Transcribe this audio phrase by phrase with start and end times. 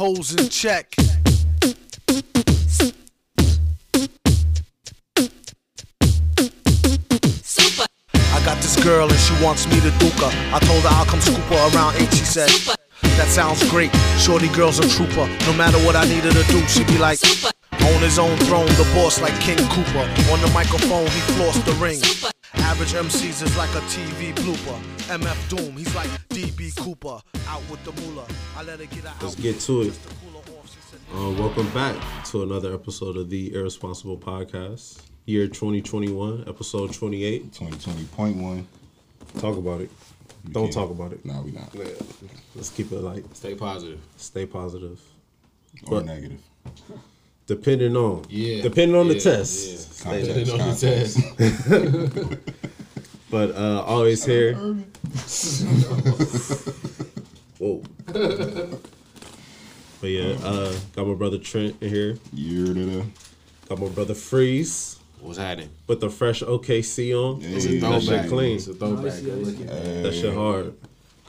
[0.00, 0.94] hoes in check.
[7.44, 7.84] Super,
[8.14, 10.32] I got this girl and she wants me to duke her.
[10.54, 12.14] I told her I'll come scoop her around 8.
[12.14, 12.76] She said, super,
[13.18, 13.94] That sounds great.
[14.16, 15.28] Shorty girl's a trooper.
[15.44, 18.38] No matter what I need her to do, she be like, super, On his own
[18.48, 20.06] throne, the boss like King Cooper.
[20.32, 21.96] On the microphone, he flossed the ring.
[21.96, 22.39] super.
[22.70, 24.78] Average MCs is like a TV blooper.
[25.08, 27.20] MF Doom, he's like DB Cooper.
[27.48, 28.26] Out with the moolah.
[28.56, 29.84] I let her get her Let's get to it.
[29.86, 31.96] Just to cool her off, she said, Uh, welcome back
[32.26, 37.52] to another episode of the Ear Responsible Podcast, year 2021, episode 28.
[37.52, 38.64] 2020.1.
[39.40, 39.90] Talk about it.
[40.52, 41.24] Don't talk about it.
[41.24, 41.74] No, we not.
[42.54, 43.24] Let's keep it light.
[43.36, 44.00] Stay positive.
[44.16, 45.00] Stay positive.
[45.88, 46.40] Or But- negative.
[47.46, 48.24] Depending on.
[48.28, 48.62] Yeah.
[48.62, 49.68] Depending on the test.
[49.68, 49.76] yeah.
[49.76, 50.62] Stay Context, there.
[50.62, 52.38] on the context.
[53.30, 54.54] But uh, always here.
[57.58, 57.82] Whoa.
[60.00, 62.18] but yeah, uh, got my brother Trent in here.
[62.32, 63.06] Year to the.
[63.68, 65.70] Got my brother Freeze What's happening?
[65.86, 67.40] with the fresh OKC on.
[67.42, 68.22] It's a that throwback.
[68.22, 68.56] shit clean.
[68.56, 69.24] It's a throwback.
[69.24, 70.02] Go look at that.
[70.02, 70.74] That shit hard.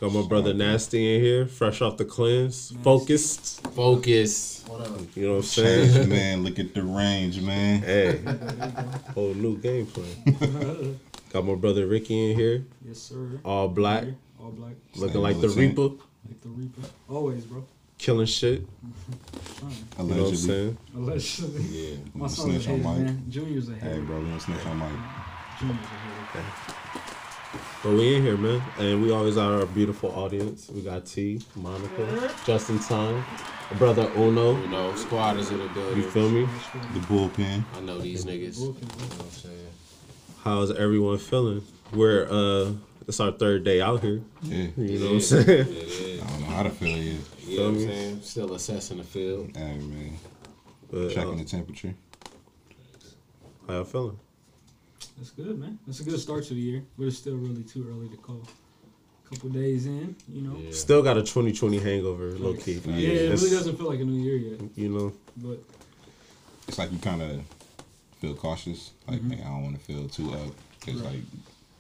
[0.02, 3.62] Got my brother Nasty in here, fresh off the cleanse, focused.
[3.76, 4.66] Focus.
[5.16, 5.94] You know what I'm saying?
[5.94, 6.44] Change, man.
[6.44, 7.82] Look at the range, man.
[7.84, 8.20] hey,
[9.14, 11.00] whole new game plan.
[11.32, 13.40] Got my brother Ricky in here, Yes, sir.
[13.46, 14.06] all black,
[14.42, 14.74] All black.
[14.96, 15.50] looking Same like the.
[15.50, 16.82] Reaper, Like the Reaper.
[17.08, 17.64] Always, bro.
[18.00, 18.66] killing shit.
[19.60, 19.72] Trying.
[19.72, 20.36] You know what I'm Allegedly.
[20.38, 20.78] saying?
[20.96, 21.62] Allegedly.
[21.64, 21.96] Yeah.
[22.16, 22.98] My Don't son's snitch on ahead, Mike.
[23.06, 23.26] man.
[23.30, 23.94] Junior's ahead.
[23.94, 24.92] Hey, bro, we don't snitch on Mike.
[25.60, 26.76] Junior's ahead.
[27.84, 30.70] But we in here, man, and we always are our beautiful audience.
[30.70, 33.24] We got T, Monica, just in time,
[33.78, 34.62] brother Uno.
[34.62, 35.98] You know, squad is in the building.
[35.98, 36.46] You feel me?
[36.94, 37.64] The bullpen.
[37.76, 38.60] I know these niggas.
[38.60, 39.68] You know what I'm saying?
[40.44, 41.64] How's everyone feeling?
[41.92, 42.72] We're uh,
[43.08, 44.22] it's our third day out here.
[44.44, 44.68] Yeah.
[44.78, 45.20] You know what I'm Yeah.
[45.20, 46.22] saying?
[46.22, 47.20] I don't know how to feel yet.
[47.48, 48.22] You know what I'm saying?
[48.22, 49.52] Still assessing the field.
[49.58, 50.18] Hey, man.
[50.92, 51.96] But, Checking uh, the temperature.
[53.68, 54.20] how y'all feeling?
[55.22, 55.78] That's good, man.
[55.86, 58.42] That's a good start to the year, but it's still really too early to call.
[58.42, 60.58] A couple days in, you know.
[60.58, 60.72] Yeah.
[60.72, 62.82] Still got a 2020 hangover, low key.
[62.84, 65.60] Yeah, Yeah, it really doesn't feel like a new year yet, You know, but
[66.68, 67.42] It's like you kind of
[68.20, 68.94] feel cautious.
[69.08, 69.30] Like, mm-hmm.
[69.30, 70.56] man, I don't want to feel too up.
[70.80, 71.14] Because, Right.
[71.14, 71.22] like,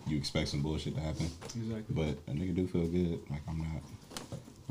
[0.05, 1.25] you expect some bullshit to happen.
[1.43, 1.83] exactly.
[1.89, 3.19] But a nigga do feel good.
[3.31, 3.81] Like, I'm not.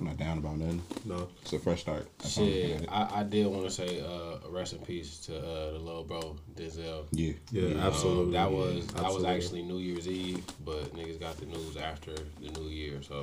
[0.00, 0.83] I'm not down about nothing.
[1.05, 1.28] no.
[1.43, 2.09] It's a fresh start.
[2.19, 2.88] That's I'm looking at Shit.
[2.91, 6.37] I, I did want to say uh, rest in peace to uh, the little bro
[6.56, 7.05] Denzel.
[7.12, 7.34] Yeah.
[7.53, 8.33] Yeah, Um, absolutely.
[8.33, 12.50] that was that was actually New Year's Eve, but niggas got the news after the
[12.59, 13.22] New Year, so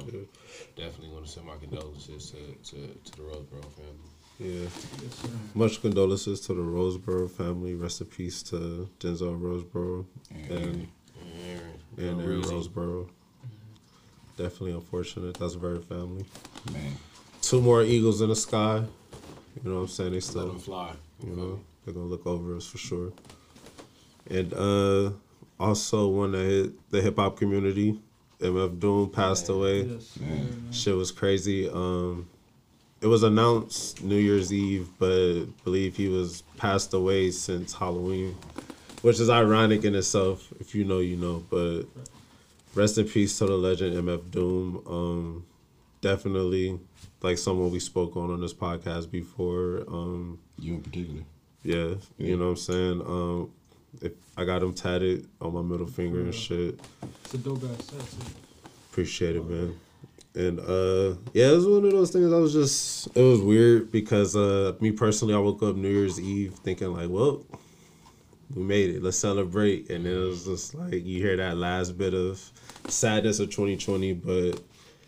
[0.75, 2.37] definitely want to send my condolences to,
[2.75, 4.11] to, to the Roseboro family.
[4.39, 4.69] Yeah.
[5.01, 5.29] Yes, sir.
[5.55, 7.73] Much condolences to the Roseboro family.
[7.73, 10.87] Rest in peace to Denzel Roseboro And, and
[11.97, 13.09] And, and Aaron Roseboro.
[14.37, 15.33] Definitely unfortunate.
[15.39, 16.23] That's very family.
[16.73, 16.93] Man.
[17.41, 18.83] Two more eagles in the sky.
[19.63, 20.09] You know what I'm saying?
[20.11, 20.93] They Let still them fly.
[21.23, 23.11] you know they're gonna look over us for sure
[24.29, 25.09] and uh
[25.59, 27.97] also one that hit the hip-hop community
[28.41, 30.27] mf doom passed away Yes, Yeah.
[30.27, 30.71] yeah, man.
[30.71, 32.27] shit was crazy um
[33.01, 38.35] it was announced new year's eve but believe he was passed away since halloween
[39.01, 41.83] which is ironic in itself if you know you know but
[42.75, 45.45] rest in peace to the legend mf doom um
[46.01, 46.79] definitely
[47.21, 51.21] like someone we spoke on on this podcast before um You in particular.
[51.63, 51.95] yeah, Yeah.
[52.27, 53.01] you know what I'm saying.
[53.01, 53.51] Um,
[54.01, 56.79] if I got him tatted on my middle finger and shit,
[57.23, 58.01] It's a dope ass set.
[58.91, 59.79] appreciate it, man.
[60.35, 62.31] And uh, yeah, it was one of those things.
[62.31, 66.19] I was just, it was weird because uh, me personally, I woke up New Year's
[66.21, 67.43] Eve thinking like, well,
[68.53, 69.01] we made it.
[69.01, 69.89] Let's celebrate.
[69.89, 72.39] And then it was just like you hear that last bit of
[72.87, 74.61] sadness of 2020, but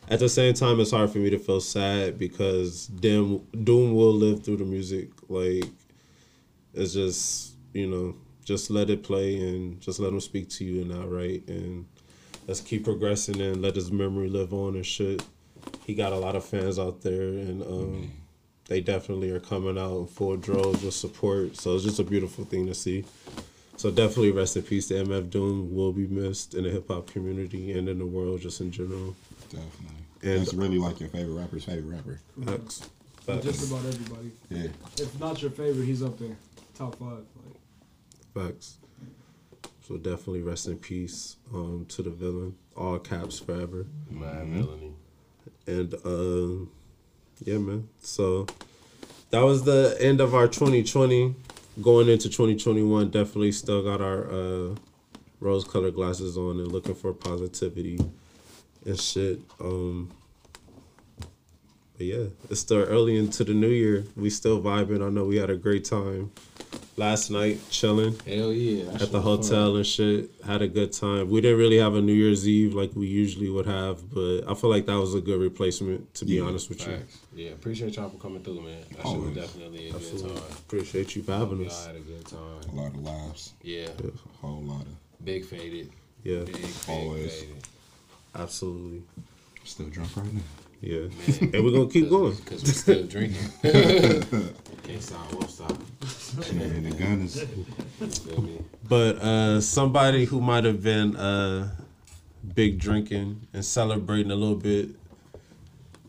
[0.10, 4.14] at the same time, it's hard for me to feel sad because Doom Doom will
[4.14, 5.10] live through the music.
[5.30, 5.66] Like
[6.74, 10.82] it's just you know just let it play and just let him speak to you
[10.82, 11.86] and that right and
[12.48, 15.24] let's keep progressing and let his memory live on and shit.
[15.86, 18.12] He got a lot of fans out there and um,
[18.66, 21.58] they definitely are coming out in full droves with support.
[21.58, 23.06] So it's just a beautiful thing to see.
[23.78, 27.08] So definitely rest in peace to MF Doom will be missed in the hip hop
[27.08, 29.16] community and in the world just in general.
[29.50, 29.99] Definitely.
[30.22, 32.20] And- That's really like your favorite rapper's favorite rapper.
[32.46, 32.90] Facts.
[33.26, 33.46] But Facts.
[33.46, 34.32] Just about everybody.
[34.50, 34.68] Yeah.
[34.98, 36.36] If not your favorite, he's up there,
[36.76, 37.24] top five.
[38.36, 38.78] Like, Facts.
[39.88, 42.56] So definitely rest in peace um, to the villain.
[42.76, 43.86] All caps forever.
[44.10, 44.60] Mad Mm-hmm.
[44.60, 44.94] Melanie.
[45.68, 46.72] And um,
[47.44, 47.88] yeah, man.
[48.02, 48.46] So
[49.32, 51.36] that was the end of our 2020.
[51.82, 54.76] Going into 2021, definitely still got our uh,
[55.40, 58.00] rose colored glasses on and looking for positivity
[58.86, 59.40] and shit.
[59.60, 60.12] Um,
[61.98, 64.06] But yeah, it's still early into the new year.
[64.16, 65.06] We still vibing.
[65.06, 66.32] I know we had a great time
[66.96, 68.86] last night, chilling Hell yeah.
[68.94, 69.22] at the was fun.
[69.22, 70.32] hotel and shit.
[70.46, 71.30] Had a good time.
[71.30, 74.54] We didn't really have a New Year's Eve like we usually would have, but I
[74.54, 76.14] feel like that was a good replacement.
[76.16, 77.00] To be Yeah, honest with you,
[77.36, 78.82] Yeah, appreciate y'all for coming through, man.
[78.96, 80.36] That shit was definitely a good Absolutely.
[80.40, 80.52] time.
[80.68, 81.86] appreciate you for having Y'all us.
[81.86, 82.62] had a good time.
[82.72, 85.26] A lot of laughs, Yeah, a whole lot of.
[85.26, 85.90] big faded.
[86.24, 87.34] Yeah, Big, big Always.
[87.34, 87.56] faded.
[88.36, 89.04] Absolutely.
[89.64, 90.42] Still drunk right now.
[90.82, 91.10] Yeah, Man.
[91.54, 92.36] and we're gonna keep going.
[92.36, 93.50] Because we're still drinking.
[93.64, 95.72] Can't stop, won't stop.
[96.52, 97.42] And the gun is
[98.00, 98.60] You feel me?
[98.88, 101.70] But uh, somebody who might have been uh,
[102.56, 104.90] big drinking and celebrating a little bit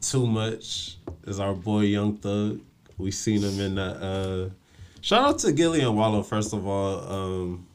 [0.00, 2.60] too much is our boy Young Thug.
[2.96, 3.96] We seen him in that.
[3.96, 4.50] Uh,
[5.00, 7.12] shout out to Gillie and Wallo first of all.
[7.12, 7.66] Um,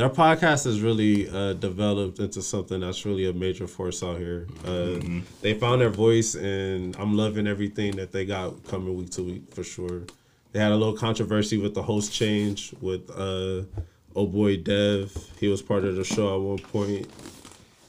[0.00, 4.46] their podcast has really uh, developed into something that's really a major force out here.
[4.64, 4.98] Uh,
[5.42, 9.54] They found their voice, and I'm loving everything that they got coming week to week
[9.54, 10.04] for sure.
[10.52, 13.64] They had a little controversy with the host change with uh,
[14.16, 15.14] oh boy Dev.
[15.38, 17.06] He was part of the show at one point,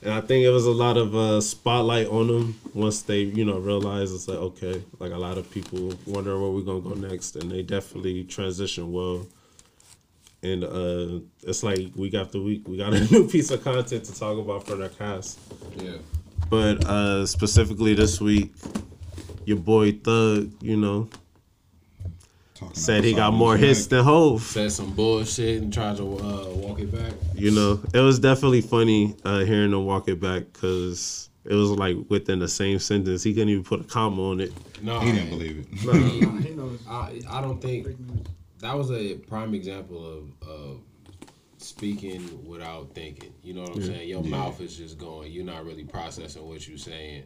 [0.04, 3.46] and I think it was a lot of uh, spotlight on them once they you
[3.46, 6.94] know realized it's like okay, like a lot of people wonder where we're gonna go
[6.94, 9.26] next, and they definitely transition well
[10.44, 14.18] and uh it's like week after week we got a new piece of content to
[14.18, 15.40] talk about for the cast
[15.78, 15.98] Yeah.
[16.50, 18.52] but uh specifically this week
[19.46, 21.10] your boy thug you know
[22.56, 23.90] talking said he got more hits neck.
[23.90, 24.42] than Hove.
[24.44, 27.14] Said some bullshit and tried to uh, walk it back.
[27.34, 31.72] You know, it was definitely funny uh, hearing him walk it back because it was
[31.72, 33.24] like within the same sentence.
[33.24, 34.54] He couldn't even put a comma on it.
[34.84, 35.86] No, He didn't believe it.
[35.86, 36.80] Nah, he knows.
[36.88, 38.28] I, I don't think Fake news.
[38.62, 40.80] That was a prime example of, of
[41.58, 43.34] speaking without thinking.
[43.44, 44.10] You know what I'm saying?
[44.10, 44.30] Your Yeah.
[44.30, 45.32] mouth is just going.
[45.32, 47.24] You're not really processing what you're saying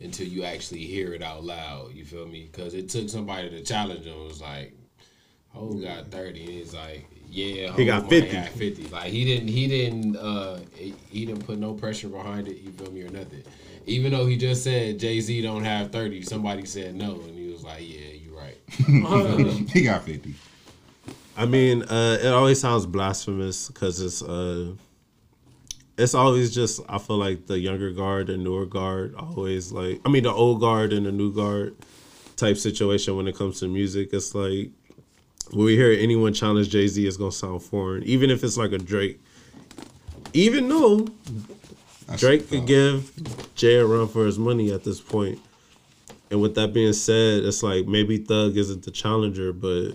[0.00, 1.94] until you actually hear it out loud.
[1.94, 2.48] You feel me?
[2.50, 4.14] Because it took somebody to challenge him.
[4.20, 4.74] It was like,
[5.54, 8.32] "Oh, got 30," and he's like, "Yeah, He got 50.
[8.32, 9.48] got 50." Like he didn't.
[9.48, 10.16] He didn't.
[10.16, 12.58] Uh, he, he didn't put no pressure behind it.
[12.58, 13.42] You feel me or nothing?
[13.86, 17.46] Even though he just said Jay Z don't have 30, somebody said no, and he
[17.52, 18.58] was like, "Yeah, you're right."
[19.72, 20.34] he got 50.
[21.36, 24.72] I mean, uh, it always sounds blasphemous because it's uh,
[25.98, 30.08] it's always just I feel like the younger guard and newer guard always like I
[30.08, 31.76] mean the old guard and the new guard
[32.36, 34.10] type situation when it comes to music.
[34.12, 34.70] It's like
[35.50, 38.72] when we hear anyone challenge Jay Z, it's gonna sound foreign, even if it's like
[38.72, 39.20] a Drake.
[40.32, 41.06] Even though
[42.06, 43.10] That's Drake could give
[43.54, 45.02] Jay a run for his money at this.
[46.30, 49.92] And with that being said, it's like maybe Thug isn't the challenger, but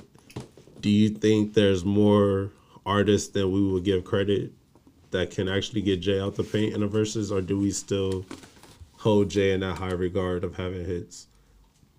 [0.81, 2.51] do you think there's more
[2.85, 4.51] artists than we would give credit
[5.11, 8.25] that can actually get Jay out the paint in the verses, or do we still
[8.93, 11.27] hold Jay in that high regard of having hits?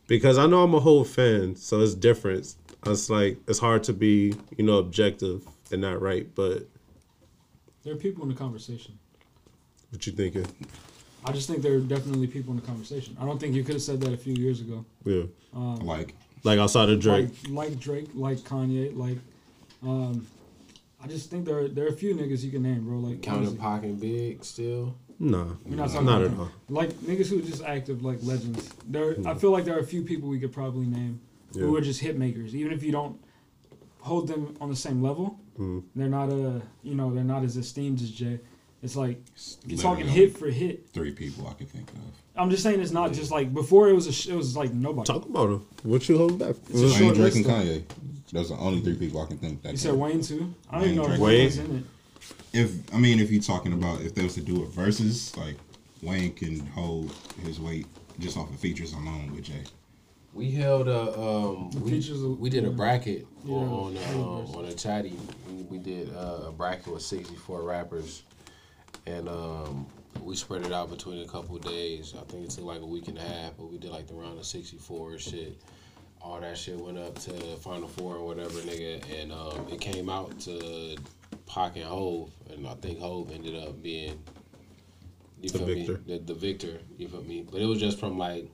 [0.09, 2.55] Because I know I'm a whole fan, so it's different.
[2.87, 6.29] It's like it's hard to be, you know, objective and not right.
[6.35, 6.67] But
[7.85, 8.99] There are people in the conversation.
[9.91, 10.47] what you thinking?
[11.25, 13.17] I just think there are definitely people in the conversation.
[13.21, 14.85] I don't think you could have said that a few years ago.
[15.05, 15.25] Yeah,
[15.55, 17.31] um, Like, like outside of Drake.
[17.49, 19.19] Like, like Drake, like Kanye, like.
[19.83, 20.27] Um,
[21.03, 22.99] I just think there are, there are a few niggas you can name, bro.
[22.99, 23.59] Like Counting honestly.
[23.59, 24.95] Pac and Big still.
[25.19, 26.51] No, We're not talking not about at all.
[26.69, 28.73] like niggas who are just active like legends.
[28.89, 31.21] There, I feel like there are a few people we could probably name
[31.53, 31.63] Yeah.
[31.63, 32.55] who are just hit makers.
[32.57, 33.21] Even if you don't
[34.01, 35.83] hold them on the same level, Mm.
[35.95, 38.39] they're not a you know they're not as esteemed as Jay.
[38.83, 39.21] It's like
[39.67, 40.89] you're talking hit for hit.
[40.93, 42.22] Three people I can think of.
[42.37, 44.73] I'm just saying it's not just like before it was a sh- it was like
[44.73, 45.07] nobody.
[45.07, 45.67] Talk about him.
[45.83, 46.57] What you holding back?
[46.69, 47.45] It's a Wayne, short Drake, and.
[47.45, 47.85] Kanye.
[48.33, 49.73] Those are the only three people I can think that.
[49.73, 49.99] You said can.
[50.01, 50.55] Wayne too.
[50.71, 51.85] I don't even know if Wayne, Wayne's in it.
[52.55, 55.57] If I mean, if you're talking about if they was to do it versus, like
[56.03, 57.13] Wayne can hold
[57.45, 57.87] his weight
[58.19, 59.65] just off of features alone with Jay.
[60.33, 64.57] We held a um, we, features we did a bracket Yeah, on yeah, um, versus.
[64.57, 65.19] on a chatty.
[65.47, 68.23] We, we did uh, a bracket with sixty four rappers,
[69.07, 69.87] and um,
[70.21, 72.15] we spread it out between a couple of days.
[72.17, 74.15] I think it took like a week and a half, but we did like the
[74.15, 75.61] round of sixty four shit.
[76.21, 80.09] All that shit went up to Final Four or whatever, nigga, and um, it came
[80.09, 80.97] out to
[81.47, 84.23] Pac and Hove, and I think Hove ended up being
[85.41, 85.93] you The feel victor.
[86.07, 86.19] me?
[86.19, 87.45] The, the victor, you feel me?
[87.51, 88.49] But it was just from like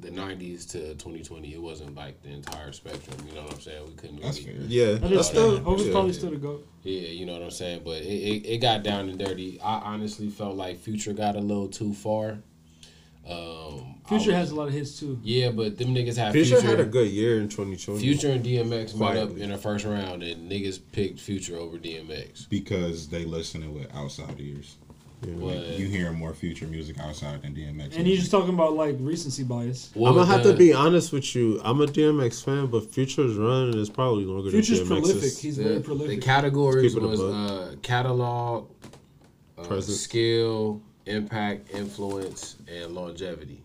[0.00, 1.52] the '90s to 2020.
[1.54, 3.16] It wasn't like the entire spectrum.
[3.28, 3.84] You know what I'm saying?
[3.86, 4.22] We couldn't.
[4.22, 4.66] That's really, fair.
[4.68, 5.54] Yeah, That that's still.
[5.56, 5.92] still, Hope is yeah.
[5.92, 6.66] probably still the goat.
[6.84, 7.82] Yeah, you know what I'm saying.
[7.84, 9.60] But it, it, it got down and dirty.
[9.60, 12.38] I honestly felt like Future got a little too far.
[13.28, 15.18] Um, Future was- has a lot of hits too.
[15.22, 16.66] Yeah, but them niggas have Future, Future.
[16.66, 18.00] had a good year in 2020.
[18.00, 22.48] Future and DMX met up in the first round, and niggas picked Future over DMX.
[22.48, 24.76] Because they listening with outside ears.
[25.20, 27.96] But You hear more future music outside than DMX.
[27.96, 29.90] And you're just talking about like recency bias.
[29.94, 31.60] what I'm gonna have the- to be honest with you.
[31.64, 35.10] I'm a DMX fan, but Future's run is probably longer Future's than DMX's.
[35.10, 35.38] prolific.
[35.38, 36.20] He's very the, prolific.
[36.20, 38.68] the categories Keep it was uh, catalog,
[39.58, 43.64] uh, skill, impact, influence, and longevity.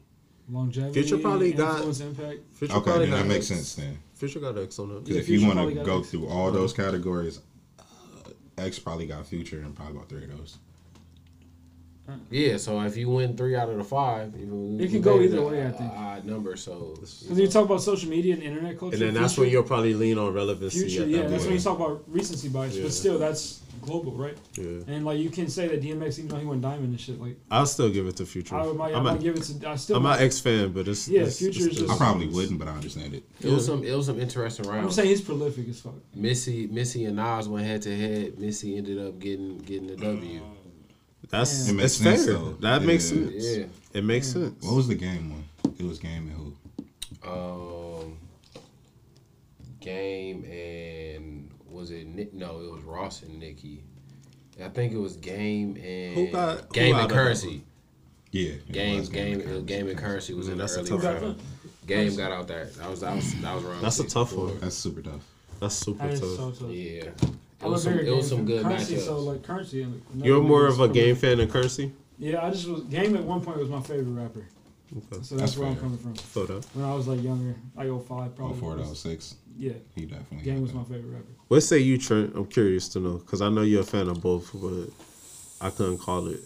[0.50, 2.40] Longevity, Future probably got- influence, impact.
[2.54, 3.60] Future Okay, probably then that makes X.
[3.60, 3.98] sense then.
[4.16, 5.04] Future got X on it.
[5.04, 6.10] Because Yeah, if you want to go X.
[6.10, 7.40] through all those categories,
[7.80, 7.84] uh,
[8.58, 10.58] X probably got Future and probably about three of those.
[12.30, 15.38] Yeah, so if you win three out of the five, even It can go either
[15.38, 15.92] a- way, I a think.
[15.94, 18.96] Odd number, so Because you talk about social media and internet culture.
[18.96, 20.80] And then that's Future- when you'll probably lean on relevancy.
[20.82, 22.76] Future, at yeah, that that's when you talk about recency bias.
[22.76, 22.84] Yeah.
[22.84, 24.38] But still, that's global, right?
[24.58, 24.66] Yeah.
[24.88, 27.38] And like you can say that DMX, even though he went diamond and shit, like
[27.50, 28.56] I'll still give it to Future.
[28.56, 29.70] I might, I I'm, might a, give it to.
[29.70, 29.96] I still.
[29.98, 32.28] I'm might, an X fan, but it's Yeah, it's, Future it's is just- I probably
[32.28, 33.24] wouldn't, but I understand it.
[33.42, 34.86] it was some it was some interesting rounds.
[34.86, 35.96] I'm saying he's prolific as fuck.
[36.14, 38.38] Missy Missy and Nas went head to head.
[38.40, 40.40] Missy ended up getting getting the W.
[40.42, 40.44] Uh,
[41.34, 42.34] That's It makes it's sense, fair.
[42.36, 42.52] though.
[42.62, 42.88] That Yeah.
[42.88, 43.32] makes sense.
[43.58, 43.66] Yeah.
[43.94, 44.34] It makes Yeah.
[44.34, 44.64] sense.
[44.64, 45.74] What was the game one?
[45.80, 46.56] It was Game and
[47.24, 47.28] who?
[47.30, 48.18] Um,
[49.80, 52.34] Game and was it Nick?
[52.34, 53.84] No, it was Ross and Nicki.
[54.64, 57.64] I think it was Game and Who got- Game out and Currency.
[58.32, 58.50] Yeah.
[58.52, 59.66] it Game game and game, Currency.
[59.66, 61.40] game and Currency was Mm, in the that's a early tough round.
[61.88, 62.66] Game got out there.
[62.78, 63.84] That was that was that was round.
[63.84, 64.46] That's a tough 64.
[64.46, 64.60] one.
[64.60, 65.22] That's super tough.
[65.60, 66.30] That's super That is tough.
[66.38, 66.72] so tough.
[66.72, 67.10] Yeah,
[67.64, 69.06] it I'm was a some it was some good currency, matchups.
[69.06, 69.82] So like currency.
[69.84, 71.92] and another You're more of a game fan than Currency.
[72.20, 74.46] Yeah, I just was game at one point was my favorite rapper.
[74.96, 75.02] Okay.
[75.10, 76.14] So that's, That's where I'm coming from.
[76.16, 76.66] Feel that.
[76.74, 78.60] When I was like younger, like 05 Oh, probably.
[78.60, 79.36] four was- oh six.
[79.58, 80.44] Yeah, He definitely.
[80.44, 80.78] game was that.
[80.78, 81.26] my favorite rapper.
[81.48, 82.36] What say you, Trent?
[82.36, 84.90] I'm curious to know because I know you're a fan of both, but
[85.66, 86.40] I couldn't call it.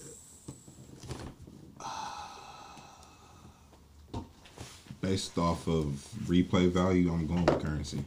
[5.02, 5.86] Based off of
[6.26, 8.04] replay value, I'm going with Currency.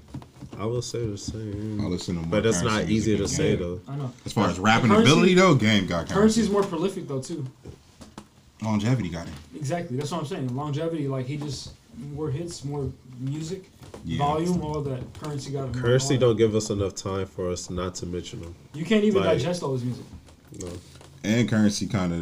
[0.59, 2.31] I will say the I same, listen to more.
[2.31, 3.61] but it's Currency not music easy to say Game.
[3.61, 3.81] though.
[3.89, 4.13] I know.
[4.27, 6.15] As far as rapping Currency- ability though, Game got Currency.
[6.15, 7.47] Currency's more prolific though too.
[8.63, 9.33] Longevity got it.
[9.57, 9.97] Exactly.
[9.97, 10.55] That's what I'm saying.
[10.55, 11.71] Longevity, like he just
[12.15, 13.71] more hits, more music,
[14.05, 14.19] Yeah.
[14.19, 15.01] volume, all that.
[15.21, 18.55] Currency got more Currency don't give us enough time for us not to mention them.
[18.75, 20.05] You can't even like- digest all his music.
[20.61, 20.69] No.
[21.25, 22.13] And Currency kind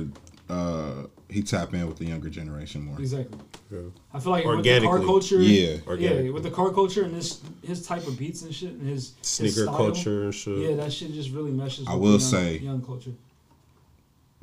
[0.49, 2.99] of uh he tap in with the younger generation more.
[2.99, 3.39] Exactly.
[3.71, 3.79] Yeah.
[4.15, 5.77] I feel like with the car culture, Yeah.
[5.99, 9.13] yeah, with the car culture and this his type of beats and shit and his
[9.19, 10.59] his Sneaker style, culture and shit.
[10.71, 11.87] Yeah, that shit just really meshes.
[11.87, 13.13] I with will the young, say- young culture.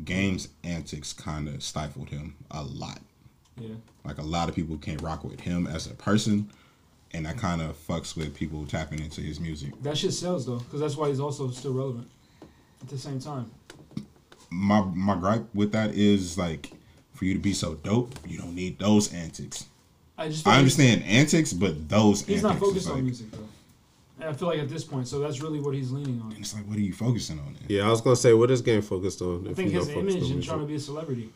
[0.03, 2.99] Game's antics kind of stifled him a lot.
[3.57, 6.49] Yeah, Like a lot of people can't rock with him as a person,
[7.13, 9.71] and that kind of fucks with people tapping into his music.
[9.83, 12.09] that shit sells though, because that's why he's also still relevant.
[12.81, 13.49] At the same time,
[14.55, 16.71] My my gripe with that is like,
[17.13, 19.65] for you to be so dope, you don't need those antics.
[20.17, 22.27] I just I understand antics, but those antics.
[22.27, 23.50] He's antics not is focused like, on music though.
[24.19, 26.31] And I feel like at this point, so that's really what he's leaning on.
[26.31, 27.53] And it's like, what are you focusing on?
[27.53, 27.63] Then?
[27.67, 29.45] Yeah, I was gonna say what is game focused on?
[29.45, 30.50] I if think you his don't focus image on and music?
[30.50, 31.29] trying to be a celebrity,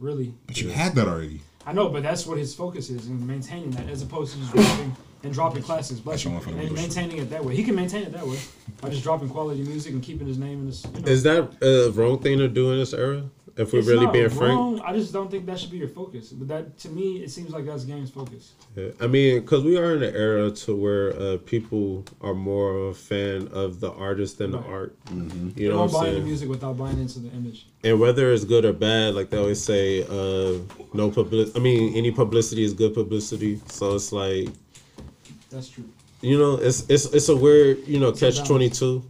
[0.00, 0.34] really.
[0.46, 1.40] But you had that already.
[1.66, 4.52] I know, but that's what his focus is in maintaining that, as opposed to just
[4.52, 6.76] dropping and dropping classics, bless you, Showing for the and music.
[6.78, 7.54] maintaining it that way.
[7.56, 8.38] He can maintain it that way
[8.80, 10.84] by just dropping quality music and keeping his name in this.
[10.94, 11.08] You know.
[11.08, 13.24] Is that a wrong thing to do in this era?
[13.56, 14.80] If we're It's really not being frank.
[14.84, 16.30] I just don't think that should be your focus.
[16.30, 18.52] But that, to me, it seems like that's game's focus.
[18.74, 22.74] Yeah, I mean, because we are in an era to where uh, people are more
[22.74, 24.96] of a fan of the artist than the art.
[25.06, 25.48] Mm-hmm.
[25.48, 26.24] You They know don't what I'm buy into saying?
[26.24, 27.66] music without buying into the image.
[27.84, 30.58] And whether it's good or bad, like they always say, uh,
[30.94, 31.48] no public.
[31.54, 33.60] I mean, any publicity is good publicity.
[33.66, 34.48] So it's like,
[35.50, 35.84] That's true.
[36.20, 39.02] you know, it's it's it's a weird, you know, catch twenty two.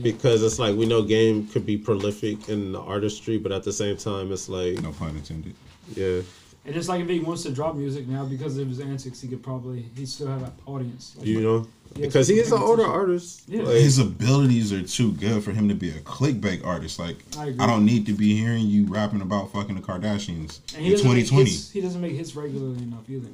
[0.00, 3.72] Because it's like we know game could be prolific in the artistry, but at the
[3.72, 5.54] same time, it's like, No pun intended.
[5.96, 6.20] yeah,
[6.64, 9.26] And it's like if he wants to drop music now because of his antics, he
[9.26, 11.14] could probably he still have an audience.
[11.18, 13.42] Like, you know, he because he is an older artist.
[13.48, 13.62] Yeah.
[13.62, 17.00] Like, His abilities are too good for him to be a clickbait artist.
[17.00, 20.86] Like I I, don't need to be hearing you rapping about fucking the Kardashians And
[20.86, 21.44] in 2020.
[21.50, 23.30] hits- he doesn't make hits regularly enough either.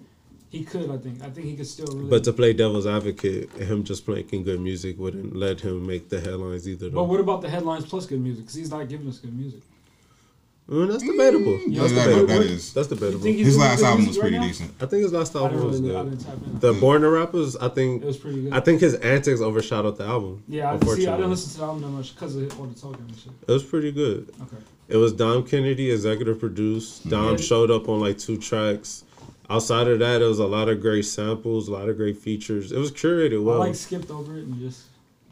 [0.54, 1.22] He could, I think.
[1.22, 2.10] I think he could still really.
[2.10, 6.20] But to play devil's advocate, him just making good music wouldn't let him make the
[6.20, 6.90] headlines either.
[6.90, 8.44] But what about the headlines plus good music?
[8.44, 9.60] Because he's not giving us good music.
[10.70, 11.58] Mm, that's debatable.
[11.66, 12.26] Yeah, That's that, debatable.
[12.28, 12.72] that is.
[12.72, 13.24] That's debatable.
[13.26, 14.70] His last album was music right pretty decent.
[14.80, 16.18] I think his last album didn't was really, good.
[16.18, 16.60] didn't.
[16.60, 18.52] The Born the Rappers, I think, It was pretty good.
[18.54, 20.42] I think his antics overshadowed the album.
[20.48, 21.16] yeah, I, see, I unfortunately.
[21.16, 23.32] didn't listen to the album that much because of all the talking and shit.
[23.46, 24.30] It was pretty good.
[24.40, 24.56] Okay.
[24.88, 27.08] It was Dom Kennedy, executive produced.
[27.10, 27.36] Dom Yeah.
[27.36, 29.04] showed up on like two tracks.
[29.54, 32.72] Outside of that, it was a lot of great samples, a lot of great features.
[32.72, 33.62] It was curated well.
[33.62, 34.86] I like skipped over it and just.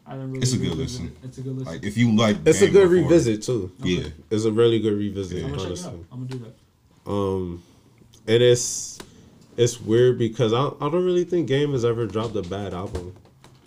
[0.07, 0.43] I didn't really.
[0.43, 1.07] It's a good revisit listen.
[1.07, 1.27] it.
[1.27, 1.73] It's a good listen.
[1.73, 3.73] Like if you like, it's a good before- revisit too.
[3.83, 5.45] Yeah, It's a really good revisit, Yeah.
[5.47, 5.91] I'm gonna check it honestly.
[5.91, 6.05] out.
[6.13, 6.39] I'm gonna do
[7.05, 7.11] that.
[7.11, 7.63] Um,
[8.29, 8.99] and it's
[9.57, 13.15] it's weird because I I don't really think Game has ever dropped a bad album.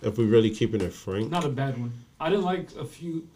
[0.02, 1.92] If we're really keeping it frank, Not a bad one.
[2.20, 3.26] I didn't like a few.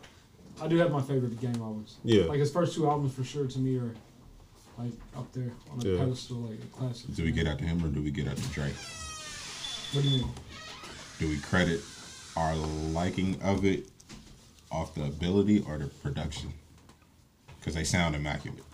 [0.63, 1.97] I do have my favorite game albums.
[2.05, 2.25] Yeah.
[2.25, 3.95] Like his first two albums for sure to me are
[4.81, 5.99] like up there on a Yeah.
[5.99, 7.15] pedestal, like a classic.
[7.15, 8.75] Do we get out to him or do we get out to Drake?
[9.93, 10.31] What do you mean?
[11.19, 11.81] Do we credit
[12.37, 13.89] our liking of it
[14.71, 16.53] off the ability or the production?
[17.59, 18.65] Because they sound immaculate.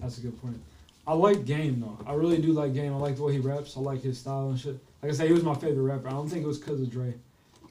[0.00, 0.60] That's a good point.
[1.06, 1.98] I like Game though.
[2.06, 2.92] I really do like Game.
[2.92, 3.76] I like the way he raps.
[3.76, 4.78] I like his style and shit.
[5.02, 6.08] Like I said, he was my favorite rapper.
[6.08, 7.14] I don't think it was because of Dre.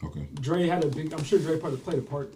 [0.04, 0.26] Okay.
[0.36, 1.12] Dre had a big.
[1.14, 2.34] I'm sure Dre probably played a part,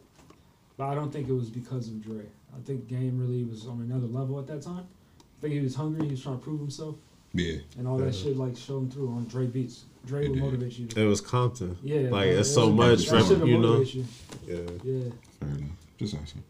[0.79, 2.23] but I don't think it was because of Dre.
[2.57, 4.85] I think Game really was on another level at that time.
[5.19, 6.05] I think he was hungry.
[6.05, 6.95] He was trying to prove himself,
[7.33, 7.57] Yeah.
[7.77, 8.23] and all that Yeah.
[8.23, 9.83] shit like showed him through on Dre beats.
[10.05, 10.43] Dre It would did.
[10.45, 10.87] motivate you.
[10.95, 11.77] It was Compton.
[11.83, 13.81] yeah, Like it's it so much, that shit rep- will you know.
[13.81, 14.05] you.
[14.47, 14.55] Yeah.
[14.83, 15.09] Yeah.
[15.41, 15.69] Fair enough.
[15.97, 16.43] Just asking.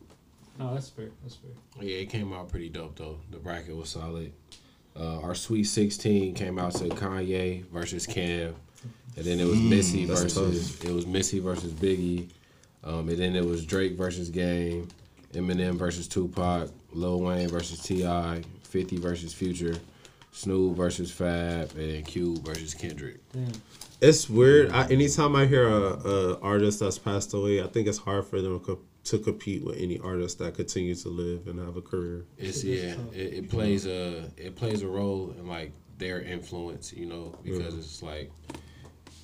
[0.60, 1.10] No, that's fair.
[1.24, 1.52] That's fair.
[1.82, 3.18] Yeah, it came out pretty dope though.
[3.32, 4.32] The bracket was solid.
[4.96, 8.54] Uh, our Sweet 16 came out to Kanye versus Cam,
[9.16, 12.28] and then it was Missy that's versus it was Missy versus Biggie,
[12.84, 14.88] um, and then it was Drake versus Game,
[15.34, 19.76] Eminem versus Tupac, Lil Wayne versus T.I., 50 versus Future,
[20.32, 23.18] Snoop versus Fab, and Cube versus Kendrick.
[23.32, 23.52] Damn.
[24.02, 24.72] It's weird.
[24.72, 28.42] I, anytime I hear a, a artist that's passed away, I think it's hard for
[28.42, 31.82] them to, co- to compete with any artist that continues to live and have a
[31.82, 32.26] career.
[32.38, 37.08] It's yeah, it, it plays a it plays a role in like their influence, you
[37.08, 38.32] know, because it's like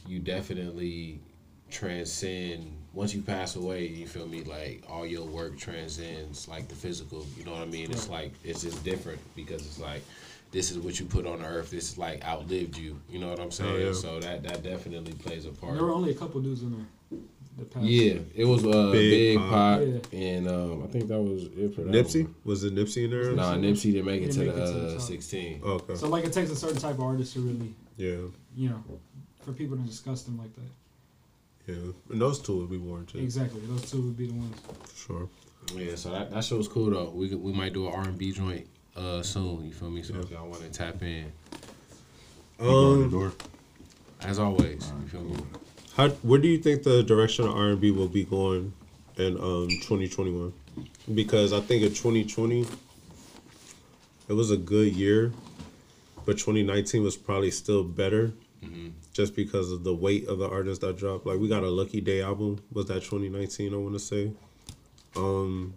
[0.07, 1.21] you definitely
[1.69, 3.85] transcend once you pass away.
[3.85, 4.41] You feel me?
[4.43, 7.25] Like all your work transcends like the physical.
[7.37, 7.91] You know what I mean?
[7.91, 10.01] It's like it's just different because it's like
[10.51, 11.69] this is what you put on earth.
[11.71, 12.99] This is like outlived you.
[13.09, 13.85] You know what I'm saying?
[13.85, 13.93] yeah.
[13.93, 15.75] So that that definitely plays a part.
[15.75, 17.19] There were only a couple dudes in there.
[17.79, 20.19] Yeah, it was uh, Big Big, Pac, Yeah.
[20.19, 22.23] and um, I think that was it for that Nipsey?
[22.25, 22.35] one.
[22.43, 23.29] Was it Nipsey in there?
[23.31, 23.53] or Nah.
[23.55, 25.01] Nipsey didn't make it Didn't to make the, it to uh, top.
[25.01, 25.61] 16.
[25.63, 25.95] Oh, okay.
[25.95, 28.17] So like it takes a certain type of artist to really, yeah.
[28.57, 28.83] you know,
[29.45, 30.63] for people to discuss them like that.
[31.67, 31.75] Yeah.
[32.11, 33.21] And those two would be warranted.
[33.21, 33.61] Exactly.
[33.65, 34.55] Those two would be the ones.
[34.83, 35.29] For sure.
[35.73, 37.09] Yeah, so that, that show was cool though.
[37.09, 39.65] We we might do an R and B joint uh soon.
[39.65, 40.03] You feel me?
[40.03, 41.31] So if y'all want to tap in,
[42.59, 43.33] You the Um, door.
[44.21, 45.35] as always, you feel me?
[45.97, 48.73] how, where do you think the direction of R&B will be going
[49.17, 50.53] in um 2021?
[51.15, 52.65] Because I think in 2020,
[54.27, 55.31] it was a good year,
[56.25, 58.33] but 2019 was probably still better.
[59.15, 62.01] Just because of the weight of the artists that dropped, like we got a Lucky
[62.01, 62.61] Daye album.
[62.73, 63.73] Was that 2019?
[63.73, 64.33] I want to say.
[65.15, 65.73] Um,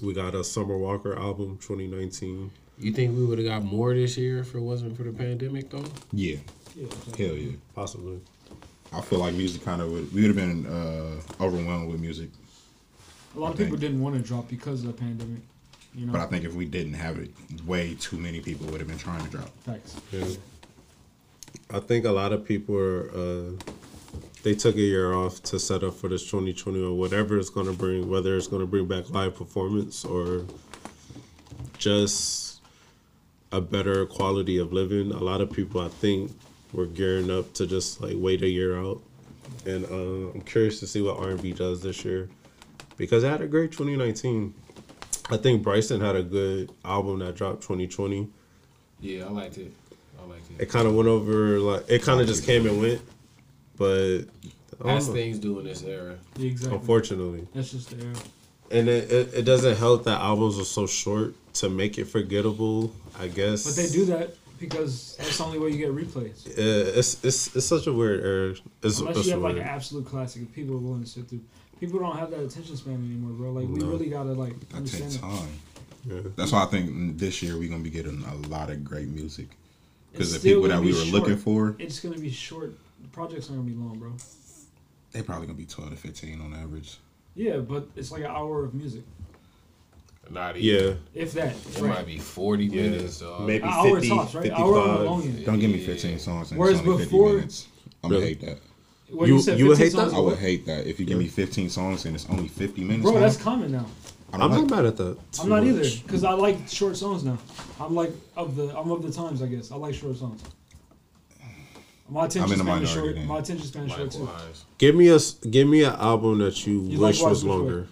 [0.00, 2.48] we got a Summer Walker album 2019.
[2.78, 5.68] You think we would have got more this year if it wasn't for the pandemic
[5.68, 5.84] though?
[6.12, 6.36] Yeah.
[6.76, 6.86] Yeah.
[7.18, 7.56] Hell yeah.
[7.74, 8.20] Possibly.
[8.92, 12.30] I feel like music kind of would, we would have been uh, overwhelmed with music.
[13.34, 15.42] A lot of I people didn't want to drop because of the pandemic.
[15.92, 16.12] You know.
[16.12, 17.30] But I think if we didn't have it,
[17.66, 19.50] way too many people would have been trying to drop.
[19.64, 19.96] Facts.
[20.12, 20.24] Yeah.
[21.70, 23.50] I think a lot of people are uh,
[24.42, 27.66] they took a year off to set up for this 2020 or whatever it's going
[27.66, 30.46] to bring, whether it's going to bring back live performance or
[31.76, 32.62] just
[33.52, 35.12] a better quality of living.
[35.12, 36.30] A lot of people, I think,
[36.72, 39.02] were gearing up to just like wait a year out,
[39.66, 42.28] and uh, I'm curious to see what R&B does this year
[42.96, 44.54] because it had a great 2019.
[45.30, 48.28] I think Bryson had a good album that dropped 2020
[49.00, 49.72] Yeah, I liked it.
[50.58, 53.00] I liked it kind of went over like it kind of just came and went
[53.76, 54.20] but
[54.84, 56.16] I As know, things do in this era.
[56.38, 56.78] Exactly.
[56.78, 58.14] unfortunately That's just the era.
[58.70, 62.92] and it, it, it doesn't help that albums are so short to make it forgettable
[63.18, 66.46] i guess But they do that because that's the only way you get replays.
[66.48, 69.62] Uh, it's, it's it's such a weird era it's, Unless it's you have like an
[69.62, 71.42] absolute classic, if people are willing to sit through.
[71.78, 73.52] People don't have that attention span anymore, bro.
[73.52, 73.86] Like we No.
[73.86, 75.28] really gotta like That understand takes that.
[75.28, 75.48] time.
[76.06, 76.20] Yeah.
[76.34, 79.46] That's why I think this year we're gonna be getting a lot of great music
[80.12, 81.08] because the people that we were short.
[81.12, 82.76] looking for, It's gonna be short.
[83.02, 84.12] The projects aren't gonna be long, bro.
[85.12, 86.98] they probably gonna be twelve to fifteen on average.
[87.34, 89.02] Yeah, but it's like an hour of music,
[90.30, 90.68] Not even.
[90.68, 90.98] yeah even.
[91.14, 91.54] if that.
[91.54, 91.88] It Right.
[91.90, 93.46] might be 40 minutes, dog.
[93.46, 94.50] Maybe An hour 50, tops, right?
[94.50, 95.04] Hour 55.
[95.06, 95.42] long.
[95.44, 95.86] Don't give me Yeah.
[95.86, 97.66] fifteen songs and Whereas it's only before- 50 minutes.
[98.02, 98.34] I'm gonna Really?
[98.34, 98.58] hate that.
[99.10, 100.10] What You- said, you would 15 hate that?
[100.10, 102.82] songs I would hate that if you give me fifteen songs and it's only fifty
[102.82, 103.02] minutes.
[103.04, 103.86] Bro, long, that's common now.
[104.32, 106.68] I don't i'm like not mad at that I'm too not either because I like
[106.68, 107.38] short songs now.
[107.80, 109.70] I'm like of the I'm of the times, I guess.
[109.72, 110.42] I like short songs.
[112.10, 113.14] My attention in span is short.
[113.16, 113.26] then.
[113.26, 114.28] My attention span is short too.
[114.78, 117.42] Give me a s- give me an album that you, You like wish was Ross
[117.42, 117.56] before?
[117.58, 117.86] longer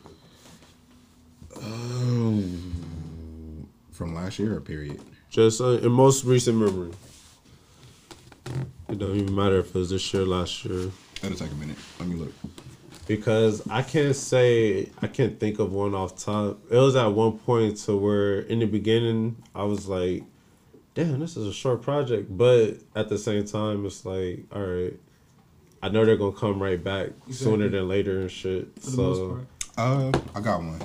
[3.92, 4.56] from last year.
[4.56, 5.00] Or period.
[5.30, 6.92] just uh, in most recent memory
[8.88, 10.90] it don't even matter if it was this year last year
[11.22, 11.78] That'll take a minute.
[11.98, 12.32] Let me look.
[13.06, 16.58] Because I can't say I can't think of one off top.
[16.70, 20.24] It was at one point to where in the beginning I was like,
[20.94, 24.94] "Damn, this is a short project," but at the same time, it's like, all right,
[25.82, 28.68] I know they're gonna come right back sooner than later and shit.
[28.80, 29.46] For the most So part.
[29.78, 30.80] Uh, I got one.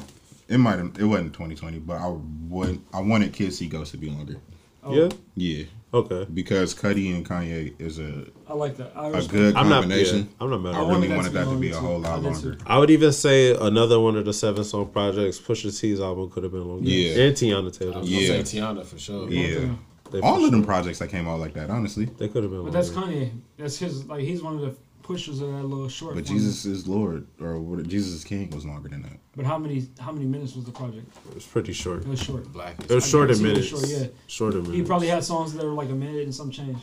[0.48, 0.80] It might.
[0.80, 2.08] It wasn't 2020, but I
[2.50, 2.82] would.
[2.94, 4.36] I wanted Kids See Ghosts to be longer.
[4.84, 6.26] Oh, yeah, Yeah, okay.
[6.34, 8.92] because Cudi and Kanye is a I like that.
[8.96, 9.82] I a good I'm not.
[9.82, 10.18] combination.
[10.20, 10.76] Yeah, I'm not mad.
[10.76, 11.16] I at wanted really that.
[11.18, 12.04] wanted that to be a longer, whole too.
[12.08, 12.58] lot I did, longer.
[12.66, 16.44] I would even say another one of the seven song projects, Pusha T's album could
[16.44, 16.90] have been longer.
[16.90, 17.24] Yeah.
[17.24, 17.96] and Teyana Taylor.
[17.96, 18.28] I was Yeah.
[18.34, 19.30] gonna say Teyana for sure.
[19.30, 19.76] Yeah,
[20.12, 22.06] They all of them sure- projects that came out like that, honestly.
[22.06, 22.64] They could have been.
[22.64, 22.90] But that's.
[22.90, 23.32] Kanye.
[23.58, 24.06] That's his.
[24.08, 26.16] Like he's one of the pushers of that little short.
[26.16, 26.38] But form.
[26.38, 27.88] Jesus is Lord, or what?
[27.88, 29.18] Jesus is King was longer than that.
[29.36, 31.08] But how many how many minutes was the project?
[31.30, 32.02] It was pretty short.
[32.02, 32.52] It was short.
[32.52, 33.68] Black It was I short in minutes.
[33.68, 34.08] short, yeah.
[34.28, 34.78] Short in minutes.
[34.78, 36.78] He probably had songs that were like a minute and some change.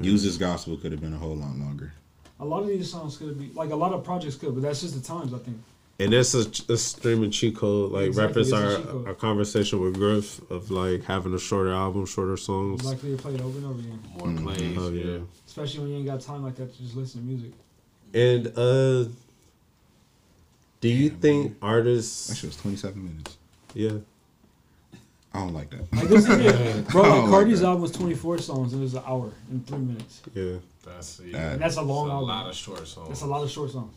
[0.00, 1.92] Use His Gospel could have been a whole lot longer.
[2.40, 4.82] A lot of these songs could be like a lot of projects could, but that's
[4.82, 5.58] just the times I think.
[5.98, 8.52] And this is a streaming cheat code, like Exactly, reference
[8.92, 12.84] our, our conversation with Griff of like having a shorter album, shorter songs.
[12.84, 14.42] Likely to play it over and over again, More Mhm.
[14.42, 14.76] plays.
[14.78, 15.04] Oh yeah.
[15.12, 15.18] yeah.
[15.56, 17.52] Especially when you ain't got time like that to just listen to music.
[18.12, 19.08] And uh
[20.82, 23.38] do you Damn, think That artists shit was 27 minutes.
[23.74, 23.92] Yeah.
[25.32, 25.90] I don't like that.
[25.94, 27.02] Like this, yeah, bro.
[27.02, 29.66] I Like don't like Cardi's album was 24 songs and it was an hour and
[29.66, 30.22] three minutes.
[30.34, 30.56] Yeah.
[30.84, 31.52] That's yeah.
[31.52, 32.28] And that's a long That's a album.
[32.28, 33.08] lot of short songs.
[33.08, 33.94] That's a lot of short songs.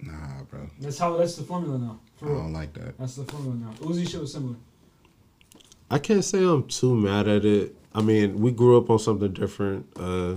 [0.00, 0.60] Nah, bro.
[0.80, 1.16] That's how.
[1.16, 1.98] That's the formula now.
[2.16, 2.38] I For real.
[2.38, 2.96] don't like that.
[2.98, 3.72] That's the formula now.
[3.86, 4.56] Uzi shit was similar.
[5.90, 7.74] I can't say I'm too mad at it.
[7.94, 9.86] I mean, we grew up on something different.
[9.98, 10.36] Uh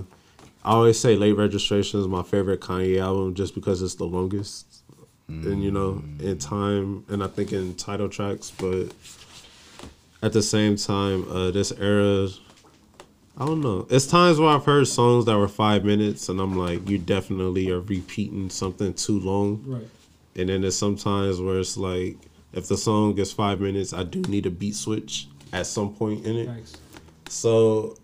[0.64, 4.84] I always say Late Registration is my favorite Kanye album just because it's the longest.
[5.28, 8.88] And you know, in time and I think in title tracks, but
[10.22, 12.28] at the same time, uh this era
[13.38, 13.88] I don't know.
[13.90, 17.72] It's times where I've heard songs that were five minutes and I'm like, you definitely
[17.72, 19.64] are repeating something too long.
[19.66, 19.88] Right.
[20.36, 22.18] And then there's sometimes where it's like,
[22.54, 26.26] if the song gets five minutes, I do need a beat switch at some point
[26.26, 26.48] in it.
[26.48, 26.78] Thanks.
[27.32, 27.96] So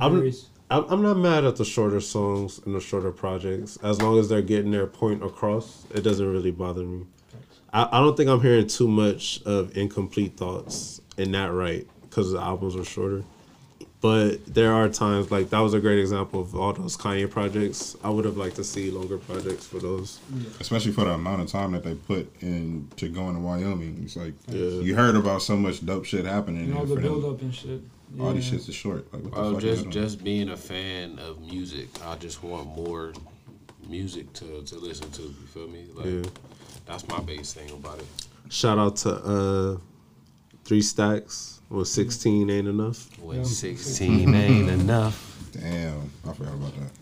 [0.00, 0.32] I'm-
[0.70, 3.76] I'm, I'm not mad at the shorter songs and the shorter projects.
[3.82, 7.04] As long as they're getting their point across, it doesn't really bother me.
[7.74, 12.32] I, I don't think I'm hearing too much of incomplete thoughts in that right because
[12.32, 13.22] the albums are shorter.
[14.00, 17.94] But there are times like that was a great example of all those Kanye projects.
[18.02, 20.18] I would have liked to see longer projects for those.
[20.58, 24.00] Especially for the amount of time that they put into going to Wyoming.
[24.04, 24.56] It's like Yeah.
[24.80, 26.64] you heard about so much dope shit happening.
[26.70, 27.80] And all the build up and shit.
[28.14, 28.24] Yeah.
[28.24, 29.12] all these shits are short.
[29.12, 32.42] Like what the Bro, fuck just is just being a fan of music, I just
[32.42, 33.12] want more
[33.88, 35.22] music to, to listen to.
[35.22, 35.86] You feel me?
[35.94, 36.22] Like Yeah.
[36.86, 38.06] that's my biggest thing about it.
[38.50, 39.78] Shout out to uh,
[40.64, 41.60] Three Stacks.
[41.70, 43.08] Well, 16 ain't enough.
[43.18, 43.44] When Yeah.
[43.44, 45.50] sixteen ain't enough.
[45.52, 46.92] Damn, I forgot about that.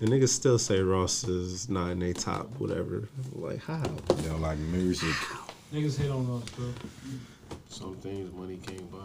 [0.00, 3.08] The niggas still say Ross is not in a top, whatever.
[3.32, 3.80] Like, how?
[4.16, 5.14] They don't like music.
[5.72, 6.66] Niggas hate on Ross, bro.
[7.68, 8.98] Some things money can't buy.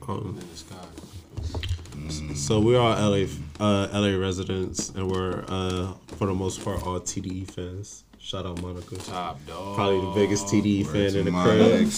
[0.00, 2.34] Like Um, in the sky.
[2.34, 3.26] So we're all LA,
[3.58, 8.04] uh, LA residents, and we're, uh, for the most part, all TDE fans.
[8.20, 8.96] Shout out Monica.
[8.96, 9.76] Top dog.
[9.76, 11.90] Probably the biggest TDE Word fan in the my crowd.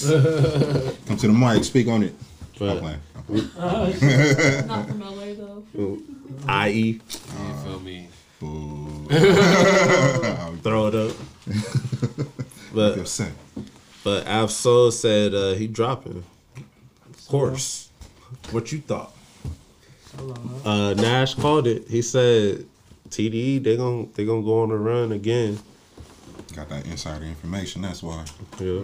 [1.07, 2.15] Come to the mic, speak on it.
[2.61, 3.01] I'm But playing.
[3.17, 3.25] I'm
[3.93, 4.67] playing.
[4.67, 5.65] Not from LA though.
[6.67, 7.01] IE, You
[7.65, 8.09] feel me?
[10.63, 11.13] Throw it up.
[12.73, 13.07] Feel
[14.09, 14.25] but sick.
[14.25, 16.25] but Ab-Soul said uh, he dropping.
[17.09, 17.91] Of course.
[18.51, 19.15] What you thought?
[20.65, 21.89] Uh, Nash called it.
[21.89, 22.67] He said
[23.11, 25.59] TDE they gon' they gonna go on a run again.
[26.55, 27.83] Got that insider information.
[27.83, 28.25] That's why.
[28.59, 28.81] Yeah.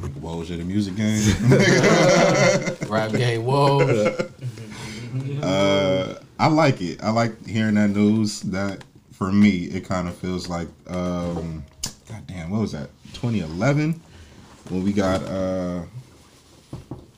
[0.00, 2.88] Woj at the music game.
[2.90, 3.44] Rap game.
[3.44, 3.80] Whoa.
[5.42, 7.02] uh, I like it.
[7.02, 8.40] I like hearing that news.
[8.42, 11.64] That for me, it kind of feels like, um,
[12.08, 12.90] God damn, what was that?
[13.14, 14.00] 2011
[14.70, 15.82] when we got uh,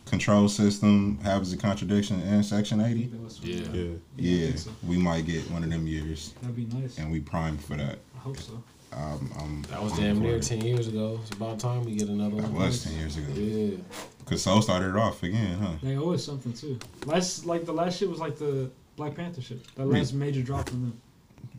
[0.04, 3.10] control system, habits of contradiction, in Section 80.
[3.42, 3.60] Yeah.
[3.72, 3.88] Yeah.
[4.16, 4.50] Yeah,
[4.86, 6.98] we might get one of them years, That'd be nice.
[6.98, 7.98] and we primed for that.
[8.14, 8.62] I hope so.
[8.92, 11.18] Um, I'm, That was I'm damn near ten years ago.
[11.22, 12.66] It's about time we get another That one.
[12.66, 13.32] was 10 years ago.
[13.34, 13.76] Yeah.
[14.20, 15.72] Because Soul started it off again, huh?
[15.82, 16.78] They owe us something too.
[17.04, 19.58] Last like the last shit was like the Black Panther shit.
[19.74, 21.00] that last major drop from them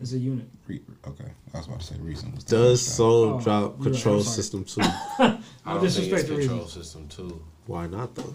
[0.01, 0.47] as a unit.
[0.67, 3.83] Re- okay, I was about to say reason was Does Soul Oh, drop you're right,
[3.83, 4.81] Control System too?
[4.81, 4.87] I
[5.19, 6.73] No don't think it's control reasons.
[6.73, 7.41] system too.
[7.65, 8.33] Why not though?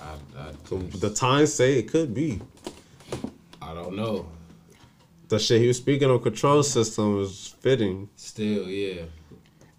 [0.00, 0.52] I, I,
[0.98, 2.40] The times say it could be.
[3.60, 4.26] I don't know.
[5.28, 8.08] The shit he was speaking on Control System was fitting.
[8.16, 9.02] Still, yeah.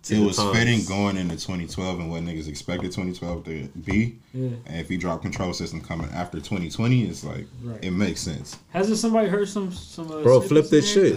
[0.03, 0.57] To It was times.
[0.57, 4.17] fitting going into 2012 and what niggas expected 2012 to be.
[4.33, 4.49] Yeah.
[4.65, 7.83] And if you drop control system coming after 2020, it's like Right.
[7.83, 8.57] it makes sense.
[8.71, 11.15] Hasn't somebody heard some some uh, Bro, flip snippets this shit.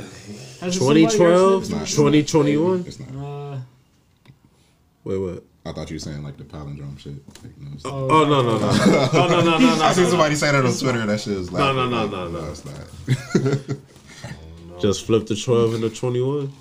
[0.60, 2.84] Hasn't somebody heard 2012, 2021.
[2.86, 3.08] It's not.
[3.54, 3.58] Uh,
[5.04, 5.42] Wait, what?
[5.64, 7.14] I thought you were saying like the palindrome shit.
[7.42, 7.92] Like, no, it's not.
[7.92, 8.70] Oh no no no no
[9.12, 10.10] oh, no no no no I seen no.
[10.10, 11.04] somebody say that on Twitter.
[11.06, 11.90] That shit was like, No, laughing.
[11.90, 12.50] no, no, no, no.
[12.52, 13.76] it's not.
[14.80, 16.52] Just flip the twelve into twenty one.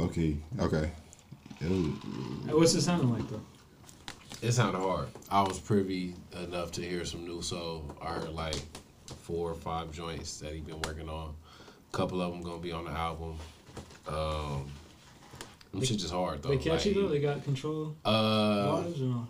[0.00, 0.36] Okay.
[0.60, 0.92] Okay.
[1.60, 1.96] Ew.
[2.46, 3.40] Hey, What's it sounding like though?
[4.40, 5.08] It sounded hard.
[5.30, 7.84] I was privy enough to hear some new soul.
[8.00, 8.56] I heard like
[9.22, 11.34] four or five joints that he been working on.
[11.92, 13.36] A couple of them gonna be on the album.
[14.06, 14.70] Um,
[15.72, 16.50] them shit just hard though.
[16.50, 17.08] They catchy Like, though.
[17.08, 17.96] They got control.
[18.04, 18.10] Uh,
[18.82, 19.28] Vibes or no?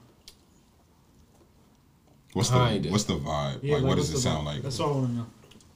[2.35, 3.61] What's the What's the vibe?
[3.63, 4.55] Yeah, like, what does it sound vibe?
[4.55, 4.63] like?
[4.63, 5.27] That's all I want to know.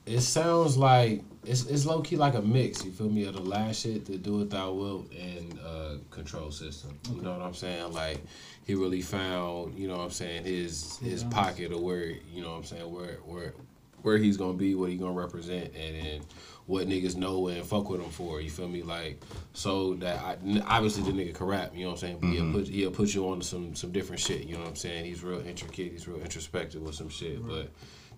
[0.06, 2.84] it sounds like it's it's low key like a mix.
[2.84, 3.24] You feel me?
[3.24, 6.98] Of the last shit, the Do It Thou Wilt, and uh, Control System.
[7.14, 7.92] You know what I'm saying?
[7.92, 8.20] Like
[8.64, 11.28] he really found, you know what I'm saying, his his Yeah.
[11.30, 13.54] pocket of where, you know what I'm saying, where where
[14.02, 16.20] where he's gonna be, what he gonna represent, and then
[16.66, 18.40] what niggas know and fuck with him for.
[18.40, 18.82] You feel me?
[18.82, 19.20] Like
[19.52, 21.72] so that I, obviously the nigga can rap.
[21.74, 22.18] You know what I'm saying?
[22.20, 24.44] But He'll put he'll put you on to some some different shit.
[24.46, 25.04] You know what I'm saying?
[25.06, 25.90] He's real intricate.
[25.90, 27.44] He's real introspective with some shit.
[27.44, 27.70] But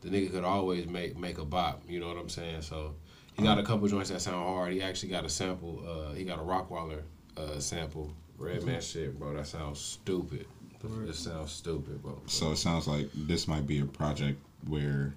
[0.03, 1.83] the nigga could always make make a bop.
[1.89, 2.61] You know what I'm saying?
[2.63, 2.95] So
[3.37, 4.73] he got a couple joints that sound hard.
[4.73, 5.83] He actually got a sample.
[5.87, 7.03] Uh, he got a Rockwilder
[7.37, 8.13] uh, sample.
[8.39, 9.35] Redman shit, bro.
[9.35, 10.47] That sounds stupid.
[11.09, 12.21] It sounds stupid, bro.
[12.27, 15.15] So it sounds like this might be a project where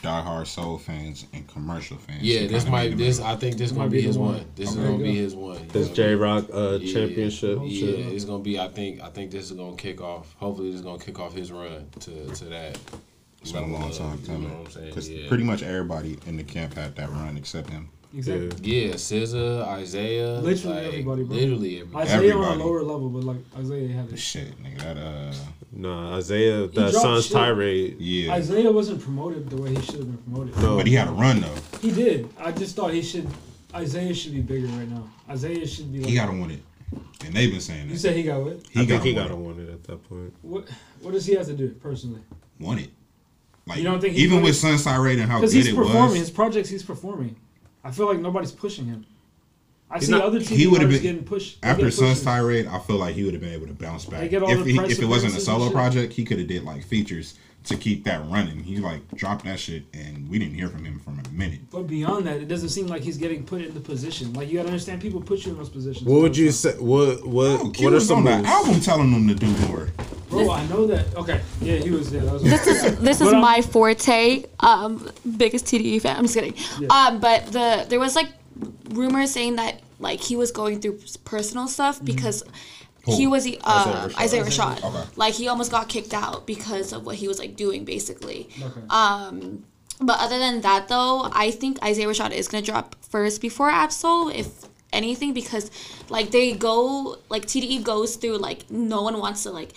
[0.00, 2.22] diehard soul fans and commercial fans.
[2.22, 4.34] Yeah, this might this I think this Might gonna be be his one.
[4.36, 4.46] one.
[4.54, 5.68] This is gonna be his one.
[5.68, 6.92] This Jay Rock uh, Yeah.
[6.92, 7.58] championship.
[7.60, 8.58] Oh, Yeah, it's gonna be.
[8.58, 9.00] I think.
[9.00, 10.34] I think this is gonna kick off.
[10.38, 12.78] Hopefully, this is gonna kick off his run to to that.
[13.42, 14.42] It's been a long level time of, You coming.
[14.48, 14.86] know what I'm saying?
[14.86, 15.28] Because Yeah.
[15.28, 17.88] pretty much everybody in the camp had that run except him.
[18.14, 18.50] Exactly.
[18.62, 21.36] Yeah, SZA, Isaiah, Literally like, everybody, bro.
[21.36, 22.08] Literally everybody.
[22.10, 24.18] Isaiah on a lower level, but like Isaiah had The it.
[24.18, 24.78] shit, nigga.
[24.80, 25.32] That uh,
[25.74, 27.32] Nah, Isaiah, that son's shit.
[27.32, 27.96] tirade.
[27.98, 28.34] yeah.
[28.34, 30.56] Isaiah wasn't promoted the way he should have been promoted.
[30.58, 30.76] No.
[30.76, 31.54] But he had a run though.
[31.80, 32.28] He did.
[32.38, 33.26] I just thought he should.
[33.74, 35.08] Isaiah should be bigger right now.
[35.30, 36.00] Isaiah should be.
[36.00, 36.62] Like, He gotta win it,
[37.24, 37.86] and they've been saying that.
[37.86, 37.98] You that.
[37.98, 38.60] said he got what?
[38.70, 40.34] He I got think he to got to win win it at that point.
[40.42, 40.68] What?
[41.00, 42.20] What does he have to do personally?
[42.30, 42.62] it.
[42.62, 42.90] Won it.
[43.66, 46.10] Like You don't think even with it- Sun's Tirade and how good he's it performing.
[46.10, 47.36] was, His projects, he's performing.
[47.84, 49.06] I feel like nobody's pushing him.
[49.90, 51.58] I see not- other TV he would've been- getting pushed.
[51.62, 54.32] after get Sun's tirade, I feel like he would have been able to bounce back.
[54.32, 57.76] If he, if it wasn't a solo project, he could have did like features to
[57.76, 58.62] keep that running.
[58.62, 61.60] He like dropped that shit, and we didn't hear from him for a minute.
[61.70, 64.32] But beyond that, it doesn't seem like he's getting put in the position.
[64.32, 66.08] Like you gotta understand, people put you in those positions.
[66.08, 66.72] What would you say?
[66.78, 68.48] What what Oh, what are some on the moves?
[68.48, 69.88] album telling them to do more.
[70.28, 70.50] bro?
[70.50, 71.14] I know that.
[71.16, 72.22] Okay, yeah, he was there.
[72.22, 74.44] That was This is this is um, my forte.
[74.60, 76.16] Um, biggest TDE fan.
[76.16, 76.54] I'm just kidding.
[76.80, 76.88] Yeah.
[76.88, 78.28] Um, but the there was like
[78.90, 82.42] rumors saying that like he was going through personal stuff because
[83.06, 84.76] he was the uh, Isaiah Isaiah Rashad.
[84.78, 84.84] Rashad.
[84.84, 85.10] Okay.
[85.16, 88.48] Like he almost got kicked out because of what he was like doing basically.
[88.62, 88.80] okay.
[88.90, 89.64] Um,
[90.00, 94.28] but other than that, though, I think Isaiah Rashad is gonna drop first before Ab-Soul,
[94.30, 94.48] if
[94.92, 95.70] anything, because
[96.08, 99.72] like they go like TDE goes through like no one wants to like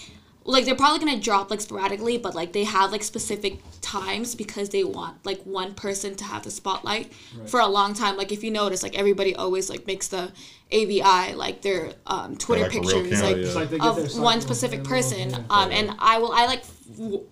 [0.47, 4.69] like they're probably gonna drop like sporadically, but like they have like specific times because
[4.69, 7.11] they want like one person to have the spotlight
[7.47, 8.15] for a long time.
[8.15, 10.31] Like if you notice, like everybody always like makes the
[10.71, 13.53] AVI like their um, Twitter like pictures camera, like yeah.
[13.53, 15.29] Like they get their of one one, specific and person.
[15.31, 15.43] yeah.
[15.49, 16.63] Um, and I will I like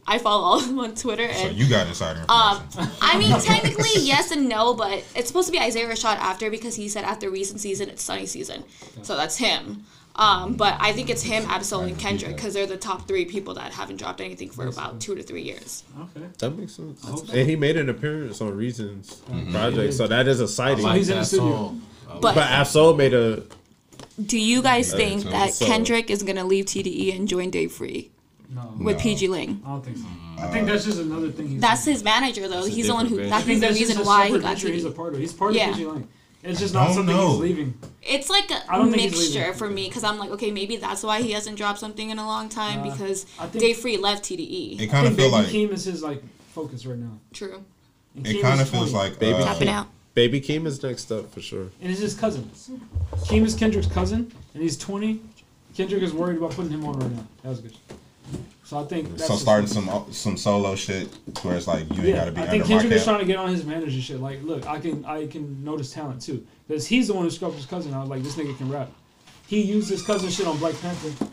[0.07, 2.63] I follow all of them on Twitter So and you got insider um.
[2.99, 6.75] I mean, technically yes and no, but it's supposed to be Isaiah Rashad after because
[6.75, 8.63] he said after recent season it's sunny season,
[9.03, 9.85] so that's him.
[10.15, 13.55] Um, but I think it's him, Ab-Soul, and Kendrick because they're the top three people
[13.55, 15.83] that haven't dropped anything for about two to three years.
[15.99, 16.27] okay.
[16.37, 17.03] That makes sense.
[17.03, 17.29] hope.
[17.29, 19.51] And he made an appearance on Reasons Mm-hmm.
[19.51, 20.83] project, so that is a I sighting.
[20.85, 21.75] like he's in the studio.
[22.21, 23.43] But but Ab-Soul made a
[24.23, 28.11] do you guys think that so- Kendrick is gonna leave TDE and join Dave Free
[28.53, 29.01] No, with No.
[29.01, 29.61] PG Lang?
[29.65, 30.05] I don't think so.
[30.37, 31.47] I think that's just another thing.
[31.47, 32.65] He's That's his manager though.
[32.65, 33.17] a He's the one who.
[33.27, 35.19] That's think the reason why he got venture He's a part of.
[35.19, 35.71] He's part of Yeah.
[35.71, 36.07] PG Lang.
[36.43, 37.31] It's just not Don't something know.
[37.31, 37.73] he's leaving.
[38.01, 40.75] It's like I a don't think he's mixture for me because I'm like, okay, maybe
[40.75, 43.77] that's why he hasn't dropped something in a long time Uh, because I think- Dave
[43.77, 44.79] Free left TDE.
[44.81, 46.21] It kind of think feel Baby like Keem is his like
[46.53, 47.17] focus right now.
[47.33, 47.63] True.
[48.15, 49.09] And it kind of feels 20.
[49.09, 49.87] like Baby uh, out.
[50.13, 51.67] Baby Keem is next up for sure.
[51.81, 52.51] and it's his cousin.
[53.25, 55.21] Keem is Kendrick's cousin, and he's 20.
[55.75, 57.25] Kendrick is worried about putting him on right now.
[57.41, 57.73] That was good.
[58.65, 61.09] So I think that's so starting some some solo shit
[61.41, 63.25] where it's like you ain't gotta be I under think my Kendrick is trying to
[63.25, 64.19] get on his manager shit.
[64.21, 67.55] Like, look, I can I can notice talent too, because he's the one who scoped
[67.55, 68.07] his cousin out.
[68.07, 68.89] Like, this nigga can rap.
[69.47, 71.25] He used his cousin shit on Black Panther.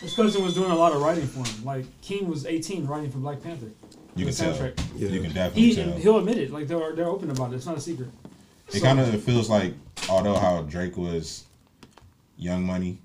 [0.00, 1.64] His cousin was doing a lot of writing for him.
[1.64, 3.66] Like, Keem was 18 writing for Black Panther.
[4.14, 4.54] You can the tell.
[4.94, 5.08] Yeah.
[5.08, 5.92] You can definitely He tell.
[5.92, 6.50] he'll admit it.
[6.50, 7.56] Like they're they're open about it.
[7.56, 8.08] It's not a secret.
[8.68, 9.74] It So- kind of feels like,
[10.08, 11.44] although how Drake was
[12.38, 12.98] Young Money,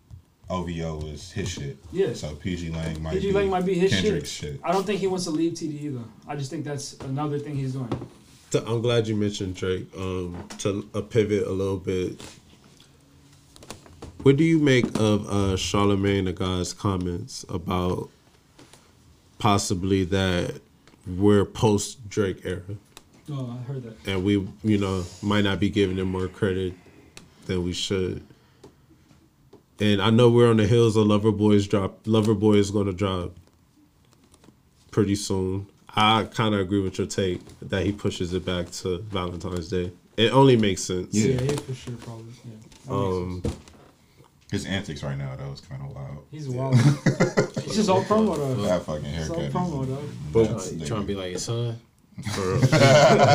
[0.52, 1.78] OVO was his shit.
[1.92, 2.14] Yeah.
[2.14, 4.54] So PG Lang might PG be Lang might be his Kendrick's shit.
[4.54, 4.62] shit.
[4.64, 6.06] I don't think he wants to leave TDE though.
[6.28, 7.90] I just think that's another thing he's doing.
[8.52, 9.88] To- I'm glad you mentioned Drake.
[9.98, 12.22] Um, to a pivot a little bit.
[14.24, 18.10] What do you make of uh, Charlemagne the God's comments about
[19.40, 20.62] possibly that
[21.08, 22.62] we're post Drake era
[23.32, 23.96] Oh, I heard that.
[24.06, 26.74] and we, you know, might not be giving him more credit
[27.46, 28.24] than we should?
[29.82, 32.00] And I know we're on the hills of Lover Boys drop.
[32.06, 33.32] Lover Boy is going to drop
[34.92, 35.68] pretty soon.
[35.94, 39.92] I kind of agree with your take that he pushes it back to Valentine's Day.
[40.18, 41.14] It only makes sense.
[41.16, 41.42] Yeah, Yeah.
[41.42, 42.34] yeah for sure, probably.
[42.46, 42.94] Yeah.
[42.94, 43.44] Um.
[44.52, 46.26] His antics right now though is kind of wild.
[46.30, 46.76] He's wild.
[47.64, 48.56] It's just all promo though.
[48.64, 49.62] That fucking It's all haircut.
[49.62, 50.04] promo though.
[50.34, 51.80] but That's- You trying to be like your son?
[52.22, 52.58] For-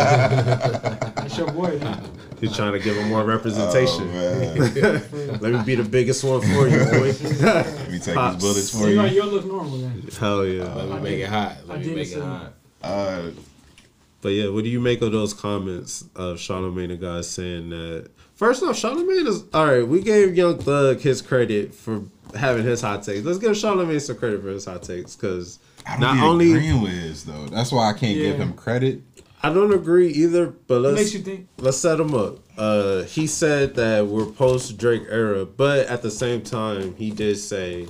[0.06, 1.78] That's your boy.
[1.78, 2.02] Man.
[2.40, 4.08] he's trying to give him more representation.
[4.08, 5.38] Oh, man.
[5.40, 7.12] Let me be the biggest one for you, boy.
[7.42, 8.34] Let me take Pops.
[8.36, 8.96] these bullets for See, you.
[8.96, 10.02] like, you'll look normal then.
[10.18, 10.64] Hell yeah.
[10.74, 11.52] Let me I make did- it hot.
[11.68, 12.52] I Let me make it hot.
[12.82, 13.30] Uh,
[14.22, 18.08] But yeah, what do you make of those comments of Charlamagne the guy saying that?
[18.34, 19.86] First off, Charlamagne is all right.
[19.86, 22.02] We gave Young Thug his credit for
[22.34, 23.24] having his hot takes.
[23.24, 26.52] Let's give Charlamagne some credit for his hot takes because I don't not be only
[26.52, 27.46] agreeing with his though.
[27.46, 29.02] That's why I can't give him credit.
[29.42, 30.46] I don't agree either.
[30.48, 31.48] But let's makes you think.
[31.58, 32.38] let's set him up.
[32.58, 37.36] Uh, he said that we're post Drake era, but at the same time, he did
[37.38, 37.86] say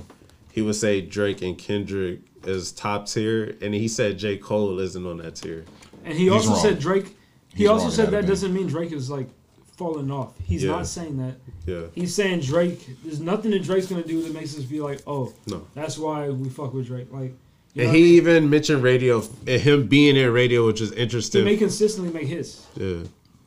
[0.53, 5.07] he would say Drake and Kendrick is top tier, and he said J Cole isn't
[5.07, 5.65] on that tier.
[6.05, 6.61] And he He's also wrong.
[6.61, 7.17] said Drake.
[7.55, 9.29] He He's also said that that doesn't mean Drake is like
[9.77, 10.35] falling off.
[10.45, 10.73] He's Yeah.
[10.73, 11.37] not saying that.
[11.65, 12.87] Yeah, He's saying Drake.
[13.05, 15.67] There's nothing that Drake's gonna do that makes us be like, oh, no.
[15.75, 17.09] that's why we fuck with Drake.
[17.11, 17.35] Like,
[17.77, 18.05] you know And what I mean?
[18.05, 21.45] he even mentioned radio and him being in radio, which is interesting.
[21.47, 22.67] he may consistently make hits.
[22.77, 23.01] yeah.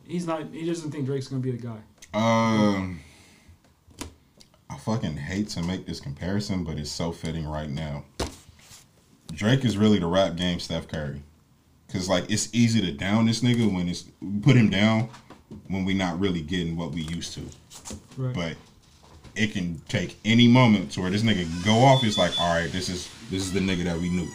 [0.07, 0.43] He's not.
[0.51, 1.77] He doesn't think Drake's gonna be the guy.
[2.13, 2.99] Um,
[4.69, 8.05] I fucking hate to make this comparison, but it's so fitting right now.
[9.31, 11.21] Drake is really the rap game Steph Curry,
[11.91, 14.05] cause like it's easy to down this nigga when it's
[14.41, 15.09] put him down
[15.67, 17.41] when we not really getting what we used to,
[18.17, 18.33] Right.
[18.33, 18.55] but
[19.39, 22.03] it can take any moment to where this nigga go off.
[22.03, 24.27] It's like, all right, this is this is the nigga that we knew.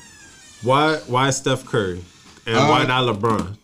[0.63, 0.97] Why?
[1.07, 2.03] Why Steph Curry,
[2.47, 3.57] and Uh, why not LeBron?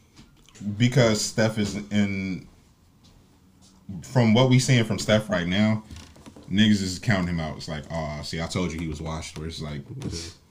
[0.76, 2.46] because Steph is in.
[4.03, 5.83] From what we seeing from Steph right now,
[6.50, 7.57] niggas is counting him out.
[7.57, 9.37] It's like, oh, see, I told you he was washed.
[9.37, 9.81] Where it's like,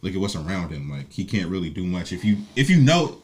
[0.02, 0.89] look at what's around him.
[0.89, 2.12] Like he can't really do much.
[2.12, 3.21] If you if you know,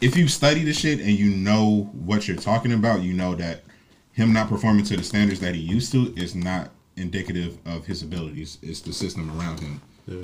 [0.00, 3.62] if you study the shit and you know what you're talking about, you know that
[4.12, 8.02] him not performing to the standards that he used to is not indicative of his
[8.02, 8.58] abilities.
[8.62, 9.80] It's the system around him.
[10.06, 10.16] Yeah.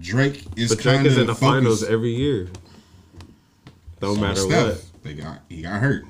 [0.00, 2.48] Drake is But Drake kind is of in the finals every year.
[4.00, 4.84] No So matter is what.
[5.02, 6.04] They got he got hurt.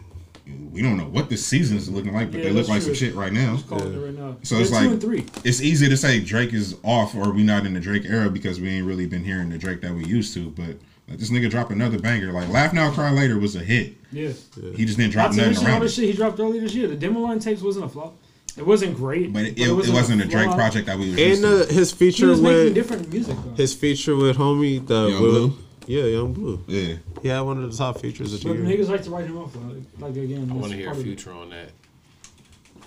[0.73, 2.83] We don't know what this season is looking like, but Yeah, they look that's like
[2.83, 3.55] some shit right now.
[3.57, 4.37] Just calling it right now.
[4.43, 5.27] So They're it's like three.
[5.43, 8.61] it's easy to say Drake is off or we not in the Drake era because
[8.61, 10.51] we ain't really been hearing the Drake that we used to.
[10.51, 10.77] But
[11.09, 12.33] like, this nigga dropped another banger.
[12.33, 13.95] Like Laugh Now Cry Later was a hit.
[14.13, 14.33] Yeah.
[14.77, 15.91] He just didn't drop Not to nothing mention all around the it.
[15.93, 16.89] shit he dropped earlier this year.
[16.89, 18.17] The demo line tapes wasn't a flop.
[18.57, 20.57] It wasn't great, But it, it, it wasn't a Drake flop.
[20.57, 21.73] project that we was used And uh, to.
[21.75, 23.55] his He feature was with different music though.
[23.55, 25.59] his feature with homie the Young Will- Blue?
[25.87, 26.61] Yeah, Yung Bleu.
[26.69, 26.95] Yeah.
[27.21, 28.65] He had one of the top features of the But year.
[28.79, 29.55] niggas like to write him off.
[29.57, 31.03] Like, like again, I that's want to hear part.
[31.03, 31.71] Future on that.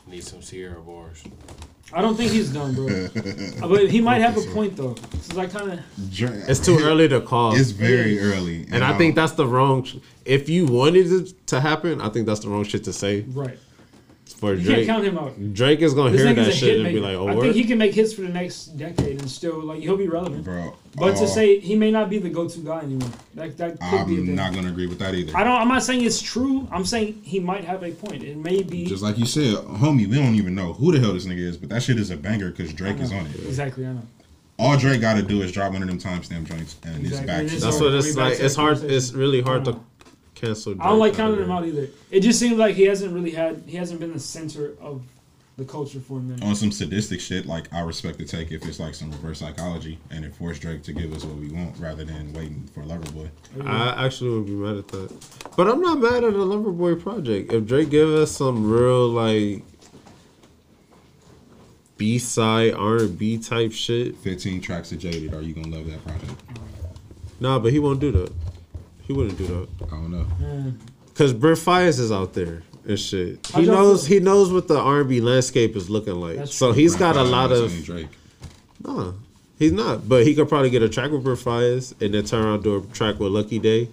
[0.08, 1.22] Need some Sierra bars.
[1.94, 2.88] I don't think he's done, bro.
[3.62, 4.96] Uh, but he might have a point though.
[5.14, 5.80] It's like kind of
[6.12, 7.56] it's too early to call.
[7.56, 8.68] It's very early.
[8.72, 9.88] and I think that's the wrong.
[10.26, 13.58] If you wanted it to happen, I think that's the wrong shit to say right.
[14.38, 14.88] For You can't Drake.
[14.88, 15.54] count him out.
[15.54, 17.56] Drake is gonna This hear that shit hit and be like, "Oh, I what?" think
[17.56, 20.44] he can make hits for the next decade and still like he'll be relevant.
[20.44, 20.76] bro.
[20.96, 24.08] But to uh, say he may not be the go-to guy anymore, that that could
[24.08, 24.36] be a I'm thing.
[24.36, 25.36] not gonna agree with that either.
[25.36, 25.60] I don't.
[25.60, 26.68] I'm not saying it's true.
[26.72, 28.24] I'm saying he might have a point.
[28.24, 31.14] It may be Just like you said, homie, we don't even know who the hell
[31.14, 33.36] this nigga is, but that shit is a banger because Drake is on it.
[33.46, 33.86] exactly.
[33.86, 34.02] I know.
[34.60, 37.42] All Drake got to do is drop one of them timestamp joints, and it's back.
[37.42, 38.40] And to That's the- what it's like.
[38.40, 38.84] It's hard.
[38.84, 39.84] It's really hard to know.
[40.38, 40.74] Cancel.
[40.74, 41.90] Drake I don't like counting him out either.
[42.12, 43.64] It just seems like he hasn't really had.
[43.68, 45.02] He hasn't been the center of
[45.58, 46.44] the culture for a minute.
[46.44, 49.98] on some sadistic shit, like I respect the take if it's like some reverse psychology
[50.12, 53.28] and it forced Drake to give us what we want rather than waiting for Loverboy.
[53.66, 55.12] I actually would be mad at that,
[55.58, 57.52] but I'm not mad at the Loverboy project.
[57.52, 59.64] If Drake give us some real like
[61.98, 65.90] B side R and B type shit, 15 tracks of Jaded, are you gonna love
[65.90, 66.40] that project?
[67.40, 68.32] nah, but he won't do that.
[69.08, 70.26] He wouldn't do that I don't know.
[70.42, 70.74] Mm.
[71.08, 73.46] because Brent Faiyaz is out there and shit.
[73.48, 74.06] He knows.
[74.08, 76.38] He knows what the R and B landscape is looking like.
[76.38, 76.82] That's so true.
[76.82, 77.64] he's Brent got a lot of.
[77.72, 78.08] only Drake.
[78.84, 79.14] Nah,
[79.60, 80.08] he's not.
[80.08, 82.64] But he could probably get a track with Brent Faiyaz and then turn around and
[82.64, 83.90] do a track with Lucky Daye.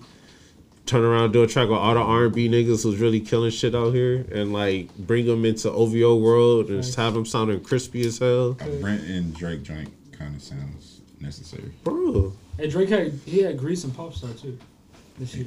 [0.86, 3.18] Turn around and do a track with all the R and B niggas who's really
[3.20, 7.24] killing shit out here, and like bring them into OVO world and just have them
[7.24, 11.72] sounding crispy as hell, A Brent and Drake joint kind of sounds necessary.
[11.84, 12.34] bro.
[12.58, 14.58] Hey, Drake had he had Greece and Popstar too
[15.18, 15.46] this year.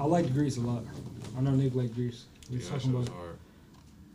[0.00, 0.84] I liked Greece a lot.
[1.36, 2.24] I know Nick liked Greece.
[2.50, 3.36] We was Yeah, that talking was about hard.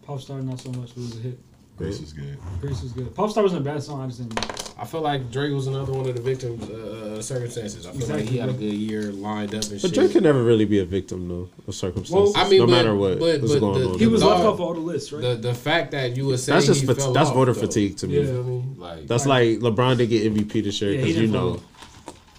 [0.06, 1.40] Popstar not so much, but it was a hit.
[1.78, 2.38] Greece was good.
[2.60, 3.14] Greece was good.
[3.14, 4.02] Pop Star wasn't a bad song.
[4.02, 4.74] I just didn't.
[4.80, 7.86] I feel like Drake was another one of the victims uh, circumstances.
[7.86, 9.94] I feel like he had a good year lined up and But shit.
[9.94, 12.34] Drake can never really be a victim though of circumstances.
[12.36, 14.00] Well, I mean, no but- matter what but- was but going the- on.
[14.00, 15.22] He was left off all the lists, right?
[15.22, 17.54] the the fact that you would say That's just he fat- fell that's off, voter
[17.54, 17.62] though.
[17.62, 18.16] fatigue to me.
[18.16, 18.64] You feel me?
[18.78, 19.62] Like That's Right.
[19.62, 21.64] like LeBron didn't get MVP this year Yeah, because you know, fall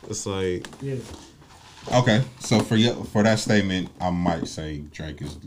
[0.08, 0.96] it's like yeah.
[1.92, 5.38] Okay, so for you, for that statement, I might say Drake is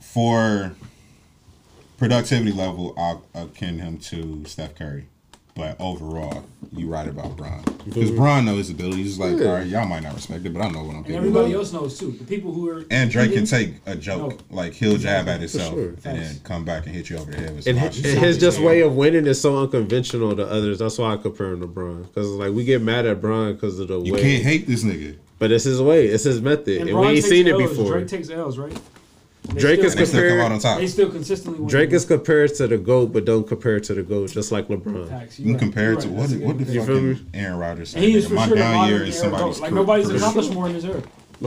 [0.00, 0.74] for
[1.98, 2.94] productivity level.
[2.96, 5.06] I'll akin him to Steph Curry,
[5.60, 9.04] but overall, you right about Bron because Bron knows his abilities.
[9.06, 9.46] He's like, Yeah.
[9.46, 11.16] all right, y'all might not respect it, but I know what I'm And getting.
[11.18, 12.12] everybody at." else knows too.
[12.12, 15.74] The people who are And Drake can take a joke, like he'll jab at himself
[15.74, 15.88] sure.
[16.04, 18.38] and then come back and hit you over the head with and his, and his
[18.38, 20.78] just way of winning is so unconventional to others.
[20.78, 23.78] That's why I compare him to Bron because like we get mad at Bron because
[23.80, 25.16] of the You way, You can't hate this nigga.
[25.38, 27.92] but it's his way, it's his method, And and, we ain't takes seen it before.
[27.92, 28.76] Drake takes L's, right?
[29.54, 30.78] They Drake still, is And they still come compared- out on top.
[30.78, 31.68] They still consistently win.
[31.68, 35.08] Drake is compared to the goat, but don't compare to the goat, just like LeBron.
[35.08, 35.38] Facts.
[35.38, 35.60] You can right.
[35.60, 36.30] compare You're to what?
[36.30, 38.18] What the good You fucking Aaron Rodgers And he said?
[38.18, 39.62] is nigga, for My sure the down year is somebody's GOAT.
[39.62, 40.18] Like nobody's career.
[40.18, 40.94] accomplished more in this era.
[41.02, 41.06] Just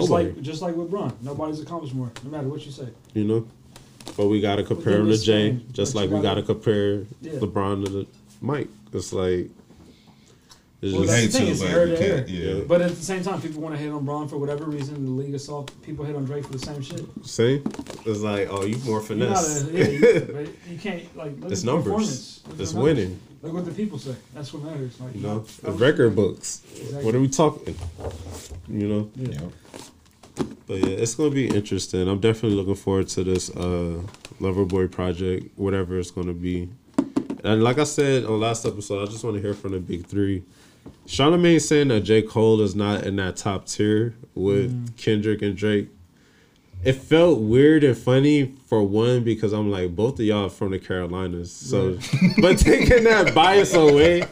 [0.10, 0.26] Nobody.
[0.30, 2.88] like just like LeBron, nobody's accomplished more, no matter what you say.
[3.14, 3.48] You know,
[4.18, 7.34] but we gotta compare him to Jay, just like we gotta- gotta compare Yeah.
[7.40, 8.06] LeBron to the
[8.42, 8.68] Mike.
[8.92, 9.50] It's like
[10.84, 12.26] it's Well, We that's the hate thing, to, it's but era to era.
[12.60, 12.64] Yeah.
[12.68, 15.06] But at the same time, people want to hate on Bron for whatever reason.
[15.06, 15.82] The league is soft.
[15.82, 17.06] People hate on Drake for the same shit.
[17.24, 17.62] see.
[18.06, 19.64] It's like oh, you more You're not finesse.
[19.68, 21.84] a, yeah, you, but you can't like look it's at numbers.
[21.86, 22.42] performance.
[22.48, 22.96] Look It's the numbers.
[22.96, 23.20] winning.
[23.42, 24.16] Look what the people say.
[24.34, 25.00] That's what matters.
[25.00, 26.62] Like You know, that the was- record books.
[26.76, 27.04] Exactly.
[27.06, 27.76] What are we talking?
[28.70, 29.12] You know.
[29.16, 29.40] Yeah.
[30.68, 32.08] But yeah, it's gonna be interesting.
[32.08, 34.02] I'm definitely looking forward to this uh
[34.42, 36.70] Loverboy project, whatever it's gonna be.
[37.44, 40.06] And like I said on last episode, I just want to hear from the big
[40.08, 40.44] three.
[41.08, 42.22] Charlamagne saying that J.
[42.22, 44.98] Cole is not in that top tier with mm.
[44.98, 45.90] Kendrick and Drake.
[46.84, 50.72] It felt weird and funny for one because I'm like both of y'all are from
[50.72, 51.98] the Carolinas, so
[52.42, 54.26] but taking that bias away,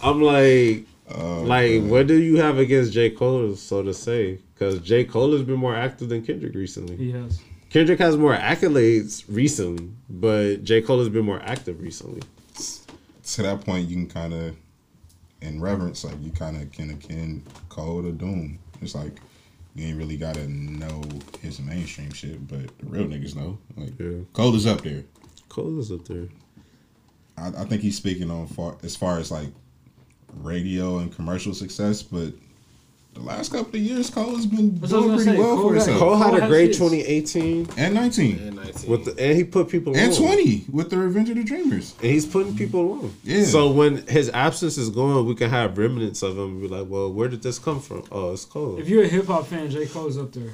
[0.00, 3.10] I'm like, oh, like what do you have against J.
[3.10, 4.38] Cole, so to say?
[4.54, 5.04] Because J.
[5.04, 6.96] Cole has been more active than Kendrick recently.
[6.96, 7.40] He has.
[7.70, 10.80] Kendrick has more accolades recently, but J.
[10.80, 12.22] Cole has been more active recently.
[13.24, 14.56] To that point, you can kind of,
[15.40, 18.58] in reverence, like you kind of can akin Cole to Doom.
[18.80, 19.20] It's like
[19.74, 21.02] you ain't really gotta know
[21.40, 23.58] his mainstream shit, but the real niggas know.
[23.76, 24.18] Like Yeah.
[24.32, 25.04] Cole is up there.
[25.48, 26.28] Cole is up there.
[27.36, 29.48] I, I think he's speaking on far as far as like
[30.34, 32.34] radio and commercial success, but
[33.18, 35.38] the last couple of years, Cole has been That's what I doing was pretty gonna
[35.38, 35.48] say.
[35.48, 35.98] well Cole for got- himself.
[35.98, 36.76] Cole had Cole a has great his.
[36.78, 38.90] 2018 and 19 And 19.
[38.90, 40.18] with the, and he put people and on.
[40.18, 41.94] 20 with the Revenge of the Dreamers.
[42.02, 43.12] And he's putting people on.
[43.24, 43.44] Yeah.
[43.44, 46.86] So when his absence is gone, we can have remnants of him and be like,
[46.88, 48.04] well, where did this come from?
[48.12, 48.78] Oh, it's Cole.
[48.78, 50.50] If you're a hip hop fan, J Cole's up there.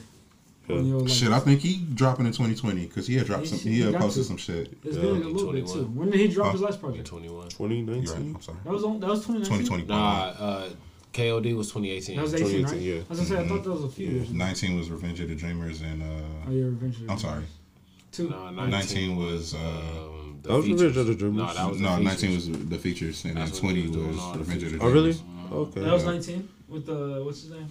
[0.70, 3.48] On your, like, Shit, I think he dropping in 2020 because he had dropped He
[3.48, 3.58] some.
[3.58, 4.28] should- He he had got posted to.
[4.28, 4.72] some shit.
[4.82, 5.02] It's Yeah.
[5.02, 5.74] been a little bit 21.
[5.74, 5.84] too.
[5.92, 6.52] When did he drop Huh?
[6.52, 7.06] his last project?
[7.06, 7.48] 21.
[7.50, 8.02] 2019?
[8.04, 8.34] You're right.
[8.36, 8.56] I'm sorry.
[8.64, 9.66] That was on, that was 2019.
[9.66, 9.84] 2020.
[9.86, 10.68] Nah, uh,
[11.14, 12.16] KOD was 2018.
[12.16, 12.52] That was 18, right?
[12.72, 12.94] 2018, yeah.
[12.94, 14.32] I was gonna say I thought that was a few Yeah, years.
[14.32, 17.08] 19 was Revenge of the Dreamers, and uh, Oh uh, yeah, eventually.
[17.08, 17.44] I'm sorry.
[18.12, 18.28] Two.
[18.30, 20.82] No, 19 was, uh, um, That was features.
[20.82, 21.36] Revenge of the Dreamers.
[21.46, 23.96] No, that was no, the 19 was the features, and then That's when he 20
[23.98, 25.20] was was all the Revenge of the Dreamers.
[25.22, 25.66] Oh, really?
[25.68, 25.80] Okay.
[25.80, 27.68] That was 19 with the what's his name?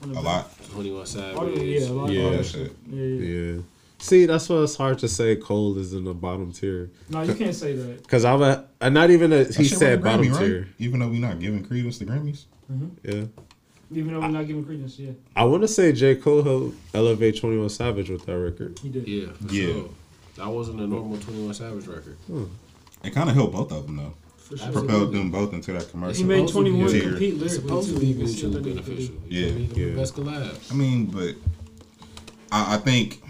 [0.00, 0.50] One A the- lot.
[0.72, 1.36] 21 Savage.
[1.38, 2.10] Oh, yeah, a lot.
[2.10, 2.30] Yeah.
[2.30, 2.72] Yeah, All shit.
[2.90, 3.52] yeah, yeah.
[3.54, 3.60] Yeah.
[3.98, 6.90] See, that's why it's hard to say Cole is in the bottom tier.
[7.08, 8.02] No, you can't say that.
[8.02, 10.58] Because I'm a, and not even a, he said a bottom Grammy, tier.
[10.60, 10.68] right?
[10.78, 12.44] Even though we're not giving credence to Grammys.
[12.72, 12.86] Mm-hmm.
[13.02, 13.24] Yeah.
[13.92, 16.16] Even though we're not giving credence, yeah, I want to say J.
[16.16, 18.78] Cole helped elevate 21 Savage with that record.
[18.80, 19.06] he did.
[19.06, 19.72] Yeah, Yeah.
[19.72, 19.88] sure.
[20.36, 22.16] That wasn't a normal 21 Savage record.
[22.26, 22.44] Hmm.
[23.04, 24.14] It kind of helped both of them though.
[24.38, 24.72] For sure.
[24.72, 26.16] Propelled them both into that commercial.
[26.16, 28.26] He made supposed to be 21 a- compete It's lyrically supposed to be You can
[28.28, 29.14] see mutually what beneficial.
[29.28, 29.86] Yeah, yeah.
[29.86, 29.94] yeah.
[29.96, 30.72] Best collabs.
[30.72, 31.34] I mean, but
[32.50, 33.22] I, I think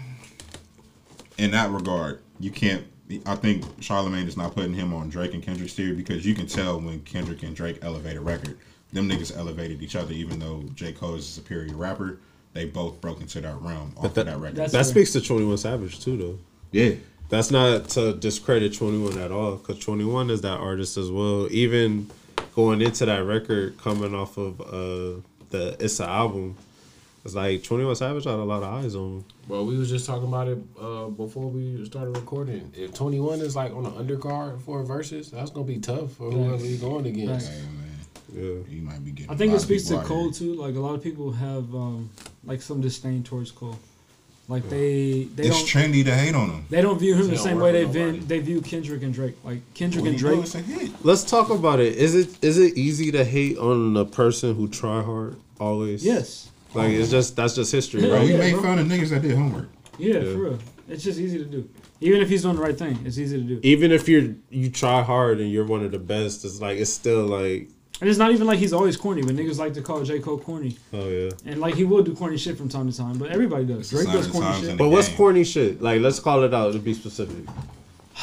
[1.37, 2.85] in that regard, you can't.
[3.25, 6.45] I think Charlamagne is not putting him on Drake and Kendrick's tier because you can
[6.47, 8.57] tell when Kendrick and Drake elevate a record,
[8.93, 10.13] them niggas elevated each other.
[10.13, 12.19] Even though J Cole is a superior rapper,
[12.53, 14.55] they both broke into that realm off that- of that record.
[14.57, 14.83] That fair.
[14.83, 16.39] speaks to 21 Savage too, though.
[16.71, 16.95] yeah,
[17.29, 21.47] That's not to discredit 21 at all, because 21 is that artist as well.
[21.51, 22.09] Even
[22.55, 26.55] going into that record, coming off of uh, the It's a album,
[27.25, 29.25] it's like 21 Savage had a lot of eyes on him.
[29.49, 32.71] Well, we was just talking about it uh, before we started recording.
[32.75, 36.31] If 21 is like on the undercard for a versus, that's gonna be tough for
[36.31, 37.49] whoever you're going against.
[37.51, 37.61] Right.
[38.37, 38.73] Hey, man, Yeah.
[38.75, 39.31] he might be getting.
[39.31, 40.53] I think a lot it speaks to Cole too.
[40.55, 42.09] Like a lot of people have um,
[42.45, 43.77] like some disdain towards Cole.
[44.49, 46.65] Like they they It's don't trendy to hate on him.
[46.69, 48.19] they don't view him They the same way they view nobody.
[48.25, 49.35] they view Kendrick and Drake.
[49.43, 50.45] Like Kendrick When and you do, Drake.
[50.45, 50.91] it's a hit.
[51.03, 51.95] Let's talk about it.
[51.97, 56.05] Is it is it easy to hate on a person who try hard always?
[56.05, 56.49] Yes.
[56.73, 58.23] Like it's just that's just history, Bro, right?
[58.23, 58.61] we Yeah, made bro.
[58.61, 59.67] fun of niggas that did homework.
[59.99, 60.21] Yeah, Yeah.
[60.33, 60.59] for real.
[60.87, 61.67] It's just easy to do.
[61.99, 63.59] Even if he's doing the right thing, it's easy to do.
[63.63, 66.93] Even if you're you try hard and you're one of the best, it's like it's
[66.93, 67.69] still like
[67.99, 70.19] And it's not even like he's always corny, but niggas like to call J.
[70.19, 70.77] Cole corny.
[70.93, 71.31] oh yeah.
[71.45, 73.91] And like he will do corny shit from time to time, but everybody does.
[73.91, 74.77] It's a Drake does corny shit.
[74.77, 75.81] But what's corny shit?
[75.81, 77.45] Like let's call it out to be specific.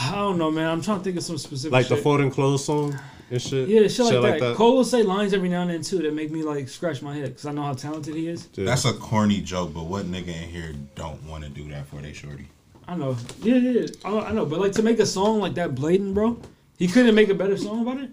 [0.00, 0.68] I don't know, man.
[0.68, 2.98] I'm trying to think of some specific Like the folding clothes song
[3.30, 3.68] and shit.
[3.68, 4.56] Yeah, shit, like, that.
[4.56, 7.14] Cole will say lines every now and then too that make me like scratch my
[7.14, 8.48] head because I know how talented he is.
[8.54, 8.64] Yeah.
[8.64, 11.96] That's a corny joke, but what nigga in here don't want to do that for
[11.96, 12.48] they shorty?
[12.86, 13.16] I know.
[13.40, 13.86] Yeah, yeah, yeah.
[14.04, 14.44] I, I know.
[14.46, 16.38] But like to make a song like that blatant, bro,
[16.78, 18.10] he couldn't make a better song about it.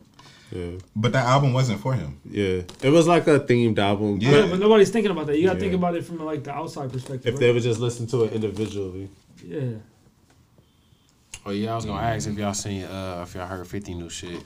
[0.51, 0.71] Yeah.
[0.95, 2.19] But that album wasn't for him.
[2.29, 2.61] Yeah.
[2.83, 4.19] It was like a themed album.
[4.21, 4.31] Yeah.
[4.31, 5.37] Yeah, but nobody's thinking about that.
[5.39, 5.61] You gotta Yeah.
[5.61, 7.25] think about it from like the outside perspective.
[7.27, 7.39] If right?
[7.39, 9.09] they would just listen to it individually.
[9.45, 9.61] yeah.
[11.45, 14.09] Oh yeah, I was gonna ask if y'all seen uh if y'all heard Fifty new
[14.09, 14.43] shit.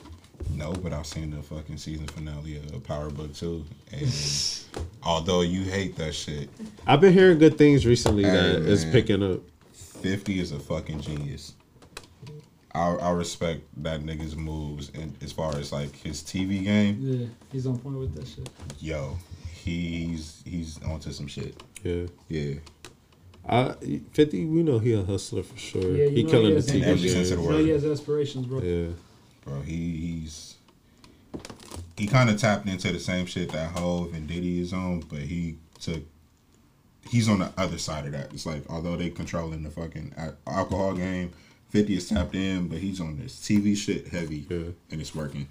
[0.54, 3.64] No, but I've seen the fucking season finale of Power Book 2.
[3.92, 4.12] And
[5.02, 6.48] although you hate that shit,
[6.86, 8.92] I've been hearing good things recently Hey, that it's man.
[8.92, 9.40] picking up.
[9.74, 11.54] 50 is a fucking genius.
[12.76, 16.98] I, I respect that nigga's moves and as far as like his TV game.
[17.00, 18.48] Yeah, he's on point with that shit.
[18.80, 19.16] Yo,
[19.54, 21.60] he's he's onto some shit.
[21.82, 22.06] Yeah.
[22.28, 22.54] Yeah.
[23.48, 23.74] I,
[24.12, 25.82] 50, we know he a hustler for sure.
[25.82, 27.58] Yeah, you he know killing he the has TV every sense of the You know
[27.58, 28.60] he has aspirations, bro.
[28.60, 28.88] Yeah.
[29.44, 30.56] Bro, he he's
[31.96, 35.20] he kind of tapped into the same shit that Hove and Diddy is on, but
[35.20, 36.02] he took
[37.08, 38.34] he's on the other side of that.
[38.34, 40.14] It's like although they controlling the fucking
[40.46, 41.32] alcohol game,
[41.76, 44.56] Fifty is tapped in, but he's on this TV shit heavy, Yeah.
[44.90, 45.46] and it's working.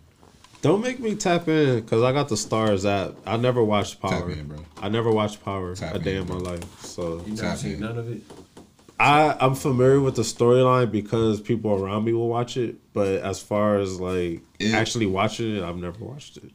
[0.64, 3.16] Don't make me tap in because I got the Starz app.
[3.28, 4.32] I never watched Tap Power.
[4.32, 4.58] in, bro.
[4.82, 6.64] I never watched Power Tap a day in, in my life.
[6.84, 7.80] So You Tap never seen in.
[7.82, 8.22] none of it?
[9.00, 12.78] I I'm familiar with the storyline because people around me will watch it.
[12.94, 16.52] But as far as like It- actually watching it, I've never watched it.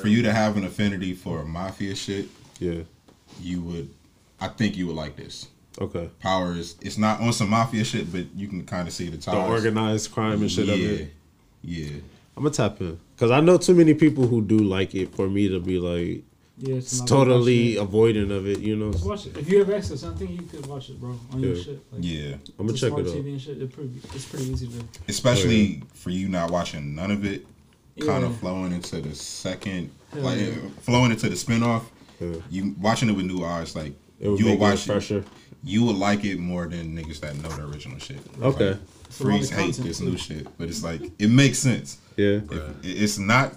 [0.00, 2.28] For you to have an affinity for mafia shit,
[2.60, 2.82] Yeah.
[3.42, 3.90] you would,
[4.40, 5.48] I think you would like this.
[5.80, 6.10] Okay.
[6.20, 6.76] Powers.
[6.80, 9.34] it's not on some mafia shit, but you can kind of see the ties.
[9.34, 11.10] The organized crime and shit yeah, of it.
[11.62, 11.88] yeah.
[12.36, 15.28] I'm gonna tap in because I know too many people who do like it for
[15.28, 16.22] me to be like
[16.58, 18.58] Yeah, it's not totally watch avoiding of it.
[18.60, 18.92] You know.
[19.04, 19.36] Watch it.
[19.36, 21.62] If you have access, I think you could watch it, bro, on your Yeah.
[21.62, 21.82] shit.
[21.92, 23.14] Like, Yeah, I'm gonna check smart it out.
[23.16, 23.62] TV and shit.
[23.62, 24.84] It's pretty, it's pretty easy to.
[25.08, 27.44] especially for you not watching none of it,
[28.00, 28.28] kind Yeah.
[28.30, 30.52] of flowing into the second, Hell like yeah.
[30.82, 31.82] flowing into the spinoff.
[32.20, 32.34] Yeah.
[32.50, 34.86] You watching it with new eyes, like It would you will make it watch it.
[34.92, 35.24] fresher.
[35.64, 38.18] You will like it more than niggas that know the original shit.
[38.40, 38.70] Okay.
[38.70, 41.28] Like, It's a lot of Freeze hate content, this new shit, but it's like it
[41.28, 41.98] makes sense.
[42.16, 42.40] Yeah.
[42.50, 43.52] If, it's not.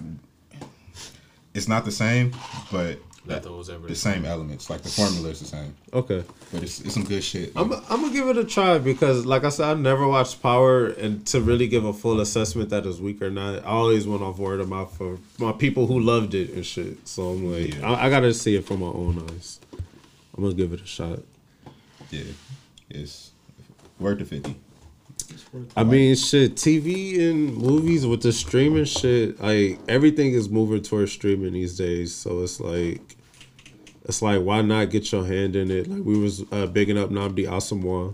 [1.54, 2.34] It's not the same,
[2.72, 4.70] but Nothing was ever the same elements.
[4.70, 6.24] Like the formula is the same, Okay.
[6.52, 7.52] but it's, it's some good shit.
[7.56, 10.88] I'm I'm gonna give it a try because, like I said, I never watched Power,
[10.88, 14.24] and to really give a full assessment that is weak or not, I always went
[14.24, 17.08] off word of mouth for my people who loved it and shit.
[17.08, 17.92] So I'm like, Yeah.
[17.92, 19.60] I, I gotta see it from my own eyes.
[20.36, 21.20] I'm gonna give it a shot.
[22.12, 22.24] Yeah,
[22.90, 23.32] it's
[24.00, 24.56] worth the fifty.
[25.76, 31.12] I mean, shit, TV and movies with the streaming shit, like everything is moving towards
[31.12, 32.14] streaming these days.
[32.14, 33.18] So it's like,
[34.04, 35.88] it's like, why not get your hand in it?
[35.88, 38.14] Like we was uh, bigging up Nnamdi Asomugha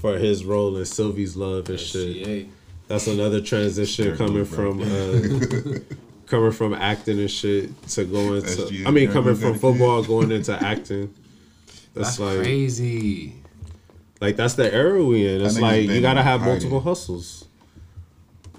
[0.00, 2.48] for his role in Sylvie's Love and shit.
[2.88, 5.78] That's another transition coming from uh,
[6.26, 8.84] coming from acting and shit to going to.
[8.86, 11.14] I mean, coming from football going into acting.
[11.94, 13.34] That's That's like crazy.
[14.20, 15.42] like that's the era we in.
[15.42, 16.54] It's like you gotta have hiding.
[16.54, 17.46] multiple hustles.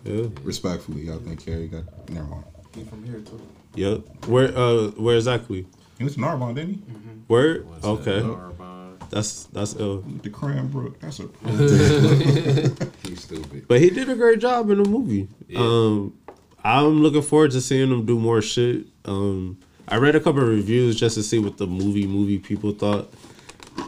[0.06, 0.28] Yeah.
[0.44, 2.44] Respectfully, I think Kerry got never mind.
[2.74, 3.42] He from here too.
[3.76, 4.28] Yep.
[4.28, 5.66] Where uh where exactly?
[5.98, 6.82] He was Narbonne, didn't he?
[7.28, 7.64] Where?
[7.84, 8.20] Okay.
[8.20, 8.98] Uh, Narbonne.
[9.10, 10.02] That's that's ill.
[10.24, 11.00] The Cranbrook.
[11.00, 11.28] That's a.
[13.08, 13.68] He's stupid.
[13.68, 15.28] But he did a great job in the movie.
[15.50, 15.60] Yeah.
[15.60, 16.14] Um
[16.64, 18.86] I'm looking forward to seeing him do more shit.
[19.06, 19.58] Um
[19.88, 23.12] I read a couple of reviews just to see what the movie movie people thought.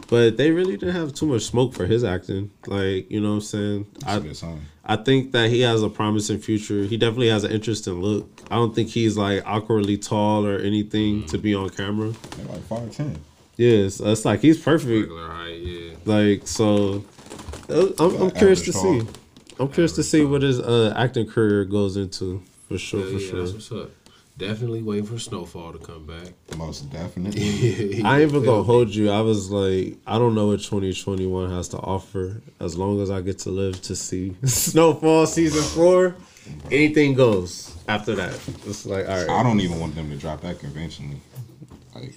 [0.08, 2.50] But they really didn't have too much smoke for his acting.
[2.66, 3.86] Like, you know what I'm saying?
[4.00, 4.60] That's a I good song.
[4.84, 6.84] I think that he has a promising future.
[6.84, 8.26] He definitely has an interesting look.
[8.50, 12.12] I don't think he's like awkwardly tall or anything to be on camera.
[12.36, 13.18] They're like five ten.
[13.56, 15.10] Yes, it's like he's perfect.
[15.10, 15.94] Regular height, yeah.
[16.04, 17.04] Like so,
[17.68, 19.02] uh, I'm, I'm curious to see.
[19.60, 23.00] I'm curious to see what his uh, acting career goes into for sure.
[23.00, 23.88] Yeah, for yeah, sure.
[24.38, 24.58] That's what's up.
[24.58, 26.32] Definitely waiting for Snowfall to come back.
[26.56, 28.02] Most definitely.
[28.04, 29.10] I ain't even gonna hold you.
[29.10, 32.40] I was like, I don't know what 2021 has to offer.
[32.60, 36.16] As long as I get to live to see Snowfall season four,
[36.70, 37.74] anything goes.
[37.88, 38.34] After that,
[38.66, 39.28] it's like, all right.
[39.30, 41.20] I don't even want them to drop that conventionally.
[41.94, 42.14] Like,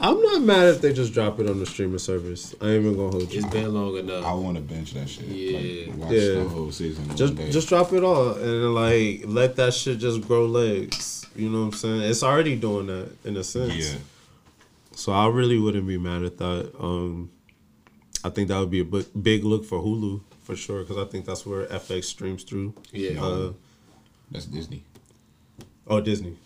[0.00, 2.54] I'm not mad if they just drop it on the streaming service.
[2.60, 3.40] I ain't even gonna hold you.
[3.40, 4.24] It's been long enough.
[4.24, 5.26] I want to bench that shit.
[5.26, 5.86] Yeah.
[5.92, 6.28] Like, watch Yeah.
[6.34, 7.16] the whole season.
[7.16, 11.23] Just just drop it all and like let that shit just grow legs.
[11.36, 12.02] You know what I'm saying?
[12.02, 13.74] It's already doing that in a sense.
[13.74, 13.98] yeah.
[14.94, 16.72] So I really wouldn't be mad at that.
[16.78, 17.30] Um
[18.24, 21.04] I think that would be a big, big look for Hulu for sure because I
[21.04, 22.74] think that's where FX streams through.
[22.92, 23.22] Yeah.
[23.22, 23.52] Uh,
[24.30, 24.82] That's Disney.
[25.86, 26.36] oh, Disney.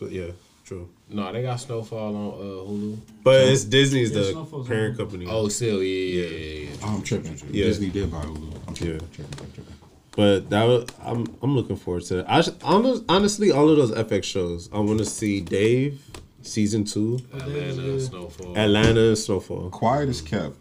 [0.00, 0.30] But yeah,
[0.64, 0.88] true.
[1.08, 2.98] No, they got Snowfall on uh, Hulu.
[3.22, 5.26] But it's Disney's Yeah, the Snowfall's parent company.
[5.28, 6.70] Oh, still, yeah, yeah, yeah.
[6.70, 6.76] yeah.
[6.82, 7.36] Oh, I'm tripping.
[7.50, 7.64] Yeah.
[7.64, 8.54] Disney did buy Hulu.
[8.66, 8.94] I'm tripping.
[8.94, 9.06] Yeah.
[9.12, 9.74] Tripping, tripping, tripping.
[10.18, 12.26] But that was, I'm I'm looking forward to it.
[12.28, 14.68] I sh- honest- honestly all of those FX shows.
[14.72, 16.02] I want to see Dave
[16.42, 18.58] season two, Atlanta, Snowfall.
[18.58, 19.70] Atlanta, and Snowfall.
[19.70, 20.56] Quiet is kept.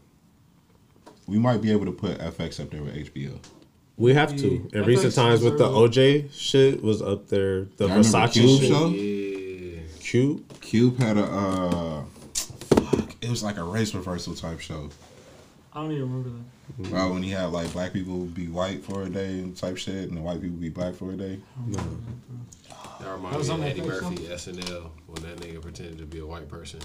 [1.25, 3.39] We might be able to put FX up there with HBO.
[3.95, 4.47] We have to.
[4.47, 7.63] In FX recent times with the OJ shit was up there.
[7.77, 8.69] The Y'all Versace Cube shit.
[8.69, 8.89] show?
[8.89, 9.79] Yeah.
[10.01, 10.61] Cube.
[10.61, 12.03] Cube had a uh,
[12.75, 13.15] fuck.
[13.21, 14.91] It was like a race reversal type show.
[15.77, 16.29] I don't even remember
[16.79, 16.91] that.
[16.91, 20.09] Well, when he had like black people be white for a day and type shit,
[20.09, 21.39] and the white people be black for a day.
[21.67, 21.83] That
[22.99, 26.17] That reminds was me on of Eddie Murphy SNL when that nigga pretended to be
[26.17, 26.79] a white person.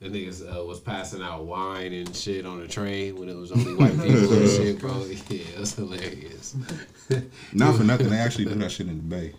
[0.00, 3.52] The niggas uh, was passing out wine and shit on the train when it was
[3.52, 4.92] only white people and shit, bro.
[5.28, 6.56] Yeah, it was hilarious.
[7.52, 9.34] Not for nothing, they actually do that shit in the Bay.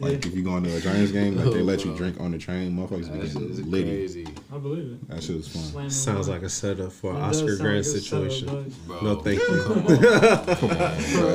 [0.00, 0.28] Like Yeah.
[0.30, 2.74] if you go into a Giants game, like they let you drink on the train,
[2.74, 3.90] motherfuckers be That shit is getting litty.
[3.90, 5.08] crazy, I believe it.
[5.10, 5.62] That shit was fun.
[5.64, 8.74] Slamming Sounds like a setup for an Oscar Grant like a setup, situation.
[8.86, 9.00] bro.
[9.02, 9.62] No, thank you.
[9.64, 9.84] Come on.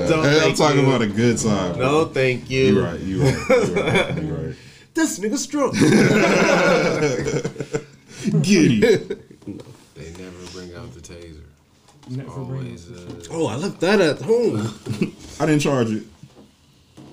[0.10, 0.88] Don't Hey, I'm talking you.
[0.88, 1.78] about a good time.
[1.78, 2.74] No, thank you.
[2.74, 3.00] You're right.
[3.00, 3.68] You are right.
[3.68, 4.24] You right.
[4.24, 4.56] You right.
[4.96, 5.76] This nigga's drunk.
[8.42, 8.82] Giddy.
[9.96, 11.42] They never bring out the taser.
[12.10, 12.90] Never bring Always.
[12.90, 13.30] it.
[13.30, 14.58] Uh, oh, I left that at home.
[15.40, 16.04] I didn't charge it.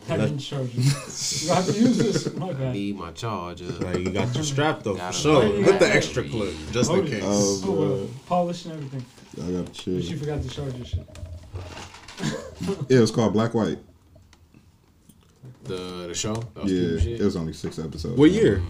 [0.09, 0.83] I didn't charge you.
[0.85, 2.35] You have to use this.
[2.35, 2.73] My bad.
[2.73, 3.67] need my charger.
[3.67, 5.43] Like you got your strap though for sure.
[5.61, 7.11] With the extra clip, just in Hold it.
[7.11, 7.23] case.
[7.27, 8.09] Oh, Oh, well, bro.
[8.27, 9.05] polish and everything.
[9.37, 9.95] I gotta But chill.
[9.95, 11.07] you forgot to charge your shit.
[12.89, 13.79] Yeah, it was called Black White.
[15.65, 16.35] The the show.
[16.55, 17.21] That Yeah, shit?
[17.21, 18.19] it was only six episodes.
[18.19, 18.63] What year?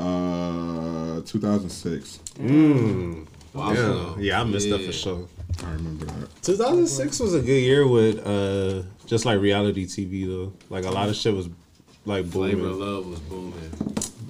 [0.00, 2.20] Uh, 2006.
[2.38, 3.26] Mm.
[3.52, 3.72] Wow.
[3.72, 5.28] Yeah, yeah, I missed that for sure.
[5.64, 6.42] I remember that.
[6.42, 10.52] 2006 was a good year with uh just like reality TV though.
[10.70, 11.48] Like a lot of shit was
[12.06, 12.80] like Flavor of booming.
[12.80, 13.70] Love was booming.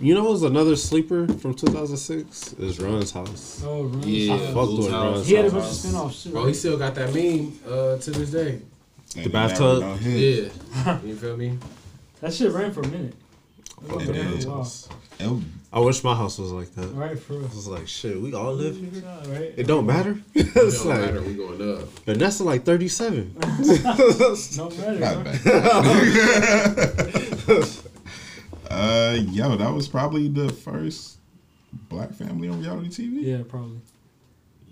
[0.01, 3.62] You know, what was another sleeper from 2006 is Run's House.
[3.64, 4.03] Oh, Run.
[4.07, 5.14] Yeah, I fucked Blue's with House.
[5.14, 6.31] Run's He had a bunch of spin-offs too.
[6.31, 6.49] Bro, right?
[6.49, 8.62] he still got that meme uh, to this day.
[9.16, 9.81] And it bathtub?
[9.81, 10.53] never no hit.
[10.75, 10.99] Yeah.
[11.05, 11.59] you feel me?
[12.23, 13.14] That shit ran for a minute.
[13.87, 14.62] Fuck It with ran Run's for a while.
[14.62, 14.89] House.
[15.18, 15.43] It-
[15.73, 16.89] I wish my house was like that.
[16.89, 17.45] Right, for real.
[17.45, 18.91] I was like, shit, we all live here.
[19.05, 19.55] Yeah, right?
[19.57, 20.21] It don't matter.
[20.35, 21.23] It don't like matter.
[21.23, 21.89] We going up.
[22.05, 23.37] Vanessa like 37.
[24.57, 24.99] No matter.
[24.99, 25.47] Not bad.
[28.71, 31.18] uh, yo, that was probably the first
[31.89, 33.23] black family on reality TV.
[33.23, 33.81] Yeah, probably.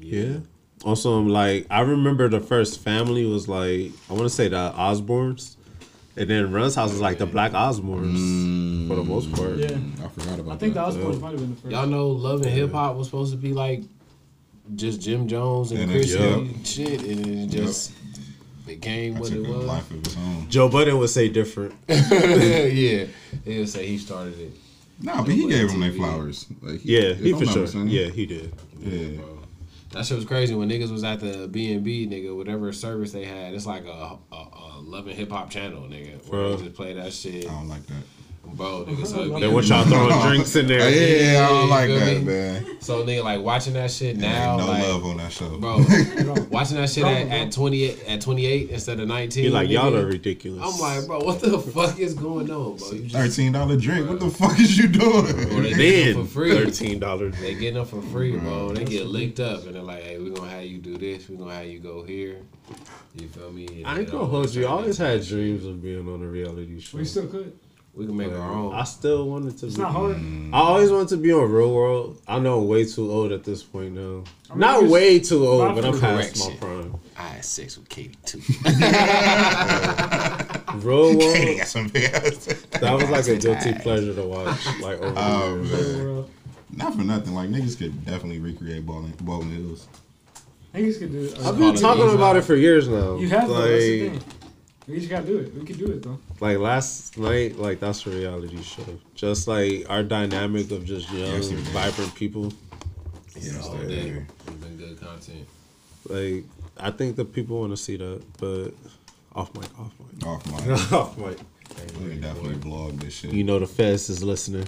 [0.01, 0.39] Yeah.
[0.85, 4.73] Also, I'm like, I remember the first family was like, I want to say the
[4.77, 5.55] Osbournes.
[6.19, 8.89] And then Run's house is like the Black Osbournes mm.
[8.89, 9.57] for the most part.
[9.57, 9.79] Yeah.
[10.05, 10.51] I forgot about that.
[10.53, 10.93] I think the that.
[10.93, 11.73] Osbournes might have been the first.
[11.73, 13.83] Y'all know Love and Hip Hop was supposed to be like
[14.75, 17.93] just Jim Jones and And Chris it's- and shit, and it just
[18.67, 19.65] became That what it was.
[19.65, 20.51] life of its own.
[20.51, 21.75] Joe Budden would say different.
[21.89, 23.07] yeah,
[23.45, 24.53] he'll say he started it.
[25.01, 26.47] Nah, but he gave them their flowers.
[26.61, 27.63] Like, he, Yeah, he for sure.
[27.63, 27.89] mistaken.
[27.89, 28.53] Yeah, he did.
[28.81, 29.21] Yeah.
[29.21, 29.39] Bro.
[29.93, 33.13] That shit was crazy when niggas was at the B and B nigga, whatever service
[33.13, 33.55] they had.
[33.55, 34.37] It's like a, a,
[34.79, 38.03] and Hip Hop channel, nigga, where they just play that shit, I don't like that.
[38.55, 38.85] Bro.
[38.85, 40.89] Nigga, so Then what y'all throwing drinks in there?
[40.91, 42.25] Yeah, I don't like that, me?
[42.25, 42.81] man.
[42.81, 45.59] So nigga, like watching that shit There now, no like, love on that show.
[45.59, 45.77] bro,
[46.51, 49.45] watching that shit at, at twenty eight at twenty eight instead of nineteen.
[49.45, 50.63] He like, y'all nigga, are ridiculous.
[50.63, 52.91] I'm like, bro, what the fuck is going on, bro?
[52.93, 54.09] Just Thirteen dollar drink.
[54.09, 55.63] What the fuck is you bro, doing?
[55.63, 56.51] they getting them for free.
[56.51, 57.41] $13.
[57.41, 58.73] They getting them for free, bro.
[58.73, 61.29] They get licked up, and they're like, "Hey, we're gonna have you do this.
[61.29, 62.37] We're gonna have you go here."
[63.15, 63.67] You feel me?
[63.67, 64.67] And I ain't it gonna all hold you.
[64.67, 66.99] I always had dreams of being on a reality show.
[66.99, 67.59] We still could.
[67.99, 68.73] We can make our own.
[68.75, 69.83] I still wanted to It's be.
[69.83, 70.17] not hard.
[70.53, 72.23] I always wanted to be on Real World.
[72.29, 74.23] I know I'm way too old at this point now.
[74.49, 76.95] I mean, Not way too old, but I'm past my prime.
[77.17, 78.39] I had sex with Katie too.
[80.79, 82.47] Real World, Katie got some big ass.
[82.81, 84.65] that was like a guilty pleasure to watch.
[84.81, 85.97] Like over Oh, the years.
[85.97, 86.05] man.
[86.05, 86.31] World.
[86.71, 87.35] Not for nothing.
[87.35, 89.89] Like niggas could definitely recreate Baldwin, Baldwin Hills.
[90.73, 91.37] Niggas could do it.
[91.45, 93.17] I've been talking about it for years now.
[93.17, 93.69] You have though.
[93.69, 94.21] That's the thing.
[94.87, 95.53] We just gotta do it.
[95.55, 96.19] We can do it though.
[96.41, 98.83] Like last night, like that's a reality show.
[99.15, 102.53] Just like our dynamic of just young, Yes, vibrant people.
[103.37, 104.25] Yeah, all day.
[104.47, 105.47] It's been good content.
[106.09, 106.45] Like
[106.79, 108.71] I think the people want to see that, but
[109.35, 110.75] off mic, off mic, Off my.
[110.99, 111.39] off mic.
[112.01, 113.33] We can definitely blog this shit.
[113.33, 114.67] You know the feds is listening.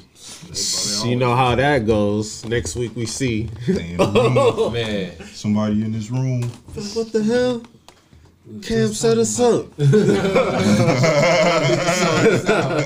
[1.04, 2.44] You know how that goes.
[2.44, 3.48] Next week we see.
[3.62, 4.72] Stay in the room.
[4.72, 6.42] Man, Somebody in this room.
[6.42, 7.62] what the hell?
[8.62, 9.66] Cam set us up.
[9.76, 9.86] five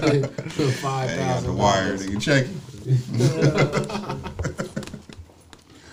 [0.04, 1.96] Hey, got the thousand wire.
[1.96, 2.46] Nigga, check.
[2.84, 2.84] it.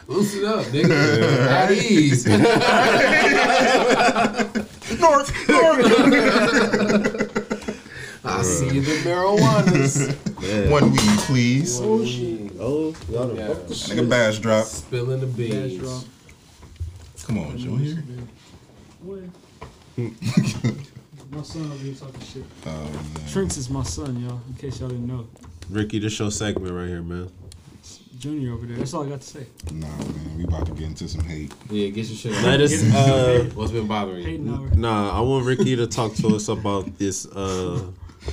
[0.08, 1.48] Loosen up, nigga.
[1.48, 2.26] At ease.
[5.00, 5.86] North, North.
[8.26, 9.96] I see the marijuanas.
[10.42, 10.70] Man.
[10.70, 11.80] One weed, please.
[11.82, 12.52] Oh shit.
[12.60, 13.48] Oh, y'all done Yeah.
[13.48, 14.66] fucked the Like a bass drop.
[14.66, 16.06] Spilling the beans.
[17.26, 18.04] Come on, Junior.
[19.02, 19.20] What?
[19.98, 22.44] My son over here talking shit.
[22.66, 23.30] Oh, man.
[23.32, 24.42] Trinks is my son, y'all.
[24.48, 25.28] In case y'all didn't know.
[25.70, 27.30] Ricky, this your segment right here, man.
[28.20, 28.78] Junior over there.
[28.78, 29.46] That's all I got to say.
[29.72, 31.52] Nah, man, we about to get into some hate.
[31.70, 32.32] Yeah, get your shit.
[32.44, 34.26] Let us, uh, What's been bothering you?
[34.26, 37.82] Hayden nah, I want Ricky to talk to us about this uh,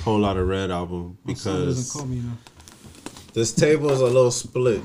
[0.03, 3.33] Whole Lotta Red album My son doesn't because call me enough.
[3.33, 4.83] this table is a little split.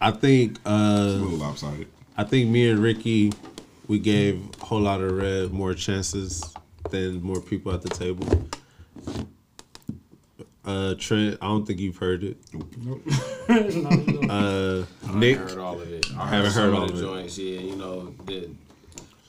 [0.00, 1.86] I think A uh, little lopsided.
[2.16, 3.32] I think me and Ricky,
[3.88, 6.54] we gave a Whole Lotta Red more chances
[6.90, 8.26] than more people at the table.
[10.64, 12.36] Uh, Trent, I don't think you've heard it.
[12.52, 13.00] Nope.
[13.48, 14.30] Not at all.
[14.30, 16.06] Uh, I Nick, heard all of it.
[16.16, 17.02] I haven't heard some heard of all the of it.
[17.02, 17.38] joints.
[17.38, 18.50] Yeah, you know, the,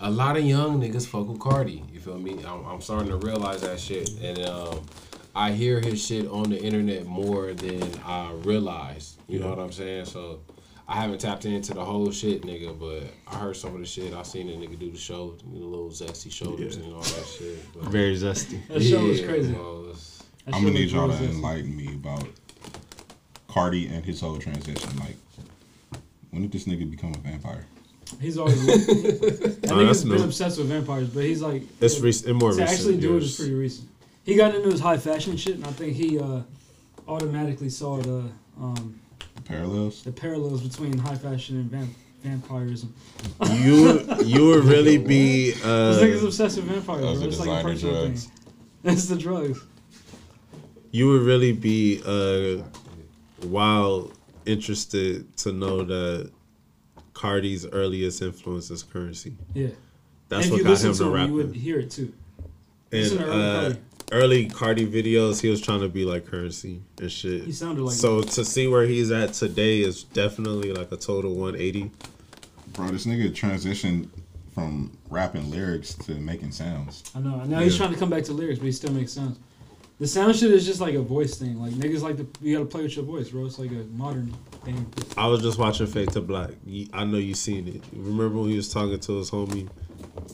[0.02, 1.82] a lot of young niggas fuck with Carti.
[1.94, 2.44] You feel me?
[2.46, 4.82] I'm, I'm starting to realize that shit, and um,
[5.34, 9.16] I hear his shit on the internet more than I realize.
[9.30, 10.06] You know what I'm saying?
[10.06, 10.42] So.
[10.92, 14.12] I haven't tapped into the whole shit, nigga, but I heard some of the shit.
[14.12, 16.84] I seen a nigga do the show, the little zesty shoulders Yeah.
[16.86, 17.60] and all that shit.
[17.74, 18.60] But very zesty.
[18.70, 19.54] That show was crazy.
[19.54, 22.26] well, it's- That I'm gonna need y'all to really enlighten me about
[23.48, 24.90] Carti and his whole transition.
[24.98, 25.16] Like,
[26.32, 27.68] when did this nigga become a vampire?
[28.20, 32.02] He's always that Oh, nigga's that's been obsessed with vampires, but he's like It's to
[32.04, 33.36] rec- in more recent actually do it years.
[33.36, 33.88] pretty recent.
[34.24, 36.42] He got into his high fashion shit, and I think he uh,
[37.08, 38.24] automatically saw the
[38.60, 39.09] um, The
[39.50, 40.04] parallels?
[40.04, 42.94] the parallels between high fashion and vamp- vampirism.
[43.52, 47.20] You you would really be This uh, nigga's obsessed with vampires.
[47.20, 47.28] Bro.
[47.28, 48.26] It's like a personal drugs.
[48.26, 48.34] thing.
[48.94, 49.60] It's the drugs.
[50.92, 52.64] you would really be uh
[53.48, 54.14] wild
[54.46, 56.32] interested to know that
[57.14, 59.32] Carti's earliest influence is Curren$y.
[59.54, 59.68] Yeah.
[60.30, 61.28] That's and what if you got listen him to to him, rap.
[61.28, 62.14] you would hear it too.
[62.92, 63.78] And listen to early uh, Carti.
[64.12, 67.44] Early Carti videos, he was trying to be like Curren$y and shit.
[67.44, 71.36] He sounded like so to see where he's at today is definitely like a total
[71.36, 71.92] 180.
[72.74, 74.10] Bro, this nigga transitioned
[74.54, 77.04] from rapping lyrics to making sounds.
[77.16, 77.44] I know.
[77.46, 79.40] Now he's trying to come back to lyrics, but he still makes sounds.
[80.00, 81.62] The sound shit is just like a voice thing.
[81.62, 83.46] Like niggas like to you gotta play with your voice, bro.
[83.46, 84.34] It's like a modern
[84.64, 84.92] thing.
[85.18, 86.52] I was just watching Fade to Black.
[86.94, 87.84] I know you seen it.
[87.94, 89.70] Remember when he was talking to his homie,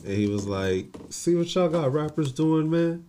[0.04, 3.04] and he was like, "See what y'all got rappers doing, man?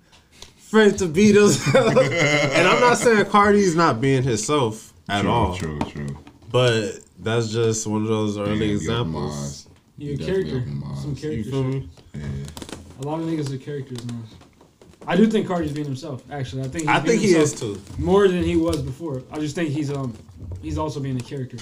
[0.68, 5.55] Afraid to beat us." and I'm not saying Carti's not being himself at true, all,
[5.55, 6.18] True, true.
[6.51, 9.13] but that's just one of those early Yeah, examples.
[9.36, 9.68] my eyes.
[9.97, 10.70] You're You a definitely character.
[10.70, 11.22] opened Some eyes.
[11.22, 11.89] character You feel me?
[12.13, 12.22] Yeah.
[12.99, 14.20] A lot of niggas are characters now.
[15.07, 16.22] I do think Carti's being himself.
[16.30, 17.82] Actually, I think he's I being think he is too.
[17.97, 19.24] more than he was before.
[19.32, 20.13] I just think he's um
[20.61, 21.57] he's also being a character,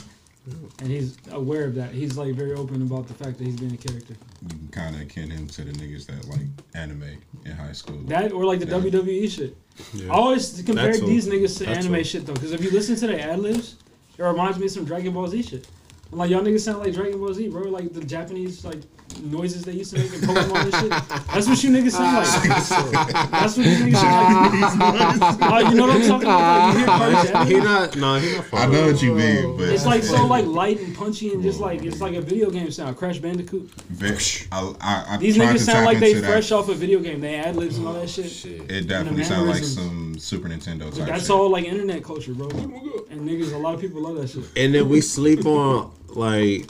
[0.79, 1.91] and he's aware of that.
[1.91, 4.15] He's like very open about the fact that he's being a character.
[4.43, 7.97] You can kind of akin him to the niggas that like anime in high school.
[8.05, 8.73] That or like the Yeah.
[8.79, 9.57] WWE shit.
[9.93, 10.11] Yeah.
[10.11, 12.03] I always compare these niggas to That's anime all.
[12.03, 13.75] shit though, because if you listen to the ad libs,
[14.17, 15.67] it reminds me of some Dragon Ball Z shit.
[16.11, 17.63] I'm like y'all niggas sound like Dragon Ball Z, bro.
[17.63, 18.81] Like the Japanese like
[19.23, 20.89] noises they used to make in Pokemon and shit.
[21.33, 22.27] That's what you niggas sound like.
[22.27, 23.27] Ah.
[23.31, 25.39] That's what you niggas sound like.
[25.51, 26.65] like you know what I'm talking about?
[26.65, 27.95] Like, you hear Carti's ad he not.
[27.95, 28.53] No, he not.
[28.53, 31.59] I know what you mean, but It's like so like light and punchy and just
[31.59, 32.97] like it's like a video game sound.
[32.97, 33.69] Crash Bandicoot.
[33.89, 36.31] Ve- I, I, I These niggas sound like they into that.
[36.31, 37.21] fresh off a video game.
[37.21, 38.29] They ad libs and all that oh, shit.
[38.29, 38.71] shit.
[38.71, 40.04] It definitely sounds like mannerisms.
[40.20, 41.30] Some Super Nintendo type That's shit.
[41.32, 42.47] all like internet culture, bro.
[42.49, 44.43] And niggas, a lot of people love that shit.
[44.57, 46.68] and then we sleep on like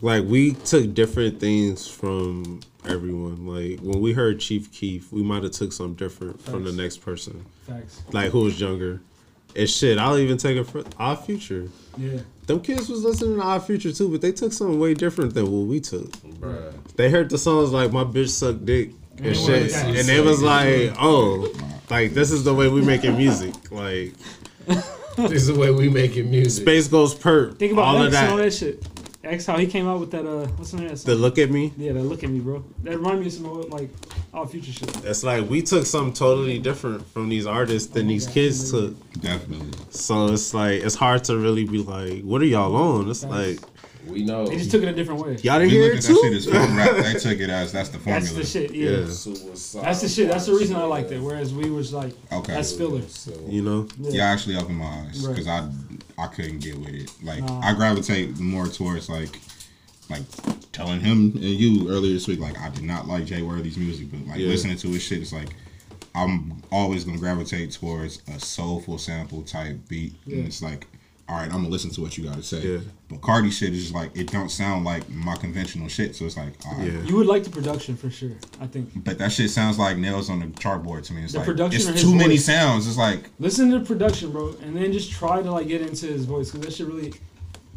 [0.00, 5.42] like we took different things from everyone like when we heard chief keef we might
[5.42, 8.02] have took something different from the next person Facts.
[8.12, 9.00] like who was younger
[9.56, 12.18] and shit i'll even take it for our future Yeah.
[12.46, 15.44] them kids was listening to our future too but they took something way different than
[15.50, 16.74] what we took Bruh.
[16.96, 20.42] they heard the songs like my bitch suck dick and they shit and they was
[20.42, 21.52] like oh
[21.90, 24.12] like this is the way we making music like
[25.16, 26.62] This is the way we making music.
[26.62, 28.88] space goes perp Think about all X of and all that that shit.
[29.22, 31.38] X, how he came out with that, uh, what's the name of that the look
[31.38, 32.62] at me Yeah, that look at me, bro.
[32.82, 33.88] That remind me of some old, like,
[34.34, 35.04] all future shit.
[35.04, 38.94] It's like we took something totally different from these artists than these kids took.
[39.20, 39.70] Definitely.
[39.90, 43.08] So it's like it's hard to really be like, what are y'all on?
[43.08, 43.60] It's like
[44.08, 44.46] We know.
[44.46, 45.36] They just took it a different way.
[45.42, 46.36] y'all didn't We hear look it at that shit too.
[46.36, 46.96] as film rap.
[47.04, 48.20] They took it as that's the formula.
[48.20, 48.90] That's the shit, yeah.
[48.90, 49.06] Yeah.
[49.08, 50.28] Suicide That's the shit.
[50.30, 51.20] That's the reason I liked it.
[51.22, 52.52] Whereas we was like, Okay.
[52.54, 53.02] that's filler.
[53.08, 55.34] So, You know, Yeah, I actually opened my eyes Right.
[55.34, 55.68] because I
[56.18, 57.10] I couldn't get with it.
[57.22, 57.60] Like Nah.
[57.60, 59.38] I gravitate more towards like
[60.10, 60.22] like
[60.72, 64.10] telling him and you earlier this week like I did not like Jay Worthy's music,
[64.10, 64.48] but like Yeah.
[64.48, 65.48] listening to his shit, it's like
[66.14, 70.36] I'm always gonna gravitate towards a soulful sample type beat, Yeah.
[70.36, 70.86] and it's like
[71.28, 72.60] all right, I'm gonna listen to what you gotta say.
[72.74, 72.78] Yeah.
[73.08, 76.36] But Carti shit is just like it don't sound like my conventional shit, so it's
[76.36, 76.92] like, all right.
[76.92, 77.02] Yeah.
[77.02, 78.32] You would like the production for sure.
[78.60, 78.90] I think.
[79.04, 81.22] But that shit sounds like nails on the chartboard to me.
[81.24, 82.86] It's The like production it's or his too many sounds.
[82.86, 86.06] It's like Listen to the production, bro, and then just try to like get into
[86.06, 87.14] his voice because that shit really.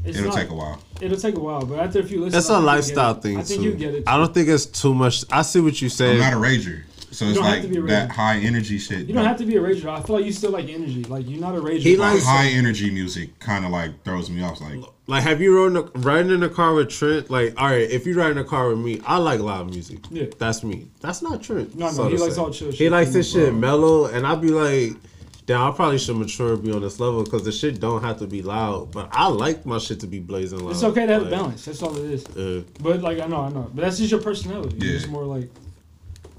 [0.03, 0.79] It's it'll not- take a while.
[1.01, 3.37] It'll take a while, but after a few listens, that's I a think lifestyle thing
[3.37, 3.69] I think too.
[3.69, 4.03] you get it.
[4.07, 5.23] I don't think it's too much.
[5.31, 6.13] I see what you say.
[6.13, 9.07] I'm not a rager, so it's like to be a that high energy shit.
[9.07, 9.87] You don't have to be a rager.
[9.89, 11.03] I feel like you still like energy.
[11.05, 11.79] Like you're not a rager.
[11.79, 13.37] He but- likes- high energy music.
[13.39, 14.59] Kind of like throws me off.
[14.61, 17.29] Like Like, have you ridden, a, riding in a car with Trent?
[17.29, 19.99] Like, all right, if you ride in a car with me, I like loud music.
[20.11, 20.25] Yeah.
[20.37, 20.87] That's me.
[20.99, 21.75] That's not Trent.
[21.77, 22.41] No, no, so he likes say.
[22.41, 22.91] all chill He shit.
[22.91, 24.97] likes this Come on, shit mellow, and I'd be like,
[25.45, 28.19] damn, I probably should mature and be on this level because the shit don't have
[28.19, 28.91] to be loud.
[28.91, 30.71] But I like my shit to be blazing loud.
[30.71, 31.63] It's okay to have a Like, balance.
[31.63, 32.25] That's all it is.
[32.25, 33.71] Uh, But like I know, I know.
[33.73, 34.75] But that's just your personality.
[34.81, 34.99] You're Yeah.
[34.99, 35.49] just more like.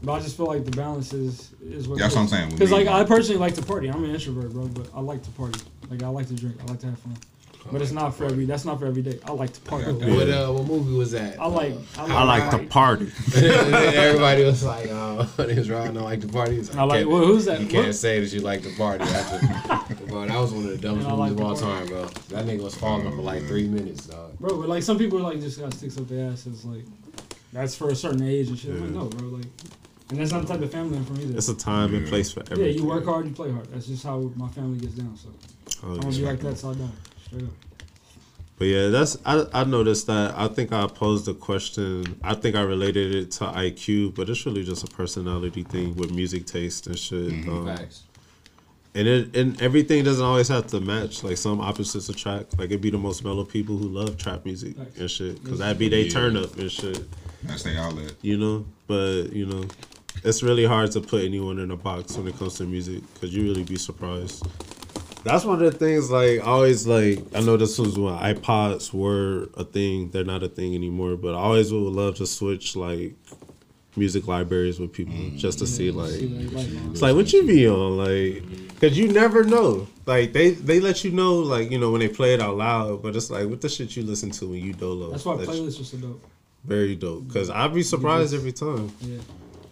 [0.02, 1.98] But I just feel like the balance is is what.
[1.98, 2.50] That's what I'm saying.
[2.50, 3.88] Because like I personally like to party.
[3.88, 4.68] I'm an introvert, bro.
[4.68, 5.60] But I like to party.
[5.90, 6.56] Like I like to drink.
[6.62, 7.16] I like to have fun.
[7.70, 8.46] But it's not for every.
[8.46, 9.18] That's not for every day.
[9.26, 9.92] I like to party.
[9.92, 10.14] Yeah.
[10.14, 11.38] What uh, what movie was that?
[11.38, 11.74] I like.
[11.98, 12.52] Uh, I I like.
[12.52, 13.10] like to party.
[13.34, 17.26] Everybody was like, "Oh, this Ryan don't like the party." He's I like- "Can't- well,
[17.26, 17.60] who's that?
[17.60, 17.94] You can't What?
[17.96, 19.04] say that you like the party.
[19.04, 21.88] After, bro, that was one of the dumbest And like movies of all party.
[21.88, 22.04] time, bro.
[22.28, 24.38] That nigga was falling for like three minutes, dog.
[24.38, 26.46] Bro, but like some people are like just got sticks up their ass.
[26.46, 26.84] It's like
[27.52, 28.70] that's for a certain age and shit.
[28.70, 29.28] I'm like, no, bro.
[29.28, 29.46] Like,
[30.10, 31.36] and that's not the type of family I'm from either.
[31.36, 32.64] It's a time and place for everything.
[32.66, 33.66] yeah, you work hard, you play hard.
[33.72, 35.16] That's just how my family gets down.
[35.16, 35.28] So
[35.84, 36.88] Oh, I'm gonna be like that till I die.
[37.26, 37.50] Straight up.
[38.58, 40.34] But yeah, that's I, I noticed that.
[40.36, 42.18] I think I posed a question.
[42.24, 46.10] I think I related it to IQ, but it's really just a personality thing with
[46.10, 47.28] music taste and shit.
[47.30, 47.50] Mm-hmm.
[47.68, 48.02] Um, Facts.
[48.96, 51.22] and it and everything doesn't always have to match.
[51.22, 52.58] Like some opposites attract.
[52.58, 54.98] Like it'd be the most mellow people who love trap music Facts.
[54.98, 56.10] and shit, because that'd be they Yeah.
[56.10, 57.06] turn up and shit.
[57.44, 58.14] that's the outlet.
[58.22, 59.62] You know, but you know,
[60.24, 63.34] it's really hard to put anyone in a box when it comes to music because
[63.34, 64.46] you really be surprised.
[65.24, 66.10] That's one of the things.
[66.10, 67.20] Like I always like.
[67.34, 70.10] I know this was when iPods were a thing.
[70.10, 71.16] They're not a thing anymore.
[71.16, 73.14] But I always would love to switch like
[73.96, 75.36] music libraries with people mm.
[75.36, 76.12] just to see like.
[76.12, 79.86] See like, It's like what you be on, like, cause you never know.
[80.06, 83.02] Like they they let you know, like you know when they play it out loud.
[83.02, 85.10] But it's like what the shit you listen to when you dolo.
[85.10, 86.24] That's why That's playlists are so dope.
[86.64, 87.32] very dope.
[87.32, 88.92] Cause I'd be surprised every time.
[89.00, 89.18] Yeah.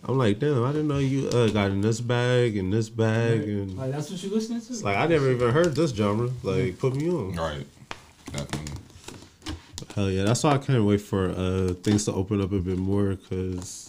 [0.09, 3.41] I'm like, damn, I didn't know you uh, got in this bag and this bag,
[3.41, 3.49] Right.
[3.49, 4.73] and Like that's what you listening to.
[4.73, 6.31] it's like I never even heard this genre.
[6.45, 7.35] Like, put me on.
[7.35, 7.67] Right.
[8.33, 8.75] Definitely.
[9.95, 12.79] Hell yeah, that's why I can't wait for uh, things to open up a bit
[12.79, 13.89] more because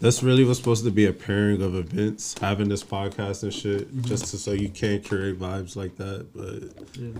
[0.00, 3.88] that's really was supposed to be a pairing of events, having this podcast and shit,
[3.88, 4.02] Mm-hmm.
[4.06, 6.26] just to, so you can't curate vibes like that.
[6.34, 7.10] But Yeah.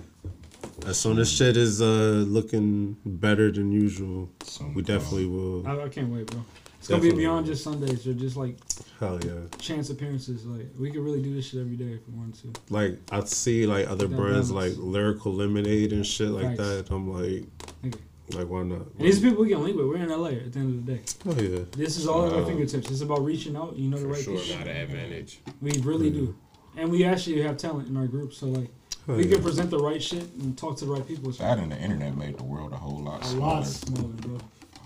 [0.86, 5.66] as soon as shit is uh, looking better than usual, Some we definitely will.
[5.66, 6.44] I, I can't wait, bro.
[6.78, 8.56] It's gonna be beyond just Sundays or just like
[9.00, 9.32] Hell yeah.
[9.58, 10.46] chance appearances.
[10.46, 12.60] Like we could really do this shit every day if we wanted to.
[12.72, 14.76] Like I see like other That brands balance.
[14.76, 16.58] like Lyrical Lemonade and shit like Facts.
[16.58, 16.90] that.
[16.90, 17.44] I'm like,
[17.84, 17.98] Nigga.
[18.34, 18.78] like why not?
[18.96, 19.86] And these people we can link with.
[19.86, 21.02] We're in LA at the end of the day.
[21.26, 21.64] Oh yeah.
[21.76, 22.90] This is all at our Um, fingertips.
[22.90, 23.76] It's about reaching out.
[23.76, 24.58] You know the For right sure, people.
[24.58, 25.40] not an advantage.
[25.60, 26.36] We really do.
[26.76, 28.70] And we actually have talent in our group, so like
[29.08, 29.34] Oh, we yeah.
[29.34, 31.30] can present the right shit and talk to the right people.
[31.30, 33.54] It's That and the internet made the world a whole lot a smaller.
[33.56, 34.38] lot smaller, bro.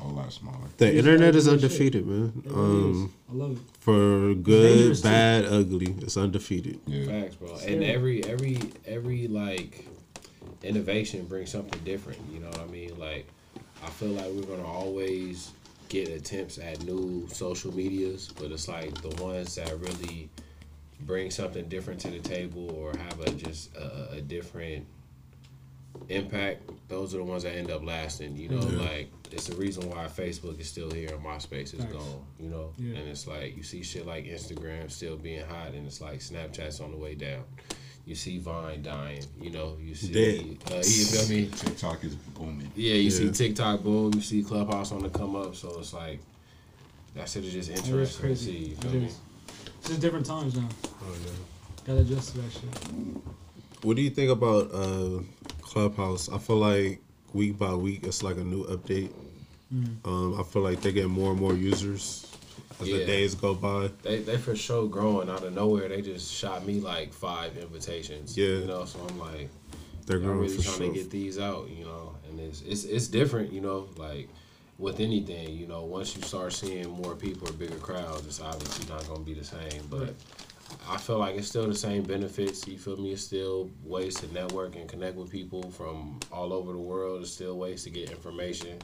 [0.03, 0.57] A whole lot smaller.
[0.79, 1.63] The These internet is do shit.
[1.63, 2.43] undefeated, man.
[2.45, 3.33] It Um, is.
[3.33, 3.59] I love it.
[3.79, 5.09] for good, dangerous, too.
[5.09, 6.81] bad, ugly, it's undefeated.
[6.87, 7.07] Yeah.
[7.07, 7.57] Facts, bro.
[7.57, 7.73] Scary.
[7.75, 9.87] And every every every like
[10.63, 12.19] innovation brings something different.
[12.33, 12.99] You know what I mean?
[12.99, 13.27] Like
[13.85, 15.51] I feel like we're gonna always
[15.89, 20.29] get attempts at new social medias, but it's like the ones that really
[21.01, 24.87] bring something different to the table or have a just a, a different
[26.13, 26.71] impact.
[26.89, 28.37] Those are the ones that end up lasting.
[28.37, 31.93] You know, like it's the reason why Facebook is still here and MySpace is Facts.
[31.93, 32.21] gone.
[32.39, 32.97] You know, Yeah.
[32.99, 36.81] and it's like you see shit like Instagram still being hot, and it's like Snapchat's
[36.81, 37.43] on the way down.
[38.05, 39.25] You see Vine dying.
[39.41, 40.13] You know, you see.
[40.13, 40.59] Dead.
[40.71, 41.47] Uh, you feel me?
[41.47, 42.71] TikTok is booming.
[42.75, 44.13] Yeah, you see TikTok boom.
[44.15, 45.55] You see Clubhouse on the come up.
[45.55, 46.19] So it's like
[47.15, 48.53] that shit is just It is interesting to crazy.
[48.53, 48.59] see.
[48.71, 49.07] You It feel me?
[49.07, 49.19] is.
[49.79, 50.69] It's just different times now.
[50.85, 51.31] Oh yeah.
[51.87, 52.65] Gotta adjust to that shit.
[53.83, 55.21] What do you think about uh,
[55.73, 56.29] Clubhouse?
[56.29, 57.01] I feel like
[57.33, 59.11] week by week it's like a new update.
[60.05, 62.31] Um, I feel like they get more and more users
[62.79, 63.91] as the days go by.
[64.03, 65.89] They they for sure growing out of nowhere.
[65.89, 68.37] They just shot me like five invitations.
[68.37, 68.49] Yeah.
[68.49, 69.49] You know, so I'm like.
[70.05, 70.89] They're I'm growing really for trying sure.
[70.89, 74.29] to get these out, you know, and it's it's it's different, you know, like
[74.79, 78.93] with anything, you know, once you start seeing more people or bigger crowds, it's obviously
[78.93, 79.87] not gonna be the same.
[79.89, 80.17] But Right.
[80.89, 82.67] I feel like it's still the same benefits.
[82.67, 83.13] You feel me?
[83.13, 87.23] It's still ways to network and connect with people from all over the world.
[87.23, 88.79] It's still ways to get information.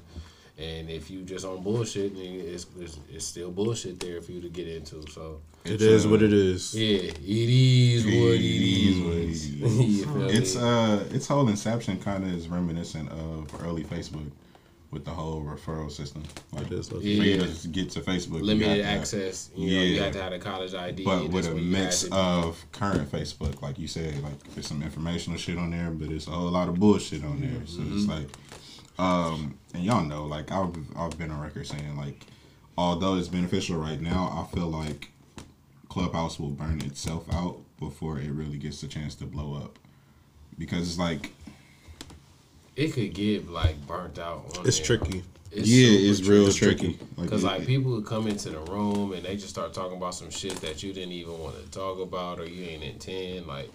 [0.59, 4.41] And if you just on bullshit, then it's, it's it's still bullshit there for you
[4.41, 5.05] to get into.
[5.11, 6.75] So It is what it is.
[6.75, 10.07] yeah, it is what it is is.
[10.07, 10.39] what it is.
[10.39, 14.29] It's uh, its whole inception kind of is reminiscent of early Facebook,
[14.91, 16.23] with the whole referral system.
[16.53, 17.47] Like It is what for it you Yeah.
[17.47, 19.51] to get to Facebook, you limited have to have- access.
[19.55, 20.05] You know, you Yeah.
[20.05, 21.05] have to have a college ID.
[21.05, 22.17] but That's with a what mix to do.
[22.17, 26.27] of current Facebook, like you said, like there's some informational shit on there, but it's
[26.27, 27.67] a whole lot of bullshit on there.
[27.67, 27.99] So Mm-hmm.
[27.99, 28.29] it's like,
[28.99, 32.25] um, and y'all know, like I've I've been on record saying like,
[32.79, 35.11] although it's beneficial right now, I feel like
[35.91, 39.79] Clubhouse will burn itself out before it really gets the chance to blow up,
[40.59, 41.33] because it's like
[42.79, 44.57] it could get like burnt out.
[44.57, 44.99] On It's there.
[44.99, 45.23] tricky.
[45.51, 46.93] It's yeah, super it's real tricky.
[46.95, 47.07] tricky.
[47.21, 50.15] Because it- like people would come into the room and they just start talking about
[50.15, 53.47] some shit that you didn't even want to talk about or you ain't intend.
[53.47, 53.71] Like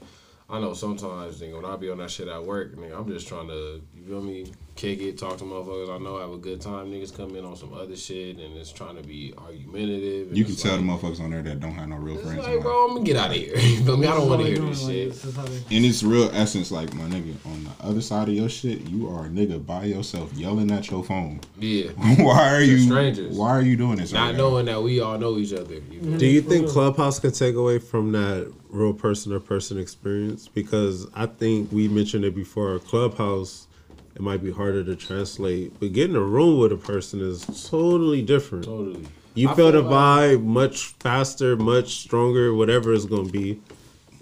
[0.49, 3.27] I know sometimes nigga, when I be on that shit at work, nigga, I'm just
[3.27, 4.45] trying to you feel me,
[4.75, 5.93] kick it, talk to motherfuckers.
[5.93, 6.91] I know have a good time.
[6.91, 10.35] Niggas come in on some other shit and it's trying to be argumentative.
[10.35, 12.45] you can tell like, the motherfuckers on there that don't have no real It's friends.
[12.45, 13.55] in like, bro, I'm gonna get out of here.
[13.73, 14.07] You feel me?
[14.07, 15.09] I don't want to hear this shit.
[15.09, 18.29] This is how they- In its real essence, like my nigga, on the other side
[18.29, 21.39] of your shit, you are a nigga by yourself yelling at your phone.
[21.59, 21.89] Yeah.
[22.17, 22.79] why are you?
[22.79, 23.37] strangers.
[23.37, 24.11] Why are you doing this?
[24.11, 24.37] Not right now?
[24.37, 25.75] knowing that we all know each other.
[25.75, 29.79] You feel Do you think Clubhouse could take away from that real person to person
[29.79, 30.47] experience?
[30.47, 32.79] Because I think we mentioned it before.
[32.79, 33.67] Clubhouse,
[34.15, 38.21] it might be harder to translate, but getting a room with a person is totally
[38.21, 38.65] different.
[38.65, 39.07] Totally.
[39.35, 43.59] You I feel feel the like- vibe much faster, much stronger, whatever it's gonna be,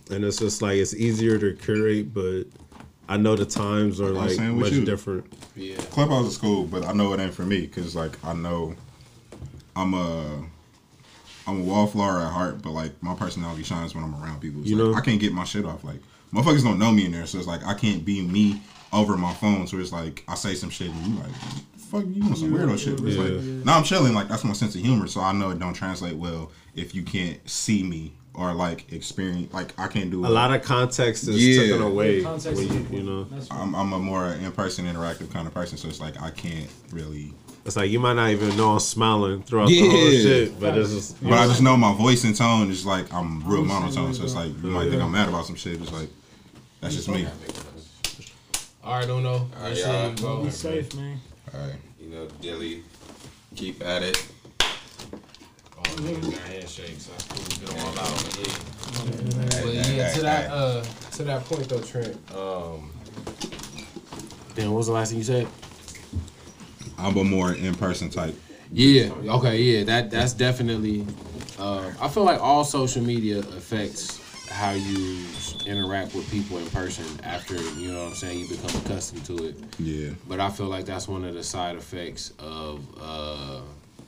[0.10, 2.14] and it's just like it's easier to curate.
[2.14, 2.44] But
[3.10, 4.86] I know the times are I'm like much you.
[4.86, 5.26] different.
[5.56, 5.76] Yeah.
[5.90, 8.74] Clubhouse is cool, but I know it ain't for me because like I know
[9.76, 10.46] I'm a
[11.48, 14.62] I'm a wallflower at heart, but like my personality shines when I'm around people.
[14.62, 15.84] It's You like, know- I can't get my shit off.
[15.84, 16.00] Like
[16.34, 18.62] motherfuckers don't know me in there, so it's like I can't be me
[18.94, 19.68] over my phone.
[19.68, 21.32] So it's like I say some shit and you like,
[21.78, 23.00] fuck you on some weirdo shit.
[23.00, 23.24] It's Yeah.
[23.24, 24.14] like now I'm chilling.
[24.14, 27.04] Like that's my sense of humor, so I know it don't translate well if you
[27.04, 29.54] can't see me or like experience.
[29.54, 31.62] Like I can't do A lot of context is Yeah.
[31.64, 32.22] taken away.
[32.24, 36.00] Context you, you know, I'm, I'm a more in-person interactive kind of person, so it's
[36.00, 37.34] like I can't really.
[37.66, 40.92] it's like you might not even know I'm smiling throughout the whole shit, but it's
[40.92, 43.74] just But I just know my voice and tone is like I'm real I'm the
[43.92, 45.82] same monotone, so it's like you might think I'm mad about some shit.
[45.82, 46.10] It's like
[46.80, 47.28] that's just me.
[48.84, 49.48] All right, don't know.
[49.58, 50.12] All right, y'all.
[50.14, 50.44] bro.
[50.44, 51.20] Be safe, man.
[51.54, 51.76] All right.
[52.00, 52.84] You know, Dilly,
[53.56, 54.28] keep at it.
[54.62, 57.06] Oh, niggas got handshakes.
[57.06, 57.44] That's cool.
[57.46, 59.54] Get them all out.
[59.54, 62.16] Hey, But yeah, to that uh, to that point though, Trent.
[62.36, 62.92] Um,
[64.56, 65.48] damn, what was the last thing you said?
[66.98, 68.36] I'm a more in-person type.
[68.72, 69.12] Yeah.
[69.26, 69.62] Okay.
[69.62, 69.84] Yeah.
[69.84, 71.06] That that's definitely.
[71.60, 74.21] Uh, I feel like all social media affects
[74.52, 75.26] how you
[75.66, 79.46] interact with people in person after you know what I'm saying you become accustomed to
[79.48, 79.56] it.
[79.80, 80.10] Yeah.
[80.28, 83.62] But I feel like that's one of the side effects of uh,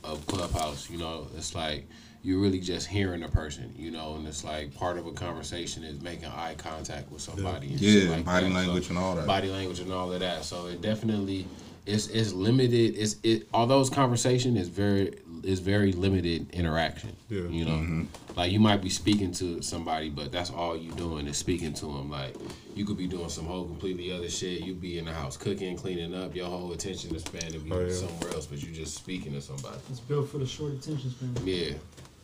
[0.04, 0.90] of Clubhouse.
[0.90, 1.86] You know, it's like
[2.22, 3.74] you're really just hearing a person.
[3.76, 7.68] You know, and it's like part of a conversation is making eye contact with somebody.
[7.68, 8.54] and Yeah, like body that.
[8.54, 9.26] language So, and all that.
[9.26, 10.44] Body language and all of that.
[10.44, 11.46] So it definitely
[11.86, 12.96] it's it's limited.
[12.96, 15.14] It's it although it's conversation is very
[15.44, 17.14] is very limited interaction.
[17.28, 17.42] Yeah.
[17.42, 18.04] You know, Mm-hmm.
[18.36, 21.86] like you might be speaking to somebody, but that's all you doing is speaking to
[21.86, 22.10] them.
[22.10, 22.34] Like
[22.74, 24.62] you could be doing some whole completely other shit.
[24.62, 26.34] You be in the house cooking, cleaning up.
[26.34, 27.92] Your whole attention span to be Oh, yeah.
[27.92, 29.76] somewhere else, but you're just speaking to somebody.
[29.90, 31.34] It's built for the short attention span.
[31.46, 31.74] Yeah,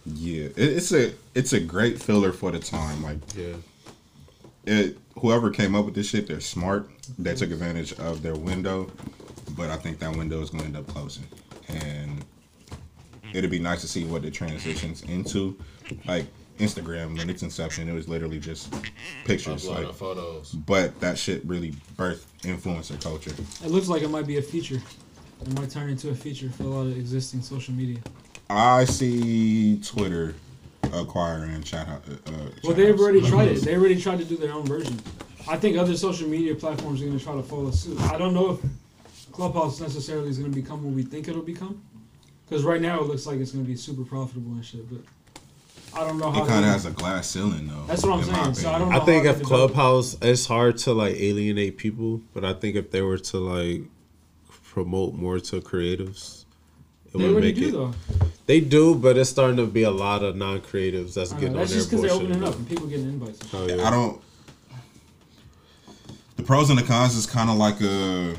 [0.07, 0.49] Yeah.
[0.57, 3.03] It's a it's a great filler for the time.
[3.03, 3.55] Like yeah.
[4.65, 6.89] it, whoever came up with this shit, they're smart.
[7.19, 8.91] They took advantage of their window,
[9.57, 11.25] but I think that window is going to end up closing,
[11.69, 12.25] and
[13.33, 15.57] it'd be nice to see what it transitions into.
[16.07, 16.27] Like
[16.59, 18.73] Instagram, when its inception, it was literally just
[19.25, 19.65] pictures.
[19.65, 20.53] uploading Like, photos.
[20.53, 23.31] but that shit really birthed influencer culture.
[23.65, 24.81] It looks like it might be a feature.
[25.41, 27.99] It might turn into a feature for a lot of existing social media.
[28.51, 30.35] I see Twitter
[30.93, 31.87] acquiring chat.
[31.89, 32.33] Uh, uh,
[32.65, 33.01] Well, they've house.
[33.01, 33.63] already tried it.
[33.63, 34.99] They already tried to do their own version.
[35.49, 37.99] I think other social media platforms are going to try to follow suit.
[38.03, 41.81] I don't know if Clubhouse necessarily is going to become what we think it'll become.
[42.51, 44.83] Because right now it looks like it's going to be super profitable and shit.
[44.91, 45.03] But
[45.95, 46.43] I don't know how.
[46.43, 47.85] It kind of has a glass ceiling though.
[47.87, 48.55] That's what I'm saying.
[48.55, 49.01] So I don't know.
[49.01, 52.75] I think if they develop- Clubhouse, it's hard to like alienate people, but I think
[52.75, 53.83] if they were to like
[54.65, 56.45] promote more to creatives,
[57.07, 57.73] it they would already make do it.
[57.73, 57.95] though.
[58.47, 61.57] They do, but it's starting to be a lot of non-creatives that's I know, getting
[61.57, 63.41] that's on just there because they're opening up and people getting invites.
[63.43, 63.79] and oh, shit.
[63.79, 63.89] Oh, yeah.
[63.89, 64.21] I don't.
[66.37, 68.35] The pros and the cons is kind of like a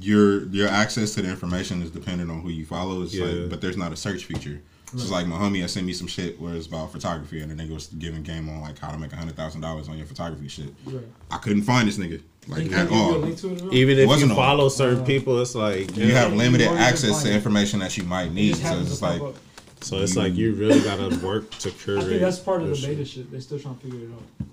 [0.00, 3.02] your your access to the information is dependent on who you follow.
[3.02, 3.24] It's Yeah.
[3.26, 4.60] like, but there's not a search feature.
[4.92, 7.50] It's just like my homie had sent me some shit where it's about photography, and
[7.50, 9.96] the nigga was giving game on like how to make a hundred thousand dollars on
[9.96, 10.74] your photography shit.
[10.84, 11.04] Right.
[11.30, 13.18] I couldn't find this nigga like Can at give you a all.
[13.18, 14.34] link to Even if you on.
[14.34, 17.34] follow certain Uh, people, it's like You have limited won't access find to it.
[17.36, 18.56] information that you might need.
[18.56, 19.34] just So it's to like up.
[19.80, 21.78] so it's like you really gotta work to curate.
[21.78, 22.08] I curate.
[22.08, 23.08] think that's part of the this beta shit.
[23.14, 23.30] shit.
[23.30, 24.46] They're still trying to figure it out.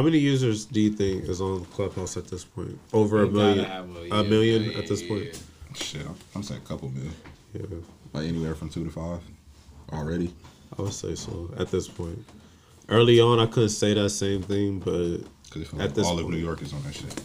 [0.00, 2.78] How many users do you think is on Clubhouse at this point?
[2.94, 3.64] Over a You gotta million.
[3.66, 5.24] have A million at this point.
[5.26, 5.74] yeah.
[5.74, 6.06] shit.
[6.06, 7.12] I'm, I'm saying a couple million.
[7.52, 7.66] Yeah,
[8.14, 9.20] like anywhere from two to five
[9.92, 10.32] already.
[10.78, 12.18] I would say so at this point.
[12.88, 15.20] Early on, I couldn't say that same thing, but
[15.60, 16.30] At like this all of.
[16.30, 17.20] New York is on that shit.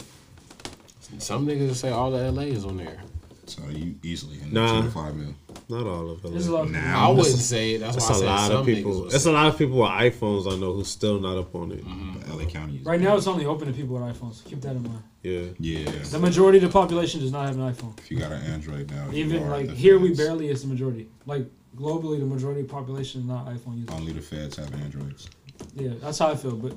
[1.16, 2.98] Some niggas say all the LA is on there.
[3.46, 4.80] So you easily in Nah.
[4.80, 5.34] two to five mil.
[5.68, 6.32] not all of them.
[6.32, 7.78] There's a lot of Now I wouldn't say it.
[7.78, 9.02] That's It's why I a lot of people.
[9.02, 11.70] would It's a lot of people with iPhones I know who's still not up on
[11.72, 11.84] it.
[11.84, 12.18] Mm-hmm.
[12.20, 14.44] But LA County is Right now, it's only open to people with iPhones.
[14.44, 15.02] Keep that in mind.
[15.22, 15.42] Yeah.
[15.58, 15.90] Yeah.
[16.10, 17.98] The majority of the population does not have an iPhone.
[17.98, 21.08] If you got an Android now, Even like the here, we barely is the majority.
[21.26, 23.94] Like globally, the majority of the population is not iPhone users.
[23.94, 25.28] Only the feds have Androids.
[25.74, 26.56] Yeah, that's how I feel.
[26.56, 26.74] But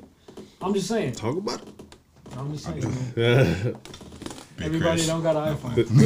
[0.62, 1.14] I'm just saying.
[1.14, 1.68] Talk about it.
[2.38, 3.76] I'm just saying.
[4.60, 4.66] Man.
[4.68, 5.08] Everybody Chris.
[5.08, 5.76] don't got an iPhone.
[5.92, 6.06] Man,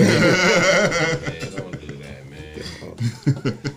[1.58, 3.60] don't do that, man.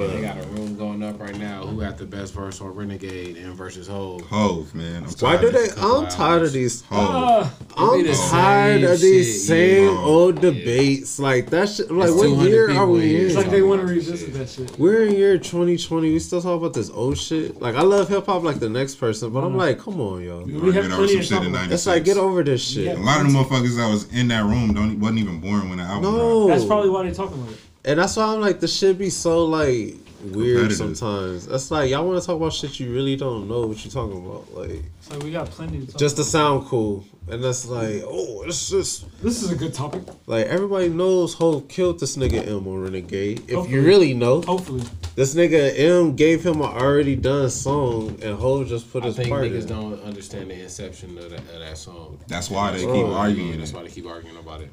[0.00, 1.66] Yeah, they got a room going up right now.
[1.66, 4.22] Who got the best verse on Renegade and versus Hove?
[4.22, 5.04] Hove, man.
[5.04, 5.68] I'm Why tired do of they?
[5.80, 6.82] I'm tired of these.
[6.82, 6.98] Hove.
[7.00, 9.98] Ah, I'm tired of these shit, same yeah.
[10.00, 10.50] old Yeah.
[10.50, 11.18] debates.
[11.18, 11.90] Like that shit.
[11.90, 14.34] Like It's what year are we in it's like they want to revisit shit.
[14.34, 14.78] that shit.
[14.78, 16.10] We're in year 2020.
[16.12, 17.60] We still talk about this old shit.
[17.60, 20.42] Like I love hip hop like the next person, but I'm like, come on, yo.
[20.44, 21.52] We We have arguing over plenty some to shit in about.
[21.68, 21.74] 96.
[21.74, 22.98] It's like get over this shit.
[22.98, 25.78] A lot of the motherfuckers that was in that room don't wasn't even born when
[25.78, 26.16] the album dropped.
[26.18, 27.58] No, That's probably why they talking about it.
[27.84, 31.46] And that's why I'm like the shit be so like weird sometimes.
[31.46, 34.18] That's like y'all want to talk about shit you really don't know what you're talking
[34.24, 35.98] about, like So we got plenty to talk.
[35.98, 37.04] just to sound cool.
[37.28, 40.02] And that's like, oh, it's just This is a good topic.
[40.26, 43.40] like everybody knows Hov killed this nigga M on Renegade.
[43.48, 43.76] If Hopefully.
[43.76, 44.82] you really know, Hopefully,
[45.14, 49.16] this nigga M gave him an already done song, and Hov just put I his
[49.16, 49.68] think part niggas in.
[49.68, 52.18] don't understand the inception of that, of that song.
[52.26, 53.58] That's why they Oh, keep yeah, arguing.
[53.58, 54.70] That's why they keep arguing about it.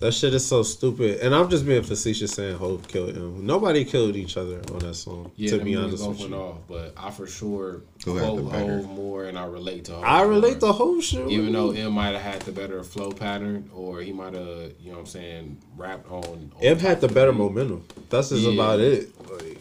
[0.00, 1.18] That shit is so stupid.
[1.20, 3.44] And I'm just being facetious saying Hov killed him.
[3.44, 5.32] Nobody killed each other on that song.
[5.34, 6.38] Yeah, to them be niggas honest both with went you.
[6.40, 9.94] off, but I for sure Who had quote better- Hove more, and I relate to
[9.94, 10.04] Hove.
[10.04, 10.60] I relate more.
[10.60, 11.28] the whole shit.
[11.28, 11.86] Even though you.
[11.86, 14.46] M might have had the better flow pattern, or he might have,
[14.80, 16.22] you know what I'm saying, rapped on.
[16.24, 17.38] on M had the better beat.
[17.38, 17.84] momentum.
[18.08, 18.52] That's just Yeah.
[18.52, 19.10] about it.
[19.28, 19.58] Like,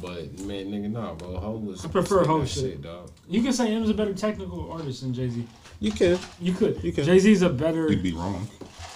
[0.00, 1.36] But man, nigga, nah, bro.
[1.38, 1.84] Hove was.
[1.84, 2.82] I prefer spit Hov that shit.
[2.82, 3.10] dog.
[3.28, 5.46] you can say M's a better technical artist than Jay Z.
[5.78, 6.18] you can.
[6.40, 6.82] You could.
[6.82, 7.04] You can.
[7.04, 7.88] Jay Z's a better.
[7.88, 8.48] You'd be wrong.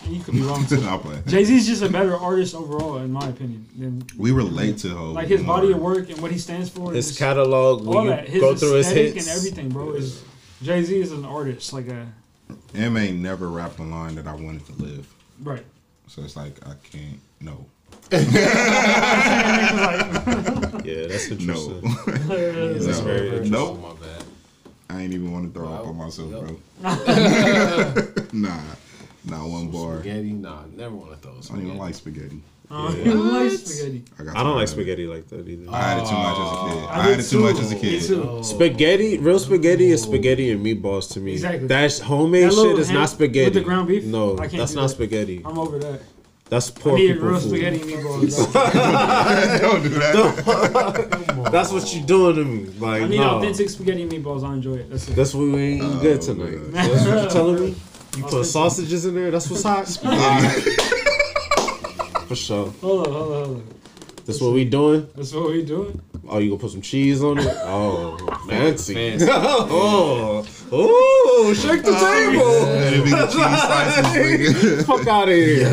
[0.08, 0.80] You could be wrong too.
[0.84, 1.18] I'll play.
[1.26, 3.66] Jay Z's just a better artist overall, in my opinion.
[3.78, 5.14] Than We relate to Hove.
[5.14, 5.56] like his more.
[5.56, 6.92] body of work and what he stands for.
[6.92, 8.28] His is catalog, all that.
[8.28, 9.26] His go through his aesthetic hits.
[9.28, 9.92] and everything, bro.
[9.92, 10.22] Is
[10.62, 12.06] Jay Z is an artist, like a
[12.74, 15.06] M ain't never rapped a line that I wanted to live.
[15.42, 15.64] right.
[16.06, 17.18] So it's like I can't.
[17.40, 17.64] No.
[20.84, 21.54] Yeah, that's No.
[21.54, 21.80] interesting.
[22.06, 23.42] That's That's very Nope.
[23.44, 23.50] interesting.
[23.52, 23.80] Nope.
[23.80, 24.24] My bad.
[24.90, 26.40] I ain't even want to throw up on myself, Yup.
[26.40, 26.56] bro.
[28.32, 28.60] nah.
[29.26, 30.00] Not one bar.
[30.00, 32.42] Spaghetti, nah, never want to throw I don't even like spaghetti.
[32.70, 34.04] Oh, he likes spaghetti.
[34.18, 35.70] I, I don't like spaghetti like that either.
[35.70, 36.84] I had it too much as a oh, kid.
[36.84, 38.02] I I, had it too much as a kid.
[38.02, 38.22] too.
[38.28, 38.42] Oh.
[38.42, 41.32] Spaghetti, real spaghetti is spaghetti and meatballs to me.
[41.32, 41.66] Exactly.
[41.66, 43.44] That's homemade That shit is not spaghetti.
[43.46, 44.04] with the ground beef?
[44.04, 44.88] No, that's not that.
[44.88, 45.42] spaghetti.
[45.44, 46.00] I'm over that.
[46.48, 47.48] That's I poor need people real food.
[47.50, 48.52] spaghetti and meatballs.
[49.60, 51.48] don't do that.
[51.52, 52.64] That's what you're doing to me.
[52.78, 53.38] Like, I need no.
[53.38, 54.44] authentic spaghetti and meatballs.
[54.44, 54.90] I enjoy it.
[54.90, 55.16] That's it.
[55.16, 56.50] That's what we ain't eating good Oh, tonight.
[56.50, 56.70] man.
[56.72, 57.74] That's what you're telling me?
[58.16, 58.52] You put Authentic.
[58.52, 59.30] sausages in there?
[59.32, 59.98] That's what's hot?
[60.04, 60.62] Alright.
[62.28, 62.70] For sure.
[62.80, 63.68] Hold on, hold on, hold on.
[64.24, 65.08] That's what we doing?
[65.16, 66.00] That's what we doing.
[66.26, 67.46] Oh, you gonna put some cheese on it?
[67.64, 68.16] Oh,
[68.48, 68.94] fancy.
[68.94, 69.26] fancy.
[69.28, 72.64] oh, oh, shake the oh, table.
[72.86, 74.86] It'd be the cheese slices.
[74.86, 75.66] Fuck out of here.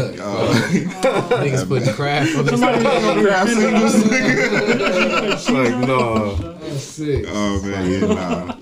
[1.41, 5.53] Niggas putting crab on the Somebody over Crab sandwiches, nigga.
[5.53, 6.35] Like, no.
[6.35, 7.25] That's sick.
[7.29, 8.55] Oh man, yeah, nah.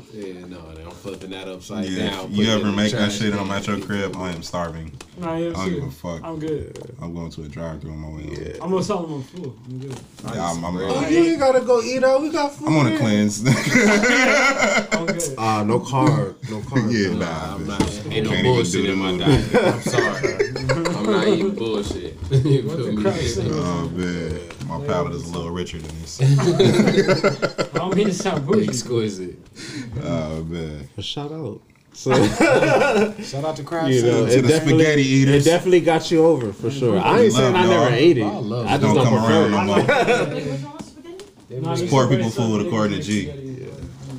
[1.00, 2.32] Yeah, flipping that upside Yeah, down.
[2.32, 3.40] if you ever make that shit and can.
[3.50, 4.92] I'm at your crib, I am starving.
[5.18, 6.22] Nah, yeah, I don't give a fuck.
[6.24, 6.96] I'm good.
[7.02, 8.24] I'm going to a drive-through on my way.
[8.24, 8.36] home.
[8.40, 8.64] Yeah.
[8.64, 9.56] I'm gonna tell them I'm full.
[9.68, 10.00] I'm good.
[10.26, 12.22] Yeah, I'm, I'm, Oh, I'm, you ain't gotta go eat out.
[12.22, 12.68] We got food.
[12.68, 13.40] I'm on a cleanse.
[13.48, 15.36] I'm good.
[15.38, 16.36] Ah, no carb.
[16.50, 16.92] No carb.
[16.92, 17.20] yeah, no.
[17.20, 17.56] nah.
[17.56, 18.06] I'm not.
[18.12, 19.56] Ain't no bullshit in my diet.
[19.56, 20.79] I'm sorry.
[21.14, 22.18] I'm not eating bullshit.
[22.32, 23.02] You What feel the me?
[23.02, 23.48] crap is that?
[23.52, 26.20] Oh man, my palate is a little richer than this.
[27.74, 28.68] I don't mean to sound bougie.
[28.70, 29.38] Exquisite.
[30.04, 31.62] Oh man, shout out.
[31.94, 32.14] So
[33.24, 36.24] Shout out to crab you know, to it the definitely, spaghetti it definitely got you
[36.24, 36.98] over for sure.
[37.00, 38.24] I ain't saying I never ate it.
[38.24, 38.70] I love it.
[38.70, 39.66] I just don't don't come around no it.
[39.66, 39.78] more.
[40.36, 41.26] Wait, which one was spaghetti?
[41.84, 42.68] It's poor people it food said.
[42.68, 43.49] according to G.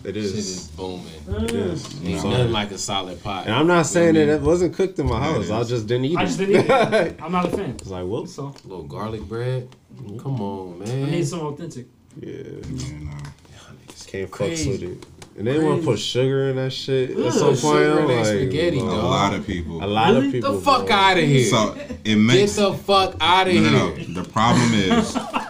[0.01, 0.27] Spaghetti, yeah.
[0.27, 0.49] It Shit is.
[0.49, 1.07] is booming.
[1.29, 2.01] It is.
[2.01, 2.31] I'm Ain't sorry.
[2.35, 3.47] nothing like a solid pot.
[3.47, 5.51] And I'm not saying that it wasn't cooked in my house.
[5.51, 6.19] I just didn't eat it.
[6.19, 7.17] I just didn't eat it.
[7.23, 7.71] I'm not a fan.
[7.71, 8.33] It's like, whoops.
[8.35, 8.55] So I mean?
[8.65, 9.69] little garlic bread.
[9.95, 10.19] Mm-hmm.
[10.19, 11.05] Come on, man.
[11.07, 11.87] I need some authentic.
[12.21, 13.11] Yeah, Yeah, nah.
[14.07, 14.71] can't fucks Crazy.
[14.71, 15.07] with it.
[15.39, 17.11] And they want to put sugar in that shit.
[17.19, 19.05] At some point, sugar I'm in like, spaghetti, A bro, dog.
[19.05, 19.83] lot of people.
[19.83, 20.27] A lot Really?
[20.27, 20.53] of people.
[20.55, 21.45] the fuck out of here.
[21.47, 23.71] So it Get makes the fuck out of no, here.
[23.71, 24.23] no, no.
[24.23, 25.17] The problem is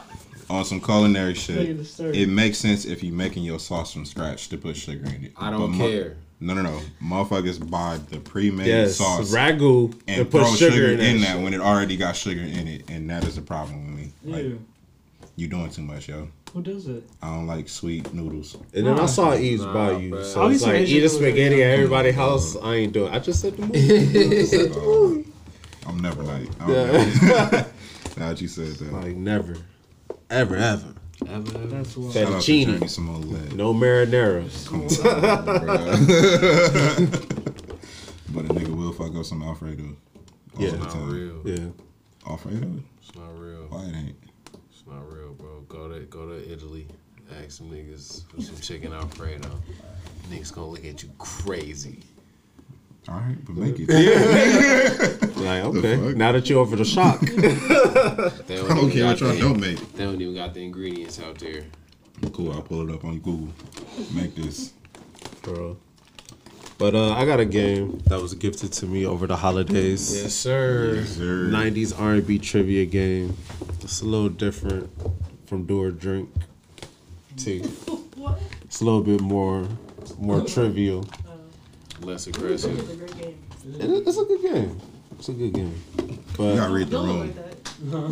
[0.50, 1.56] on some culinary shit.
[1.56, 2.10] Making the stir.
[2.12, 5.32] It makes sense if you're making your sauce from scratch to put sugar in it.
[5.36, 6.16] I don't mo- care.
[6.40, 6.80] No, no, no.
[7.02, 11.04] Motherfuckers buy the pre-made Yes, sauce ragu and, and, put throw sugar, sugar, in, that,
[11.06, 11.42] in that shit.
[11.44, 14.12] when it already got sugar in it, and that is a problem with me.
[14.24, 14.36] Yeah.
[14.36, 14.60] Like
[15.36, 16.28] you doing too much, yo.
[16.54, 17.04] Who does it?
[17.22, 18.56] I don't like sweet noodles.
[18.74, 20.10] And then I saw Eve's Nah, by you.
[20.10, 20.24] bruh.
[20.24, 22.56] So I'll it's like Asian eat a spaghetti at and everybody's house.
[22.56, 22.66] Mm-hmm.
[22.66, 23.12] I ain't doing.
[23.14, 25.24] I just said the movie.
[25.84, 26.48] Uh, I'm never like.
[26.60, 26.92] I'm Yeah.
[27.22, 27.66] never,
[28.16, 28.92] now that you said that.
[28.92, 29.56] like never,
[30.30, 30.94] ever, ever.
[31.28, 31.66] Ever, ever.
[31.66, 32.14] That's what.
[32.14, 33.54] Fed- Shout out to fettuccine.
[33.54, 34.48] No marinara.
[34.68, 34.88] Come on,
[38.30, 39.84] but a nigga will fuck up some Alfredo.
[39.84, 40.70] All Yeah.
[40.70, 41.10] the Not time.
[41.10, 41.40] real.
[41.44, 41.68] Yeah.
[42.28, 42.82] Alfredo?
[43.02, 43.66] It's not real.
[43.68, 44.16] Why it ain't?
[44.70, 45.60] It's not real, bro.
[45.68, 46.86] Go to go to Italy.
[47.42, 49.48] Ask some niggas for some chicken Alfredo.
[50.30, 51.98] Niggas gonna look at you crazy.
[53.08, 53.88] All right, but make it.
[53.88, 55.16] Yeah.
[55.40, 56.18] Like The okay.
[56.18, 57.20] Now that you're over the shock.
[58.46, 59.92] They don't, I don't care got what y'all don't make.
[59.94, 61.64] They don't even got the ingredients out there.
[62.34, 63.48] Cool, I'll pull it up on Google.
[64.12, 64.74] Make this.
[65.42, 65.78] bro.
[66.76, 70.14] But uh, I got a game that was gifted to me over the holidays.
[70.22, 70.96] Yes, sir.
[70.96, 71.48] Yes, Sir.
[71.50, 73.36] 90s R&B trivia game.
[73.80, 74.90] It's a little different
[75.46, 76.28] from Do or Drink.
[77.38, 77.62] T.
[78.64, 79.66] It's a little bit more
[80.18, 81.04] more trivial.
[82.02, 82.78] Less aggressive.
[83.78, 84.80] It- It's a good game.
[85.18, 85.74] It's a good game.
[86.38, 87.34] We gotta read the room.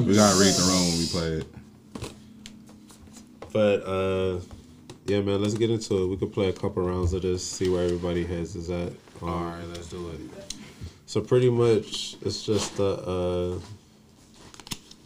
[0.06, 1.47] We gotta read the room when we play it.
[3.52, 4.40] but uh
[5.06, 6.06] yeah man, let's get into it.
[6.09, 8.93] We could play a couple rounds of this, see where everybody heads is at.
[9.23, 10.20] Um, All right, let's do it.
[11.06, 13.59] So pretty much, it's just a uh,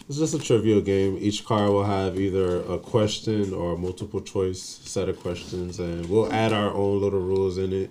[0.08, 1.16] it's just a trivial game.
[1.20, 6.04] Each card will have either a question or a multiple choice set of questions, and
[6.06, 7.90] we'll add our own little rules in it.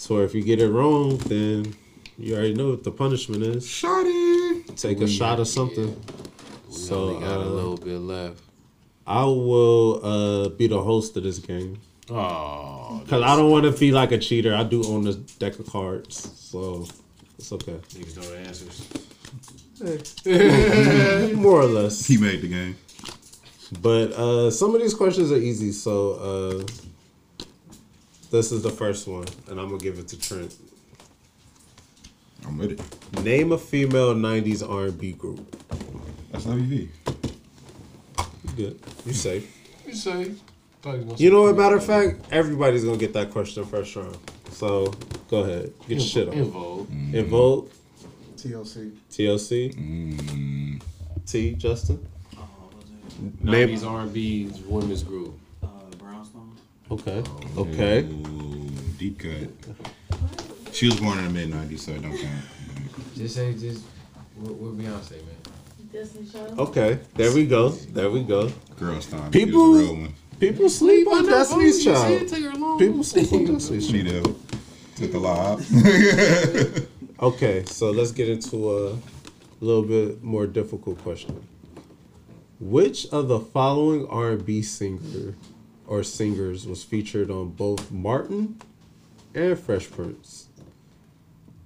[0.00, 1.76] So if you get it wrong, then
[2.16, 3.66] you already know what the punishment is.
[3.66, 4.74] Shotty!
[4.74, 5.94] Take a shot of something.
[6.68, 8.42] We So, only got a uh, little bit left.
[9.06, 13.74] I will uh, be the host of this game Oh, because I don't want to
[13.74, 14.54] feel like a cheater.
[14.54, 16.86] I do own this deck of cards, so
[17.38, 17.76] it's okay.
[17.90, 18.88] niggas know the answers.
[21.36, 22.06] More or less.
[22.06, 22.78] He made the game.
[23.82, 26.64] But uh, some of these questions are easy, so uh,
[28.30, 30.54] this is the first one, and I'm gonna give it to Trent.
[32.46, 33.22] I'm with it.
[33.24, 35.56] Name a female '90s R&B group.
[36.32, 36.88] That's WV.
[38.44, 38.80] You good?
[39.06, 39.56] You safe?
[39.86, 40.32] You say?
[41.18, 41.56] You know what?
[41.56, 44.16] Matter of fact, everybody's gonna get that question first round.
[44.52, 44.92] So
[45.28, 46.44] go ahead, get your shit on.
[46.50, 46.90] vogue.
[47.14, 47.68] En Vogue,
[48.36, 48.92] TLC.
[49.10, 50.82] TLC, Mm,
[51.26, 52.06] T, Justin.
[52.32, 53.68] Was it Name.
[53.68, 55.38] 90s R&B women's group.
[56.96, 57.06] Brownstone?
[57.06, 57.18] Okay.
[57.18, 57.98] Um, okay.
[58.00, 59.48] ooh, deep cut.
[60.72, 62.44] She was born in the mid 90s, so it don't count.
[63.16, 63.84] Just say, just,
[64.36, 65.36] where, where Beyonce, man?
[65.92, 66.58] Destiny Child.
[66.58, 66.98] Okay.
[67.14, 67.70] There we go.
[67.70, 68.50] There we go.
[68.78, 69.30] Girls time.
[69.30, 70.14] People- a real one.
[70.38, 72.26] People sleep on Destiny's Child.
[72.28, 72.78] take her along.
[72.78, 74.36] People sleep on Destiny's She Child.
[74.96, 75.60] Took a lot.
[77.20, 78.98] Okay, so let's get into a
[79.60, 81.46] little bit more difficult question.
[82.58, 85.34] Which of the following R&B singer
[85.90, 88.56] or singers was featured on both Martin
[89.34, 90.48] and Fresh Prince?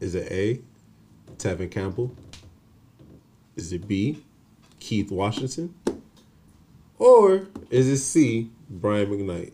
[0.01, 0.61] Is it A,
[1.37, 2.17] Tevin Campbell?
[3.55, 4.25] Is it B,
[4.81, 5.75] Keith Washington?
[6.99, 9.53] Or is it C, Brian McKnight?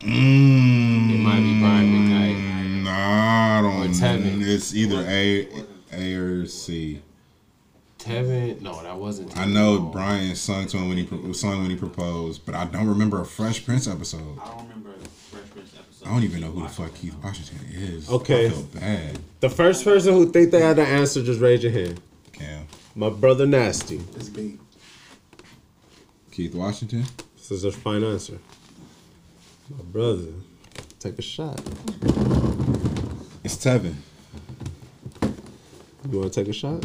[0.00, 2.82] Mm, It might be Brian McKnight.
[2.82, 3.82] Nah, I don't.
[3.82, 4.42] Or Tevin.
[4.44, 5.48] It's either A,
[5.92, 7.02] A or C.
[8.00, 9.36] Tevin, no, that wasn't.
[9.36, 9.80] I know No.
[9.86, 13.24] Brian sung to him when he sung when he proposed, but I don't remember a
[13.26, 14.38] Fresh Prince episode.
[14.42, 16.08] I don't remember a Fresh Prince episode.
[16.08, 18.08] I don't even know who the fuck Keith Washington is.
[18.08, 18.46] Okay.
[18.46, 19.18] I feel bad.
[19.40, 22.00] The first person who think they had the answer, just raise your hand.
[22.32, 22.66] Cam.
[22.94, 24.00] My brother Nasty.
[24.16, 24.58] It's B.
[26.30, 27.04] Keith Washington.
[27.36, 28.38] This is a fine answer.
[29.68, 30.32] My brother,
[30.98, 31.60] take a shot.
[33.44, 33.94] It's Tevin.
[36.10, 36.82] You want to take a shot?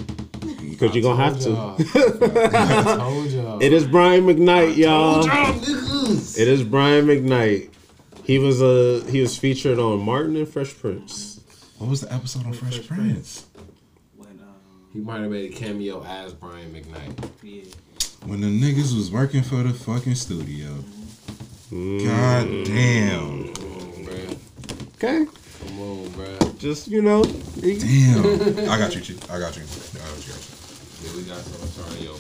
[0.72, 1.52] Because you're going to have to.
[2.58, 3.62] I told y'all.
[3.62, 5.26] It is Brian McKnight, y'all.
[6.38, 7.70] It is Brian McKnight.
[8.24, 11.40] He was a he was featured on Martin and Fresh Prince.
[11.78, 13.46] What was the episode on Fresh Prince?
[14.16, 14.56] When, um,
[14.94, 17.30] He might have made a cameo as Brian McKnight.
[17.44, 17.64] yeah.
[18.26, 20.72] When the niggas was working for the fucking studio.
[21.70, 23.54] God damn.
[23.54, 24.38] Bruh.
[24.96, 25.26] Okay,
[25.68, 26.58] Come on, bruh.
[26.58, 28.70] just you know, Damn.
[28.70, 29.20] I got you, Chief.
[29.30, 29.64] I got you.
[29.64, 30.34] I got you.
[31.06, 31.68] Got Yeah, we got some.
[31.70, 32.14] Sorry, yo.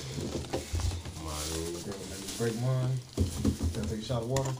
[1.17, 1.33] Come on.
[1.73, 2.99] Let me break mine.
[3.73, 4.51] Can I take a shot of water?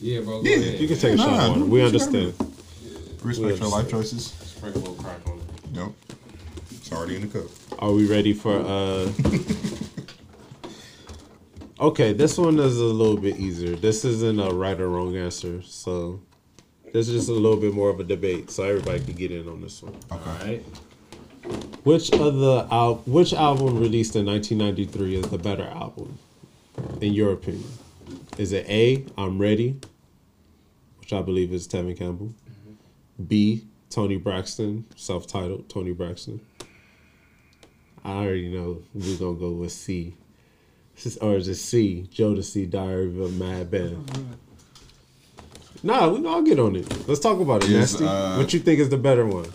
[0.00, 0.42] Yeah, bro.
[0.42, 0.80] Go Yeah, ahead.
[0.80, 1.64] you can take a shot Nah, of water.
[1.64, 2.52] We what you gotta understand.
[3.22, 4.26] Respect your life choices.
[4.26, 5.44] Sprinkle a little crack on it.
[5.72, 5.94] Nope.
[6.70, 7.48] It's already in the cup.
[7.78, 9.10] Are we ready for uh
[11.80, 13.74] Okay, this one is a little bit easier.
[13.74, 16.20] This isn't a right or wrong answer, so
[16.92, 19.48] this is just a little bit more of a debate, so everybody can get in
[19.48, 19.96] on this one.
[20.10, 20.62] All right.
[21.84, 26.18] Which of the al- which album released in 1993 is the better album,
[27.00, 27.68] in your opinion?
[28.38, 29.78] Is it A, I'm Ready,
[31.00, 32.32] which I believe is Tevin Campbell,
[33.26, 36.40] B, Toni Braxton, self-titled Toni Braxton.
[38.04, 40.14] I already know we're gonna go with C,
[40.96, 44.36] S- or is it C, Jodeci, Diary of a Mad Band?
[45.82, 47.08] Nah, we all get on it.
[47.08, 48.04] Let's talk about it, Is, Nasty.
[48.06, 49.46] uh, what you think is the better one?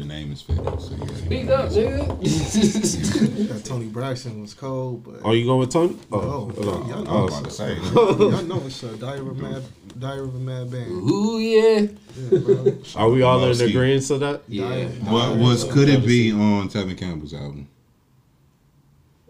[0.00, 0.64] The name is fitting.
[0.78, 1.14] So yeah.
[1.14, 3.64] Speak up, nigga.
[3.68, 5.94] Toni Braxton was cold, but Are you going with Toni?
[6.10, 7.74] No, Oh, y'all oh, know I was about to say.
[7.74, 9.62] y'all know it's a Diary of a Mad,
[9.98, 10.90] Diary of a Mad Band.
[10.90, 11.86] Ooh, yeah.
[12.16, 12.78] Yeah, bro.
[12.96, 14.40] Are we all in agreement to that?
[14.48, 14.86] Yeah.
[15.10, 17.68] What was could it be on Tevin Campbell's album?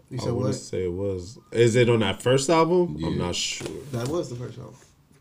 [0.09, 1.37] You I want to say it was.
[1.51, 2.95] Is it on that first album?
[2.97, 3.07] Yeah.
[3.07, 3.67] I'm not sure.
[3.91, 4.75] That was the first album.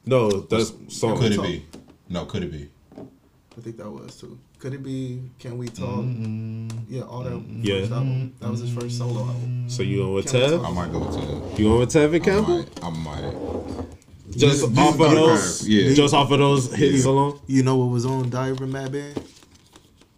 [0.07, 1.19] No, that's song.
[1.19, 1.45] Could it Talk.
[1.45, 1.67] be?
[2.09, 2.69] No, could it be?
[2.97, 4.39] I think that was too.
[4.61, 5.23] Could it be?
[5.39, 6.01] Can we talk?
[6.05, 6.69] Mm-hmm.
[6.87, 7.63] Yeah, all that mm-hmm.
[7.65, 7.83] Yeah.
[7.85, 8.35] album.
[8.41, 9.37] That was his first solo album.
[9.37, 9.69] Mm-hmm.
[9.69, 10.67] So you going with Can Tev?
[10.67, 11.59] I might go with Tev.
[11.59, 12.59] You going with Tevin I Campbell?
[12.59, 12.85] might.
[12.85, 13.87] I might.
[14.31, 15.95] Just Just- off of those, yeah.
[15.95, 17.11] Just off of those hits Yeah.
[17.11, 17.41] alone.
[17.47, 19.23] You know what was on Diary of a Mad Band?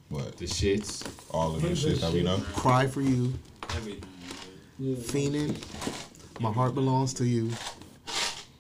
[0.08, 0.36] What?
[0.36, 1.06] The shits.
[1.30, 2.38] All of the shit that we know.
[2.56, 3.32] Cry for you,
[3.76, 4.02] Everything.
[4.78, 4.96] Yeah.
[4.96, 5.56] Feenin',
[6.40, 7.48] My Heart Belongs to You.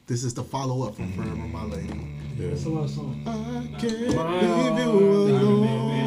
[0.06, 2.08] This is the follow up from Forever My Lady.
[2.38, 3.26] It's a lot of songs.
[3.26, 4.12] I can't leave
[4.78, 4.90] you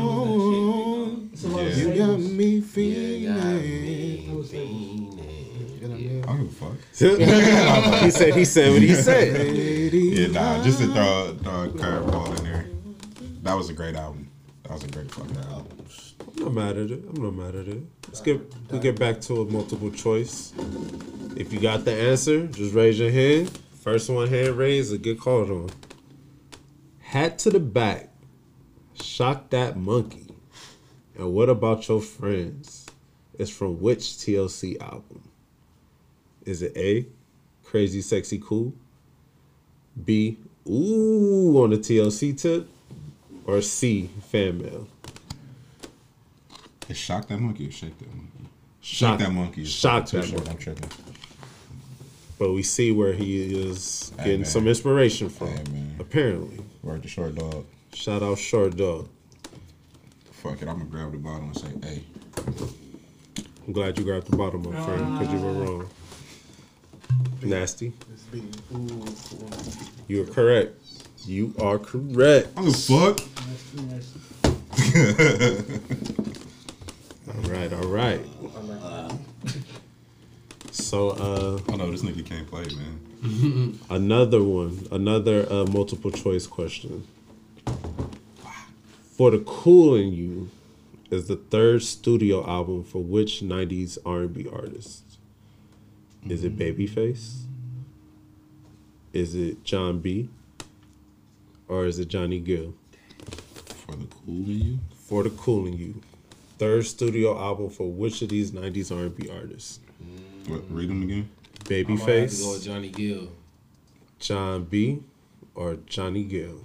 [0.04, 1.30] alone.
[1.32, 1.86] It's a lot of Yeah.
[1.86, 3.26] You got me feeling.
[3.26, 4.58] That was it.
[4.60, 6.24] You know what I mean?
[6.24, 6.78] I don't give a fuck.
[8.04, 8.34] he said.
[8.36, 9.34] He said what he said.
[9.34, 12.66] Lady, Yeah, nah, just to throw, throw a curveball in there.
[13.44, 14.30] That was a great album.
[14.64, 15.68] That was a great fucking album.
[16.38, 17.04] I'm not mad at it.
[17.08, 17.84] I'm not mad at it.
[18.08, 18.42] Let's get
[18.72, 20.52] we get back to a multiple choice.
[21.38, 23.52] If you got the answer, just raise your hand.
[23.86, 25.70] First one hand raised, a good call on.
[27.02, 28.10] Hat to the back.
[29.00, 30.26] Shock that monkey.
[31.16, 32.88] And what about your friends?
[33.38, 35.30] It's from which TLC album?
[36.48, 37.06] Is it A,
[37.64, 38.74] Crazy Sexy Cool?
[40.04, 42.68] B, Ooh on the TLC tip?
[43.46, 44.88] Or C, Fan Mail?
[46.90, 48.50] It's shock that monkey or shake that monkey.
[48.82, 49.64] Shock Shake that monkey.
[49.64, 50.50] Shock that monkey.
[50.50, 50.90] I'm tripping.
[52.38, 54.46] But we see where he is getting man.
[54.46, 55.48] some inspiration from.
[55.48, 55.96] Hey, man.
[56.00, 56.64] Apparently.
[56.84, 57.66] Word to short dog.
[57.94, 59.08] Shout out Short Dog.
[60.32, 62.04] Fuck it, I'm gonna grab the bottom and say, hey.
[63.66, 65.66] I'm glad you grabbed the bottom, my friend, because you were ah.
[65.66, 65.90] wrong.
[67.42, 67.94] Nasty.
[68.14, 68.44] It's B.
[68.72, 69.06] Cool.
[70.08, 70.76] You are correct.
[71.26, 72.50] You are correct.
[72.58, 73.18] Oh fuck.
[73.18, 74.20] That's nasty.
[77.28, 78.22] All right, all right.
[80.76, 83.80] So, uh, I know this nigga can't play, man.
[83.90, 87.08] another one, another uh, multiple choice question.
[89.16, 90.50] For the Cool in You
[91.10, 95.04] is the third studio album for which '90s R&B artist?
[96.28, 97.44] Is it Babyface?
[99.14, 100.30] Is it Jon B?
[101.70, 102.74] Or is it Johnny Gill?
[103.86, 104.80] For the cool in you.
[105.08, 106.02] For the Cool in You,
[106.58, 109.80] third studio album for which of these '90s R&B artists?
[110.48, 110.62] What?
[110.70, 111.30] Read them again.
[111.70, 112.06] I might
[112.38, 113.30] to go with Johnny Gill.
[114.20, 115.02] Jon B,
[115.56, 116.64] or Johnny Gill?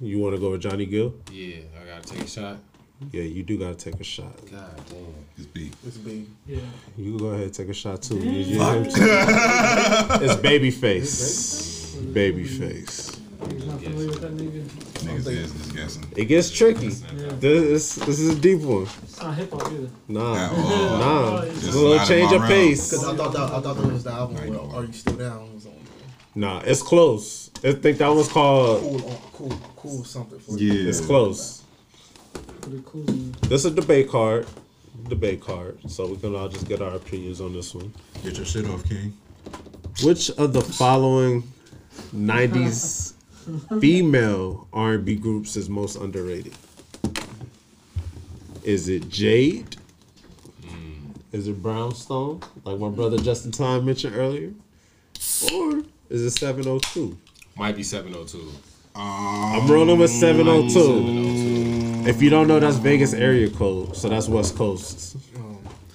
[0.00, 1.14] You want to go with Johnny Gill?
[1.32, 2.58] Yeah, I gotta take a shot.
[3.12, 4.34] Yeah, you do gotta take a shot.
[4.50, 5.06] God damn.
[5.36, 5.70] It's B.
[5.86, 6.26] It's B.
[6.46, 6.60] Yeah.
[6.96, 8.16] You can go ahead and take a shot too.
[8.18, 8.58] You- you-
[8.90, 11.96] it's Babyface.
[12.12, 13.18] Babyface.
[13.50, 14.62] He's not familiar with that nigga.
[15.06, 16.04] Niggas is just guessing.
[16.16, 16.86] It gets tricky.
[16.88, 17.32] Yeah.
[17.38, 18.86] This this is a deep one.
[19.02, 19.88] It's not hip hop either.
[20.08, 20.98] Nah, At all.
[20.98, 21.44] nah.
[21.44, 22.48] Just a little not change of realm.
[22.52, 22.90] pace.
[22.90, 25.54] Because I thought that I thought that was the album where Are You Still Down
[25.54, 25.72] was on.
[26.34, 27.50] Nah, it's close.
[27.64, 28.80] I think that one's called.
[28.80, 30.88] Cool, on- cool, cool something for Yeah.
[30.88, 31.62] It's close.
[32.62, 33.08] For cool.
[33.08, 34.46] in- This is a debate card.
[35.08, 35.78] Debate card.
[35.88, 37.92] So we can all just get our opinions on this one.
[38.22, 39.12] Get your shit off, King.
[40.02, 41.44] Which of the following
[42.14, 43.14] '90s
[43.80, 46.54] female R&B groups is most underrated?
[48.64, 49.76] Is it Jade?
[51.32, 54.52] Is it Brownstone, like my brother Justin Time mentioned earlier?
[55.52, 57.18] Or is it 702?
[57.56, 58.52] Might be 702.
[58.94, 62.08] I'm rolling with 702.
[62.08, 65.16] If you don't know, that's Vegas area code, so that's West Coast.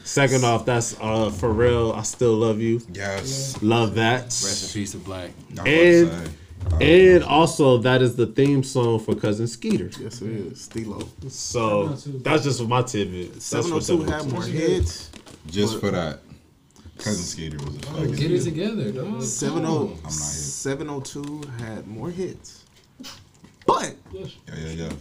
[0.03, 1.95] Second off, that's uh Pharrell.
[1.95, 2.82] I still love you.
[2.91, 3.61] Yes.
[3.61, 4.23] Love that.
[4.23, 5.32] Rest in peace to Black.
[5.57, 6.34] I was about And-.
[6.80, 9.92] And also, that is the theme song for Cousin Skeeter.
[10.00, 10.68] Yes, it is.
[10.68, 11.08] Steelo.
[11.30, 13.34] So that's just my tidbit.
[13.34, 15.12] That's for 702 had more hits.
[15.48, 16.20] Just for that.
[16.98, 18.16] Cousin Skeeter was a oh, fucking.
[18.16, 19.22] Get it together, dog.
[19.22, 20.12] 70 I'm not here.
[20.12, 22.66] 702 had more hits.
[23.66, 24.36] But Yes.
[24.48, 24.92] Yeah, yeah, yeah.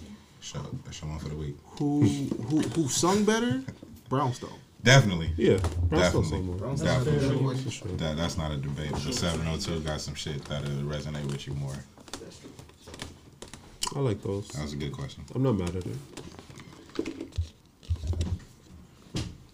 [0.41, 0.61] Show,
[0.91, 1.57] show one for the week.
[1.79, 3.63] who who who sung better?
[4.09, 4.59] Brownstone.
[4.83, 5.31] Definitely.
[5.37, 5.59] Yeah,
[5.91, 6.63] that's Definitely.
[6.65, 6.85] also.
[6.85, 7.57] Definitely.
[7.59, 7.89] For sure.
[7.93, 8.93] That, that's not a debate.
[8.93, 11.75] The 702 got some shit that'll resonate with you more.
[13.95, 14.49] I like those.
[14.49, 15.25] That was a good question.
[15.35, 15.97] I'm not mad at it.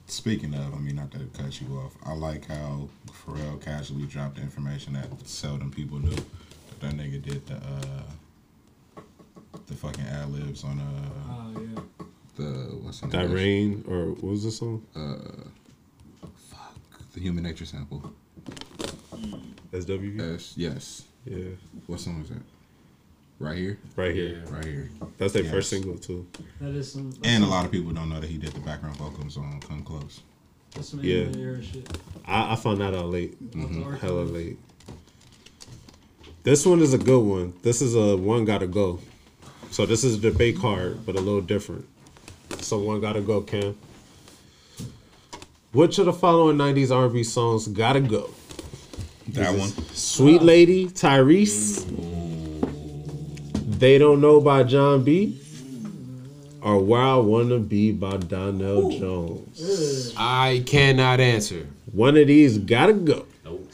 [0.07, 4.39] Speaking of, I mean, not to cut you off, I like how Pharrell casually dropped
[4.39, 6.11] information that seldom people knew.
[6.15, 9.01] That that nigga did the uh,
[9.67, 10.85] the fucking ad libs on uh
[11.31, 12.05] Oh yeah.
[12.37, 12.45] The
[12.83, 13.09] what's the?
[13.09, 14.83] That of rain or what was the song?
[16.51, 16.75] Fuck,
[17.15, 18.13] the Human Nature sample.
[19.73, 20.19] SWV.
[20.19, 21.03] Yes, yes.
[21.25, 21.45] Yeah,
[21.87, 22.43] What song was that?
[23.39, 24.43] Right here, right here.
[24.51, 24.91] right here.
[25.19, 25.53] That's their Yes.
[25.53, 26.27] first single too.
[26.61, 27.11] That is some.
[27.11, 29.61] That's And a lot of people don't know that he did the background vocals on
[29.61, 30.21] "Come Close."
[30.73, 31.25] That's some Yeah.
[31.25, 31.37] yeah.
[31.37, 31.99] era shit.
[32.27, 33.99] I, I found that out late, Mhm.
[33.99, 34.59] hella late.
[36.45, 37.53] This one is a good one.
[37.63, 39.01] This is a one gotta go.
[39.71, 41.87] So this is a debate card, but a little different.
[42.61, 43.77] So one gotta go, Cam.
[45.73, 48.31] Which of the following '90s R&B songs gotta go?
[49.29, 49.69] That Is one.
[49.69, 50.45] it Sweet oh.
[50.45, 51.85] Lady, Tyrese.
[53.79, 55.41] They Don't Know by Jon B.
[56.63, 60.15] Or Where I Wanna Be by Donell Jones.
[60.17, 61.67] I cannot answer.
[61.93, 63.27] One of these gotta go.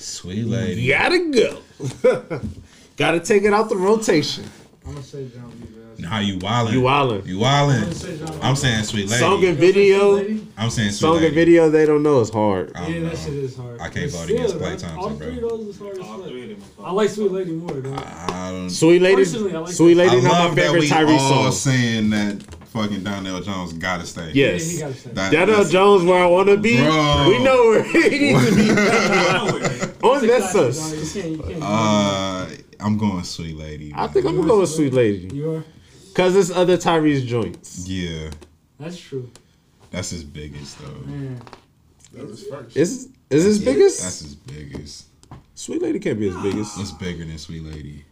[0.02, 0.88] Sweet lady.
[0.88, 2.40] Gotta go.
[2.96, 4.44] gotta take it out the rotation.
[4.84, 5.61] I'm gonna say Jon B.
[6.02, 6.10] Bass.
[6.10, 6.72] How you wildin'?
[6.72, 7.26] You wildin'.
[7.26, 7.80] You I'm wildin'.
[7.82, 8.38] gonna say Jon B.
[8.42, 9.20] I'm saying sweet lady.
[9.20, 10.16] Song and Y'all video.
[10.18, 10.46] Sweet Lady?
[10.58, 11.26] I'm saying sweet Song lady.
[11.26, 12.72] and video they don't know is hard.
[12.74, 13.16] I Yeah, don't that know.
[13.18, 13.80] shit is hard.
[13.80, 16.24] I can't But vote against still, Clay All three of those is hard as fuck.
[16.28, 16.58] three of them.
[16.78, 17.94] are I like Sweet Lady more, though.
[17.94, 18.70] I don't.
[18.70, 19.94] Sweet Lady, Personally, I like Sweet.
[19.96, 21.52] Lady, I not love my that favorite we Tyrese all song.
[21.52, 22.42] saying that
[22.72, 24.30] fucking Donell Jones gotta stay.
[24.34, 24.66] Yes.
[24.66, 25.10] Yeah, he gotta stay.
[25.12, 26.76] That- Donell Jones, where I wanna be.
[26.78, 27.26] Bro.
[27.28, 28.70] We know where he needs to be.
[30.02, 31.14] On It's a this us.
[31.16, 32.46] You can't, you can't Uh,
[32.80, 33.92] I'm going sweet lady.
[33.94, 35.30] I think I'm gonna go with Sweet Lady.
[35.34, 35.64] You are?
[36.14, 37.88] Cause it's other Tyrese joints.
[37.88, 38.30] Yeah,
[38.78, 39.30] That's true.
[39.90, 41.00] that's his biggest though.
[41.06, 41.40] Man.
[42.12, 42.76] That was first.
[42.76, 44.02] Is is his biggest?
[44.02, 45.06] That's his biggest.
[45.54, 46.78] Sweet Lady can't be his biggest.
[46.80, 48.04] It's bigger than sweet lady.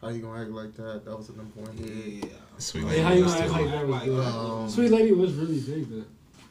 [0.00, 1.04] How you gonna act like that?
[1.04, 1.76] That was a number one.
[1.76, 2.30] hit.
[2.58, 3.02] Sweet Hey, lady.
[3.02, 4.26] how you was gonna act like that was good?
[4.26, 6.04] Um, Sweet Lady was really big, though.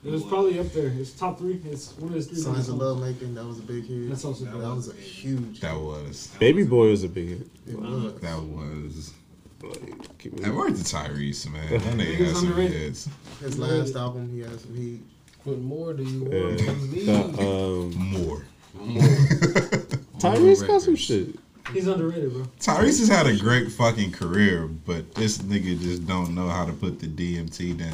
[0.06, 0.88] It was probably up there.
[0.88, 1.60] It's top three.
[1.66, 2.38] It's one of his three.
[2.40, 2.76] Signs of.
[2.76, 3.36] Love Making.
[3.36, 4.08] That was a big hit.
[4.10, 4.62] That's also that big.
[4.62, 5.60] was a huge.
[5.60, 6.28] That was.
[6.40, 7.48] Baby Boy was a big hit.
[7.68, 8.14] It was.
[8.22, 9.14] That was.
[9.62, 11.70] Like, keep it- I worked the Tyrese, man.
[11.70, 13.10] That nigga He was had some hits.
[13.42, 15.02] His last album, he had some heat.
[15.44, 16.44] What more do you Yeah.
[16.44, 17.04] want from me?
[17.06, 18.46] The, um, More.
[20.20, 21.36] Tyrese got some shit.
[21.74, 22.44] He's underrated, bro.
[22.60, 26.74] Tyrese has had a great fucking career, but this nigga just don't know how to
[26.74, 27.94] put the DMT down.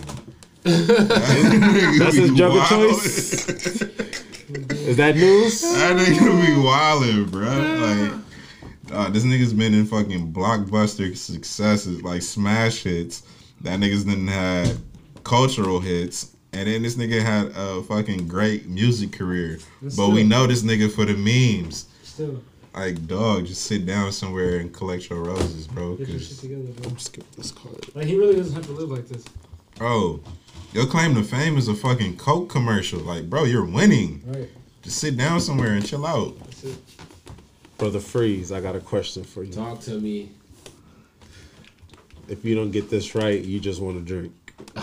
[0.65, 2.69] That's his jungle Wild.
[2.69, 3.47] choice.
[4.71, 5.61] Is that news?
[5.61, 7.49] That nigga be wildin', bro.
[7.49, 8.24] Like,
[8.91, 13.23] uh, this nigga's been in fucking blockbuster successes, like smash hits.
[13.61, 14.77] That nigga's done had
[15.23, 16.31] cultural hits.
[16.53, 19.59] And then this nigga had a fucking great music career.
[19.81, 21.85] But But we know this nigga for the memes.
[22.03, 22.41] Still,
[22.73, 25.95] Like, dog, just sit down somewhere and collect your roses, bro.
[25.95, 26.91] get your shit 'cause- together, bro.
[26.97, 27.85] Skip this card.
[27.95, 29.23] Like he really doesn't have to live like this.
[29.77, 30.21] Bro,
[30.73, 32.99] your claim to fame is a fucking Coke commercial.
[32.99, 34.21] Like, bro, you're winning.
[34.25, 34.49] Right.
[34.81, 36.37] Just sit down somewhere and chill out.
[36.39, 36.77] That's it.
[37.77, 39.51] Brother Freeze, I got a question for you.
[39.51, 40.31] Talk to me.
[42.27, 44.33] If you don't get this right, you just want to drink.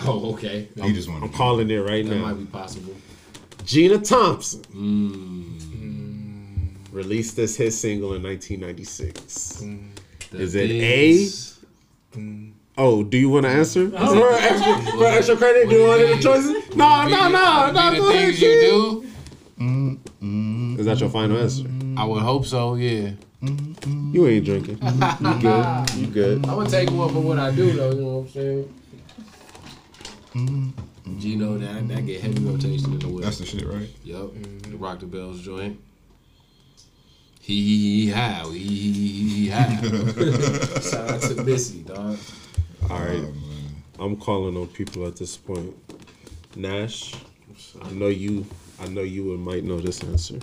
[0.06, 0.68] Oh, okay.
[0.76, 2.22] You just want I'm to calling it right That now.
[2.26, 2.94] might be possible.
[3.64, 6.74] Gina Thompson Mm.
[6.92, 9.64] released this hit single in 1996.
[10.30, 11.58] The Is it bigs.
[12.76, 13.90] Oh, do you want to answer?
[13.96, 14.14] Oh.
[14.14, 16.52] For, extra, for extra credit, do you want any choices?
[16.76, 17.90] No, no, no, no.
[17.90, 18.60] Be Go the ahead, things you kid.
[19.58, 19.98] do.
[20.80, 21.64] Is that your final answer?
[21.96, 22.74] I would hope so.
[22.74, 23.12] Yeah.
[23.42, 24.78] You ain't drinking.
[24.82, 25.90] You good?
[25.96, 26.36] You good?
[26.46, 27.90] I'm gonna take one for what I do, though.
[27.90, 28.72] You know what I'm saying?
[31.18, 33.24] Gino, that that get heavy rotation in the whip.
[33.24, 33.88] That's the shit, right?
[34.04, 34.30] Yep.
[34.70, 35.78] The Rock the Bells joint.
[37.40, 39.82] He he he how he he he he how.
[40.80, 42.16] Shout out to Missy, dog.
[42.88, 43.24] All right.
[43.98, 45.74] Oh, I'm calling on people at this point.
[46.54, 47.14] Nash,
[47.82, 48.46] I know you.
[48.80, 50.38] I know you might know this answer.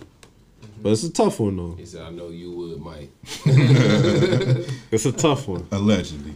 [0.81, 1.75] But it's a tough one though.
[1.77, 3.11] He said, "I know you would, Mike."
[4.91, 5.67] It's a tough one.
[5.71, 6.33] Allegedly.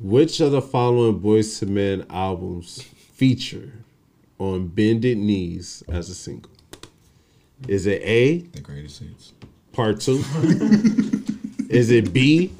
[0.00, 3.72] Which of the following Boyz II Men albums feature
[4.38, 6.50] on Bended Knees as a single?
[7.68, 9.32] Is it A, The greatest hits.
[9.72, 10.18] part two?
[11.70, 12.52] is it B,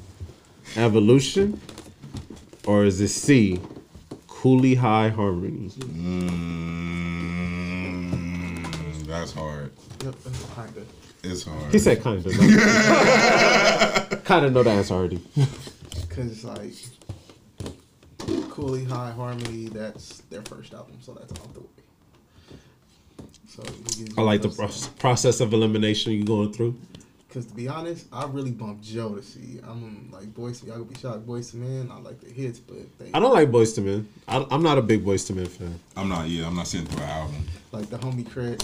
[0.75, 1.59] Evolution?
[2.65, 3.59] Or is it C,
[4.27, 5.69] Cooley High Harmony?
[8.07, 9.71] Mm, that's hard.
[10.03, 10.15] Yep,
[10.55, 10.85] kinda.
[11.23, 11.71] It's hard.
[11.71, 14.23] He said kind of.
[14.23, 15.21] kind of know the answer already.
[16.09, 16.73] Cause it's like
[18.49, 21.67] Cooley High Harmony, that's their first album, so that's out the way.
[23.47, 23.63] So
[24.17, 26.75] I like the first pro- process of elimination you're going through.
[27.29, 29.61] Cause to be honest, I really bumped Jodeci.
[29.67, 30.63] I'm like boys.
[30.63, 31.91] Y'all gonna be shocked, Boyz II Men.
[31.91, 34.09] I like the hits, but they I don't like Boyz II Men.
[34.27, 35.79] I, I'm not a big Boyz II Men fan.
[35.95, 37.45] I'm not, yeah, I'm not sitting through an album.
[37.71, 38.61] like the homie Craig.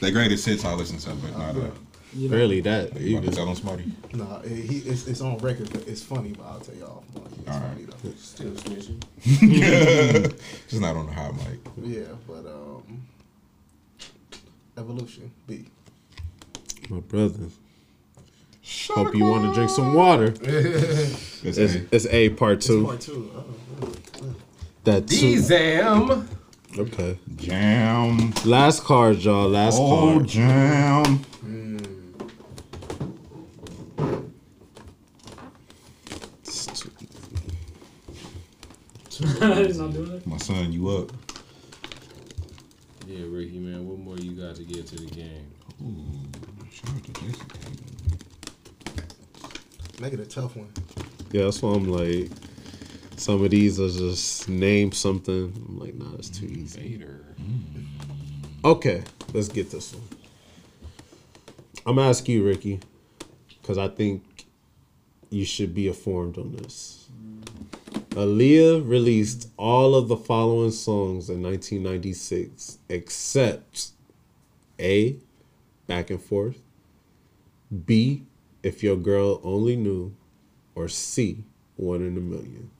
[0.00, 1.70] The greatest hits I listen to, but not uh,
[2.14, 3.32] You know, Really, that you about to even.
[3.32, 3.92] tell them Smarty?
[4.14, 5.70] Nah, it, he it's, it's on record.
[5.72, 7.04] But it's funny, but I'll tell y'all.
[7.14, 8.02] Like, it's All funny right.
[8.02, 8.10] though.
[8.18, 9.02] Still snitching.
[10.68, 11.58] Just not on the hot mic.
[11.82, 13.02] Yeah, but um,
[14.78, 15.64] Evolution B.
[16.90, 17.46] My brother.
[18.88, 20.34] Hope you want to drink some water.
[20.42, 21.86] It's It's, A.
[21.94, 22.84] it's A part It's two.
[22.84, 23.30] part two.
[23.34, 23.44] Oh,
[24.22, 24.34] oh,
[24.84, 25.40] That two.
[26.76, 26.86] Zam.
[26.86, 27.18] Okay.
[27.36, 28.32] Jam.
[28.44, 29.48] Last card, y'all.
[29.48, 30.28] Last Oh, card.
[30.28, 31.24] jam.
[36.42, 36.90] It's too-
[39.64, 40.26] He's not doing it.
[40.26, 41.12] My son, you up?
[43.06, 43.86] Yeah, Ricky, man.
[43.88, 45.46] What more you got to get to the game?
[46.72, 47.46] Shout out to Jason.
[50.00, 50.68] Make it a tough one.
[51.32, 52.30] Yeah, that's why I'm like,
[53.16, 55.52] some of these are just name something.
[55.68, 56.80] I'm like, nah, that's too easy.
[56.80, 57.24] Vader.
[58.64, 59.02] Okay,
[59.32, 60.02] let's get this one.
[61.86, 62.80] I'm gonna ask you, Ricky,
[63.60, 64.46] because I think
[65.30, 67.06] you should be informed on this.
[68.10, 73.90] Aaliyah released all of the following songs in 1996, except
[74.80, 75.16] A,
[75.86, 76.62] Back and Forth,
[77.84, 78.24] B,
[78.62, 80.14] If Your Girl Only Knew,
[80.74, 81.44] or C,
[81.76, 82.70] One in a Million.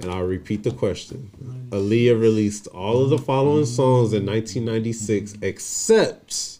[0.00, 1.30] And I'll repeat the question.
[1.70, 6.58] Aaliyah released all of the following songs in 1996 except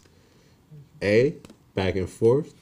[1.01, 1.35] A,
[1.73, 2.53] Back and Forth,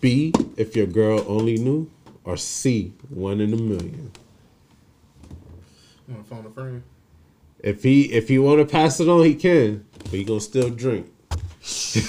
[0.00, 1.90] B, If Your Girl Only Knew,
[2.24, 4.10] or C, One in a Million.
[6.08, 6.82] You want to phone a friend?
[7.60, 10.70] If he if he want to pass it on, he can, but he gonna still
[10.70, 11.06] drink.
[11.94, 12.02] You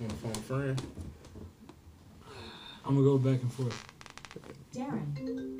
[0.00, 0.82] want to phone a friend?
[2.84, 3.84] I'm gonna go back and forth.
[4.74, 5.57] Darren.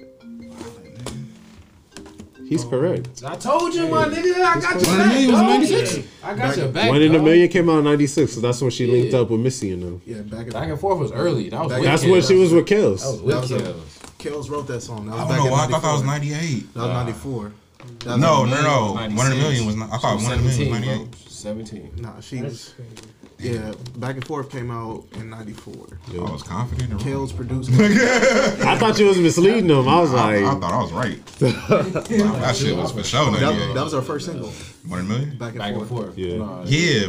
[2.48, 2.70] He's oh.
[2.70, 3.22] correct.
[3.26, 4.42] I told you, my nigga.
[4.42, 5.12] I got your One in a back.
[5.12, 5.48] Million was dog.
[5.48, 6.08] 96.
[6.22, 6.88] I got your back.
[6.88, 7.24] One in a dog.
[7.24, 9.20] Million came out in '96, so that's when she linked Yeah.
[9.20, 10.00] up with Missy and them.
[10.06, 11.50] Yeah, back in Back and forth was early.
[11.50, 12.10] That was Back- with That's Kels.
[12.10, 13.22] when she was with That was Kels.
[13.22, 13.74] with That was a- Kels.
[14.18, 15.06] Kels wrote that song.
[15.06, 15.64] That was I don't back know in why.
[15.64, 16.36] I thought that was 94.
[16.38, 16.74] 98.
[16.74, 17.52] That was 94.
[17.78, 18.92] That was No, no, no.
[19.14, 19.92] One in a million was not.
[19.92, 21.14] I thought one in a million was 98.
[21.28, 21.90] 17.
[21.98, 22.74] Nah, she was.
[23.38, 23.54] Crazy.
[23.54, 25.98] Yeah, Back and Forth came out in 94.
[26.10, 26.90] I was confident.
[26.90, 27.26] and wrong.
[27.28, 27.70] Kels produced
[28.66, 29.88] I thought you was misleading them.
[29.88, 31.24] I was I, I thought I was right.
[31.38, 33.74] that shit was for sure that, 98.
[33.74, 34.48] that was our first single.
[34.86, 35.38] One in a million?
[35.38, 35.88] Back and Back and Forth.
[36.06, 36.18] forth.
[36.18, 36.38] Yeah.
[36.38, 37.08] Nah, Yeah.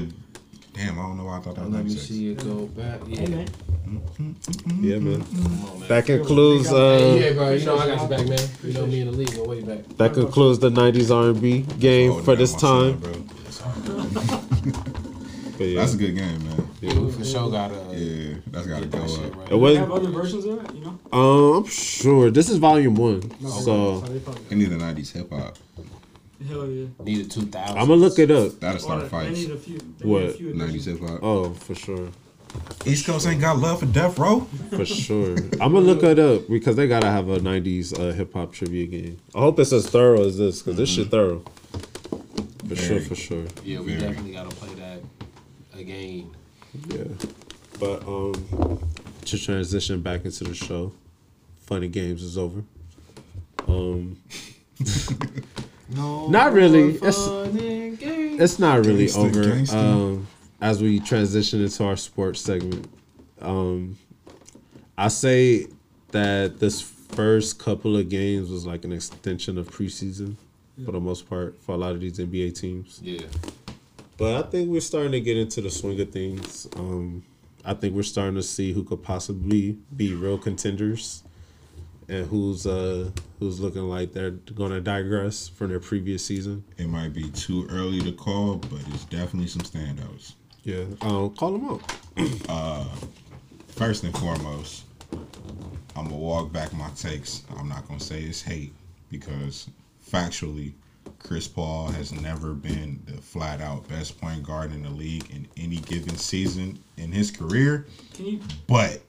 [0.73, 3.01] Damn, I don't know why I thought that was Let me see it go back.
[3.05, 3.19] Yeah.
[3.19, 3.47] Hey, man.
[4.79, 5.21] yeah, man.
[5.25, 5.89] Come on, man.
[5.89, 6.71] That concludes.
[6.71, 7.49] Uh, yeah, bro.
[7.51, 8.49] You know I got your back, man.
[8.63, 9.85] You know me in the league go way back.
[9.97, 13.11] that concludes the '90s R&B game Oh, for damn, this my son, time.
[14.21, 14.83] bro.
[15.59, 16.69] But yeah, That's a good game, man.
[16.79, 19.35] Yeah, we for sure got to Yeah, that's got to get go that up.
[19.35, 19.51] right.
[19.51, 19.77] it was.
[19.77, 20.97] have other versions of it, you know?
[21.11, 25.57] Um, I'm sure this is volume one, so they probably need the 90s hip hop.
[26.47, 26.85] hell yeah.
[27.03, 27.77] Need a 2000.
[27.77, 28.57] I'm gonna look it up.
[28.61, 29.37] That'll Or start they fights.
[29.39, 29.79] need a few.
[29.97, 30.21] They What?
[30.21, 31.19] Need a few 90s hip hop.
[31.21, 32.07] Oh, for sure,
[32.85, 34.39] East Coast ain't got love for Death Row.
[34.71, 35.35] for sure.
[35.59, 38.85] I'm gonna look it up because they gotta have a '90s uh, hip hop trivia
[38.85, 39.17] game.
[39.35, 41.43] I hope it's as thorough as this because this shit thorough.
[42.67, 43.45] For sure, for sure.
[43.65, 43.99] Yeah, we Very.
[44.13, 44.69] definitely got to play
[45.89, 46.25] that.
[46.95, 47.03] Yeah.
[47.79, 48.79] But um
[49.25, 50.91] to transition back into the show,
[51.61, 52.63] Funny Games is over.
[53.67, 54.17] Um
[55.91, 56.27] No.
[56.27, 56.99] Not really.
[57.01, 57.17] It's
[58.41, 59.43] it's not really Gangsta, over.
[59.43, 59.73] gangsta.
[59.75, 60.27] Um
[60.61, 62.87] as we transition into our sports segment.
[63.41, 63.97] Um
[64.97, 65.67] I say
[66.11, 70.35] that this first couple of games was like an extension of preseason
[70.85, 72.99] for the most part for a lot of these NBA teams.
[73.03, 73.21] Yeah.
[74.19, 76.67] But I think we're starting to get into the swing of things.
[76.75, 77.23] Um,
[77.63, 81.23] I think we're starting to see who could possibly be real contenders
[82.09, 83.09] and who's uh
[83.39, 86.63] who's looking like they're gonna digress from their previous season.
[86.77, 90.33] It might be too early to call, but it's definitely some standouts.
[90.63, 92.87] Yeah, um, call them out.
[93.69, 94.83] First and foremost,
[95.95, 97.43] I'm gonna walk back my takes.
[97.57, 98.73] I'm not gonna say it's hate
[99.09, 99.69] because
[100.05, 100.73] factually,
[101.19, 105.47] Chris Paul has never been the flat out best point guard in the league in
[105.57, 107.85] any given season in his career.
[108.13, 108.39] Can you?
[108.67, 109.01] But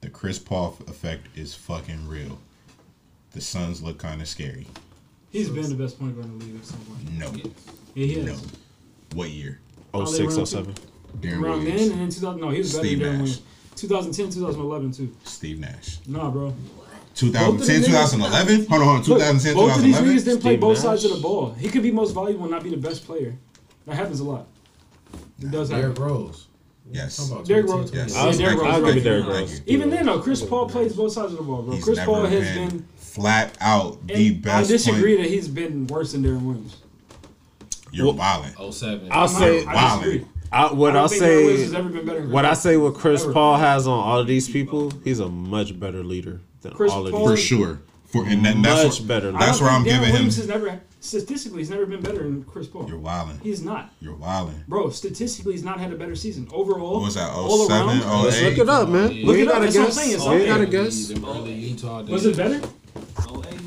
[0.00, 2.38] the Chris Paul effect is fucking real.
[3.32, 4.66] The Suns look kind of scary.
[5.30, 7.12] He's been the best point guard in the league at some point.
[7.18, 7.32] No,
[7.94, 8.26] Yeah, he has.
[8.26, 8.48] no.
[9.14, 9.60] What year?
[9.94, 10.74] Oh Probably six, oh around oh seven.
[11.20, 12.40] Deron Around then Williams, and then 2000.
[12.40, 13.18] No, he was better Steve than Deron Nash.
[13.20, 13.42] Williams.
[13.76, 15.16] 2010, 2011 too.
[15.24, 15.98] Steve Nash.
[16.06, 16.54] Nah, bro.
[17.16, 18.66] 2010, Both of them niggas- 2011.
[18.66, 18.96] Hold on, hold on.
[18.96, 20.24] Look, 2010, both of these niggas 2011.
[20.24, 20.84] didn't play Steve both Nash.
[20.84, 21.54] sides of the ball.
[21.58, 23.34] He could be most valuable and not be the best player.
[23.86, 24.46] That happens a lot.
[25.42, 25.82] It does happen.
[25.82, 26.46] Derrick Rose.
[26.92, 27.16] Yes.
[27.16, 28.12] Talking about Derrick 2010, Rose.
[28.14, 28.14] Yes.
[28.14, 28.74] Yeah, I'll- Derrick Rose.
[28.74, 28.86] I'll right.
[28.94, 29.60] give you Derrick Rose.
[29.66, 31.74] Even then, though, Chris Paul plays both sides of the ball, bro.
[31.74, 32.86] He's Chris Paul has been, been.
[32.96, 34.70] flat out the best.
[34.70, 35.26] I disagree Point.
[35.28, 36.76] that he's been worse than Deron Williams.
[37.92, 38.52] You're wilding.
[38.70, 39.08] 07.
[39.10, 39.98] I'll say I Wow.
[40.00, 40.26] disagree.
[40.52, 43.24] I, what I I'll think Deron Williams say ever been what I say what Chris
[43.24, 43.32] Ever.
[43.32, 47.06] Paul has on all of these people, he's a much better leader than Chris all
[47.06, 47.80] of Paul- For sure.
[48.06, 49.32] For and that, that's Much what, better.
[49.32, 50.12] That's where I'm Deron giving him.
[50.12, 52.86] Williams has never statistically he's never been better than Chris Paul.
[52.88, 53.40] You're wilding.
[53.42, 54.62] He's not, You're wilding.
[54.68, 54.90] bro.
[54.90, 56.94] Statistically, he's not had a better season overall.
[56.94, 57.30] What was that?
[57.30, 57.98] all 07, around.
[58.00, 58.24] 08?
[58.24, 59.12] Let's look it up, man.
[59.12, 59.26] Yeah.
[59.26, 59.94] Look ain't it up, gotta that's what I'm guess.
[59.96, 60.46] saying, it's We ain't okay.
[60.46, 61.10] gotta guess.
[61.10, 62.10] Utah days.
[62.10, 62.54] Was it better?
[62.56, 62.64] 08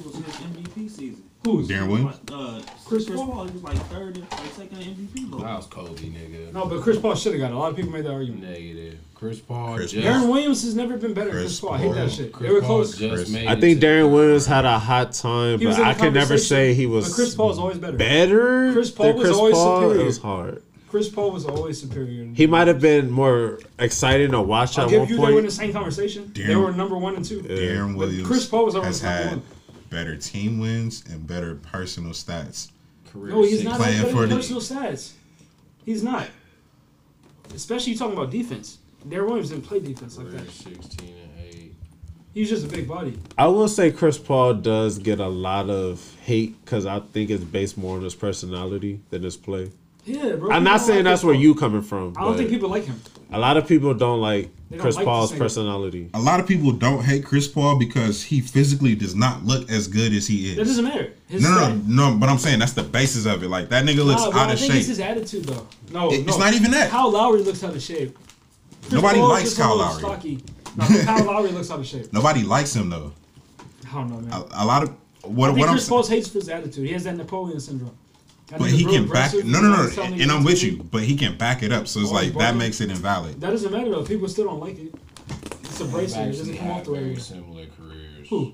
[0.06, 1.24] was his MVP season.
[1.46, 2.20] Who's Deron Williams.
[2.32, 3.32] Uh, Chris Chris, Paul?
[3.32, 5.26] Paul he was like third, and, like second MVP.
[5.28, 5.42] vote.
[5.42, 6.52] That was Kobe, nigga.
[6.54, 7.56] No, but Chris Paul should have got it.
[7.56, 8.44] A lot of people made that argument.
[8.44, 9.00] Negative.
[9.14, 10.06] Chris Paul Chris just.
[10.08, 11.74] Deron Williams has never been better than Chris Chris Paul.
[11.74, 12.32] I hate that shit.
[12.32, 12.98] Chris they were Paul close.
[12.98, 13.30] just Chris.
[13.30, 16.86] made I think Deron Williams had a hot time, but I can never say he
[16.86, 17.98] was But Chris Paul's always better.
[17.98, 18.74] better.
[18.74, 19.82] Chris Paul than was always Paul.
[19.82, 20.02] superior.
[20.02, 20.64] It was hard.
[20.90, 22.28] Chris Paul was always superior.
[22.34, 25.40] He might have been more exciting to watch I'll at give one you they were
[25.40, 26.32] in the same conversation.
[26.34, 27.42] they were number one and two.
[27.44, 29.44] Deron Williams Chris Paul was always has number had one.
[29.92, 32.70] better team wins and better personal stats.
[33.12, 35.12] Career No, he's six- not Playing had for the- personal stats.
[35.86, 36.28] He's not.
[37.54, 38.78] Especially talking about defense.
[39.08, 40.50] Deron Williams didn't play defense like that.
[40.52, 41.74] 16 and 8.
[42.34, 43.18] He's just a big body.
[43.38, 47.44] I will say Chris Paul does get a lot of hate because I think it's
[47.44, 49.72] based more on his personality than his play.
[50.06, 50.52] Yeah, bro.
[50.52, 51.42] I'm not saying like that's Chris where Paul.
[51.44, 52.14] you coming from.
[52.18, 53.00] I don't think people like him.
[53.32, 56.10] A lot of people don't like don't Chris like Paul's personality.
[56.14, 59.88] A lot of people don't hate Chris Paul because he physically does not look as
[59.88, 60.68] good as he That is.
[60.70, 61.14] doesn't matter.
[61.28, 62.18] His No, no, no, no.
[62.18, 63.50] But I'm saying that's the basis of it.
[63.50, 64.80] Like that nigga looks Nah, bro, out I of think shape.
[64.80, 65.68] it's his attitude, though.
[65.92, 66.28] No, It- no.
[66.30, 66.90] it's not even that.
[66.92, 68.18] Kyle Lowry looks out of shape.
[68.82, 70.00] Chris Nobody Paul's likes Kyle Lowry.
[70.00, 70.44] Stocky.
[70.76, 72.14] No, Kyle Lowry looks out of shape.
[72.14, 73.12] Nobody likes him though.
[73.90, 74.32] I don't know, man.
[74.52, 74.90] A, a lot of
[75.24, 76.04] what I think what I'm Chris saying.
[76.10, 76.86] Hates for his attitude.
[76.86, 77.96] He has that Napoleon syndrome.
[78.50, 80.78] That But he can back no no no, telling and I'm with you.
[80.92, 82.58] But he can back it up, so it's Oh, like that bugging.
[82.58, 83.40] makes it invalid.
[83.42, 84.04] That doesn't matter though.
[84.04, 84.94] People still don't like it.
[85.64, 86.18] It's abrasive.
[86.24, 87.00] It doesn't Actually come off had the way.
[87.00, 87.26] very it is.
[87.26, 88.28] similar careers.
[88.30, 88.54] Who?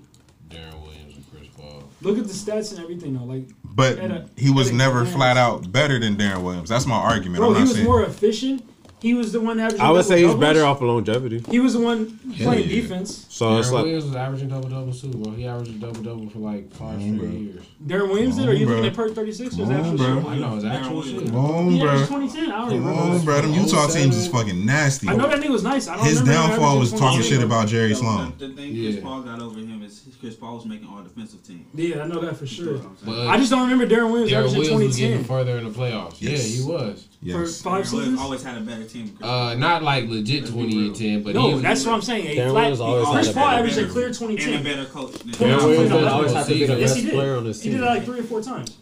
[0.50, 1.84] Deron Williams and Chris Paul.
[2.02, 3.24] Look at the stats and everything though.
[3.24, 6.70] Like, But a- he was never flat out better than Deron Williams.
[6.70, 7.38] That's my argument.
[7.40, 8.64] bro, I'm he was saying more efficient.
[9.06, 9.82] He was the one averaging.
[9.86, 10.54] I would say he's double-doubles.
[10.56, 11.44] better off of longevity.
[11.52, 12.82] He was the one playing yeah.
[12.82, 13.28] defense.
[13.30, 15.32] So it's Deron like Williams was averaging double doubles too, bro.
[15.34, 17.30] He averaged a double double for like five straight bro.
[17.30, 17.66] years.
[17.86, 18.50] Deron Williams did.
[18.50, 19.06] Are you Come on, looking bro.
[19.06, 19.56] at per thirty six?
[19.56, 20.16] Come Was on, actual bro.
[20.22, 20.26] shit?
[20.32, 21.14] I know it's actual Deron shit.
[21.14, 21.30] Williams.
[21.32, 22.20] Come on, He averaged bro.
[22.20, 22.52] 2010.
[22.52, 23.02] I don't Come remember.
[23.20, 23.42] on, bro.
[23.42, 25.08] Them Utah teams is fucking nasty.
[25.08, 25.88] I know that nigga was nice.
[25.88, 27.30] I don't His remember him downfall averaging was talking 20.
[27.30, 28.34] shit about Jerry The- Sloan.
[28.40, 28.90] The, the thing Yeah.
[28.92, 31.68] Chris Paul got over him is Chris Paul was making all defensive teams.
[31.76, 32.80] Yeah, I know that for sure.
[33.06, 35.64] But I just don't remember Deron Williams Deron averaging Williams was getting 2010 further in
[35.66, 36.16] the playoffs.
[36.20, 36.50] Yes.
[36.50, 37.08] Yeah, he was.
[37.26, 37.62] For Yes.
[37.62, 38.20] five Deron Williams seasons.
[38.22, 39.18] always had a better team.
[39.20, 40.86] Uh, not like legit Let's 20 real.
[40.88, 42.28] and 10, but No, he, that's what I'm saying.
[42.28, 43.90] A Deron flat, Williams always Chris had a Paul better averaged a team.
[43.92, 44.16] clear and
[44.56, 45.12] a better coach.
[45.14, 46.74] Than Deron Deron Williams didn't no, always no, have to be the.
[46.80, 47.14] Yes, best he did.
[47.14, 48.78] player on his He did it like three or four times.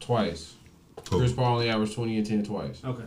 [0.00, 0.54] twice.
[1.06, 1.18] Cool.
[1.20, 2.82] Chris Paul only averaged 20 and 10 twice.
[2.84, 3.04] Okay.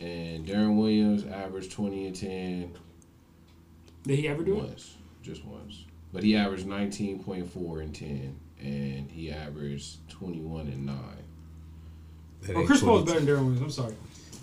[0.00, 2.72] And Deron Williams averaged 20 and 10
[4.04, 4.64] Did he ever do it?
[4.64, 4.94] once.
[5.22, 5.84] Just once.
[6.12, 8.36] But he averaged 19.4 and 10.
[8.62, 10.96] And he averaged 21 and 9.
[12.42, 13.06] That Well, ain't Chris Paul's 22.
[13.06, 13.62] better than Deron Williams.
[13.62, 13.94] I'm sorry.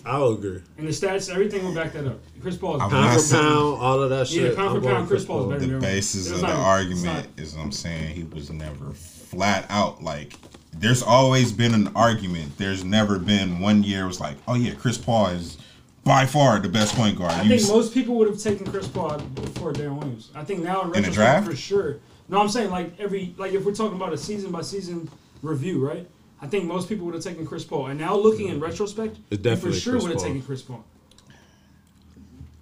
[0.06, 0.60] I'll agree.
[0.78, 2.18] And the stats, everything will back that up.
[2.40, 3.46] Chris Paul is Pound for pound,
[3.80, 4.42] all of that shit.
[4.52, 5.94] Yeah, pound for I'm going pound, Chris Paul's better The than Deron Williams.
[6.14, 10.34] basis of the argument is I'm saying he was never flat out like
[10.72, 12.56] there's always been an argument.
[12.56, 15.58] There's never been one year it was like, oh yeah, Chris Paul is
[16.04, 17.32] by far the best point guard.
[17.32, 20.30] I You think s- most people would have taken Chris Paul before Deron Williams.
[20.34, 21.46] I think now in In the draft?
[21.46, 21.96] for sure.
[22.30, 25.10] No, I'm saying like every like if we're talking about a season by season
[25.42, 26.08] review, right?
[26.40, 27.86] I think most people would have taken Chris Paul.
[27.86, 30.26] And now looking in retrospect, It's he for definitely sure Chris would have Paul.
[30.28, 30.84] taken Chris Paul.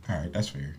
[0.08, 0.74] all right, that's fair.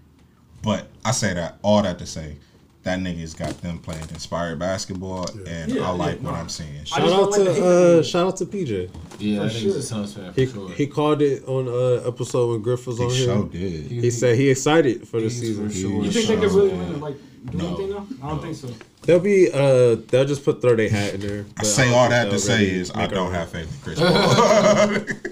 [0.64, 2.38] But I say that all that to say
[2.84, 6.40] that nigga's got them playing inspired basketball, and Yeah, I like yeah, what no.
[6.40, 6.80] I'm seeing.
[6.80, 8.90] I Shout just don't out like the hate to uh, shout out to PJ.
[9.20, 10.70] Yeah, For I think he's a Suns fan for He sure.
[10.72, 13.26] he called it on uh episode when Griff was He on here.
[13.26, 13.92] sure did.
[13.92, 15.68] He said he excited for the He's season.
[15.70, 16.04] for sure.
[16.04, 16.38] You think they Sure.
[16.50, 17.00] could really win?
[17.02, 17.16] Like
[17.52, 18.08] do anything though?
[18.24, 18.70] I don't think so.
[19.08, 21.42] They'll be uh they'll just put throw their hat in there.
[21.42, 24.00] I but say don't all that to say is I don't have faith in Chris
[24.02, 25.28] Paul.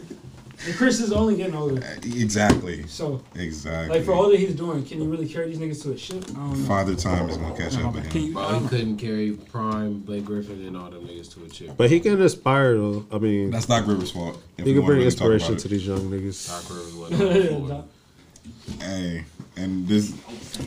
[0.68, 1.76] And Chris is only getting older.
[2.03, 2.88] exactly.
[2.88, 3.97] So, Exactly.
[3.97, 6.23] like, for all that he's doing, can you really carry these niggas to a ship?
[6.30, 6.65] I don't know.
[6.68, 8.22] Father time is gonna catch up with him.
[8.23, 11.76] you, Bro, he couldn't carry Prime, Blake Griffin, and all them niggas to a ship.
[11.77, 13.06] But he can inspire though.
[13.11, 14.41] I mean That's Doc Rivers' fault.
[14.57, 16.47] he can bring really inspiration to these young niggas.
[16.47, 18.84] Doc Rivers wasn't on the.
[18.84, 19.26] Hey,
[19.57, 20.14] and this,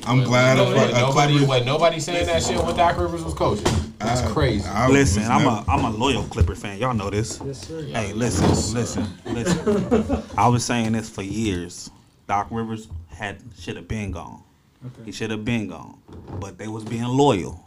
[0.06, 0.56] I'm glad.
[0.56, 3.64] No, a, wait, nobody, Clippers- what, nobody saying that shit when Doc Rivers was coaching.
[3.98, 4.66] That's I- crazy.
[4.68, 6.78] I Listen, I'm never- a I'm a loyal Clipper fan.
[6.78, 7.40] Y'all know this.
[7.44, 7.82] Yes, sir.
[7.82, 10.22] Hey, listen, listen, listen.
[10.36, 11.90] I was saying this for years.
[12.26, 14.42] Doc Rivers had should have been gone.
[14.86, 15.06] Okay.
[15.06, 15.98] He should have been gone,
[16.38, 17.64] but they was being loyal.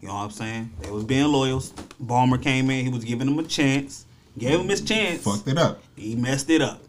[0.00, 0.70] You know what I'm saying?
[0.80, 1.60] They was being loyal.
[2.02, 2.84] Ballmer came in.
[2.86, 4.04] He was giving him a chance.
[4.38, 5.24] Gave him his chance.
[5.24, 5.82] fucked it up.
[5.96, 6.80] He messed it up,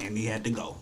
[0.00, 0.76] and he had to go.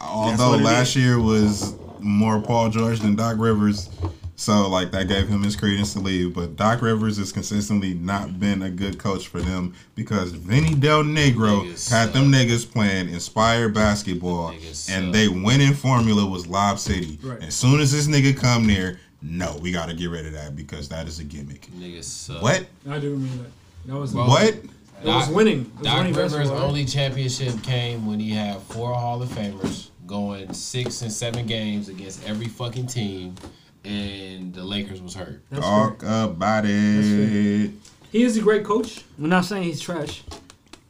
[0.00, 0.96] Although last is.
[0.96, 3.88] year was more Paul George than Doc Rivers,
[4.36, 6.34] so like that gave him his credence to leave.
[6.34, 11.02] But Doc Rivers has consistently not been a good coach for them because Vinny Del
[11.02, 12.12] Negro Niggas had suck.
[12.12, 15.12] them niggas playing inspired basketball, Niggas and suck.
[15.12, 17.18] they winning formula was Lob City.
[17.22, 17.42] Right.
[17.42, 20.54] As soon as this nigga come near, no, we got to get rid of that
[20.54, 21.68] because that is a gimmick.
[21.76, 22.40] Niggas suck.
[22.42, 22.66] What?
[22.88, 23.50] I do remember that.
[23.86, 24.54] That was Bro, What?
[25.02, 25.60] It was winning.
[25.60, 29.28] It was Doc winning Rivers' basketball, only championship came when he had four Hall of
[29.28, 33.34] Famers going six and seven games against every fucking team,
[33.84, 35.42] and the Lakers was hurt.
[35.50, 35.90] That's fair.
[35.90, 37.70] Talk about it.
[38.10, 39.04] He is a great coach.
[39.18, 40.22] We're not saying he's trash.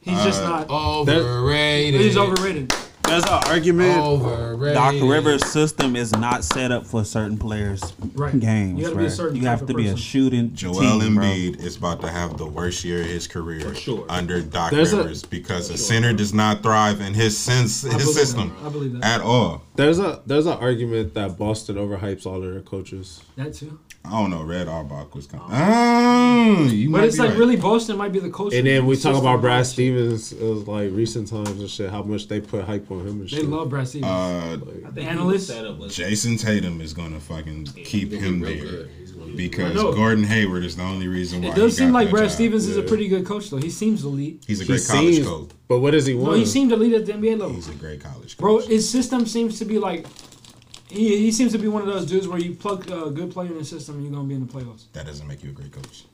[0.01, 0.69] He's just Uh, not.
[0.69, 1.99] Overrated.
[2.01, 2.73] He's overrated.
[3.09, 3.97] There's an argument.
[3.97, 4.75] Overrated.
[4.75, 7.81] Doc Rivers' system is not set up for certain players'
[8.13, 8.39] Right.
[8.39, 8.77] games.
[8.79, 9.97] You gotta be a certain You type have of to be a person.
[9.97, 11.23] shooting Joel team, bro.
[11.25, 14.05] Embiid is about to have the worst year of his career For sure.
[14.09, 17.93] under Doc There's a- Rivers because a center does not thrive in his sense, his
[17.93, 18.67] believe system that.
[18.67, 19.03] I believe that.
[19.03, 19.63] at all.
[19.75, 23.21] There's a there's an argument that Boston overhypes all of their coaches.
[23.37, 23.79] That too.
[24.05, 24.43] I don't know.
[24.43, 25.45] Red Auerbach was coming.
[25.51, 27.37] Oh, you But it's like right.
[27.37, 28.53] really Boston might be the coach.
[28.53, 32.01] And then we talk about Brad Stevens, it was like recent times and shit, how
[32.01, 33.41] much they put hype on him and shit.
[33.41, 34.09] They love Brad Stevens.
[34.09, 34.57] Uh,
[34.87, 35.27] I think Analysts?
[35.29, 38.89] He was set up with Jayson Tatum is gonna fucking keep him real there good.
[38.99, 41.49] He's gonna be because Gordon Hayward is the only reason why.
[41.49, 42.31] it does he seem got like Brad job.
[42.31, 43.57] Stevens is a pretty good coach though.
[43.57, 44.43] He seems elite.
[44.47, 45.49] He's a He great college seems- coach.
[45.67, 46.31] But what does he want?
[46.31, 47.53] No, he seemed elite at the NBA level.
[47.53, 48.37] He's a great college coach.
[48.39, 50.07] Bro, his system seems to be like
[50.89, 53.51] he, he seems to be one of those dudes where you plug a good player
[53.51, 54.85] in the system and you're gonna be in the playoffs.
[54.93, 56.05] that doesn't make you a great coach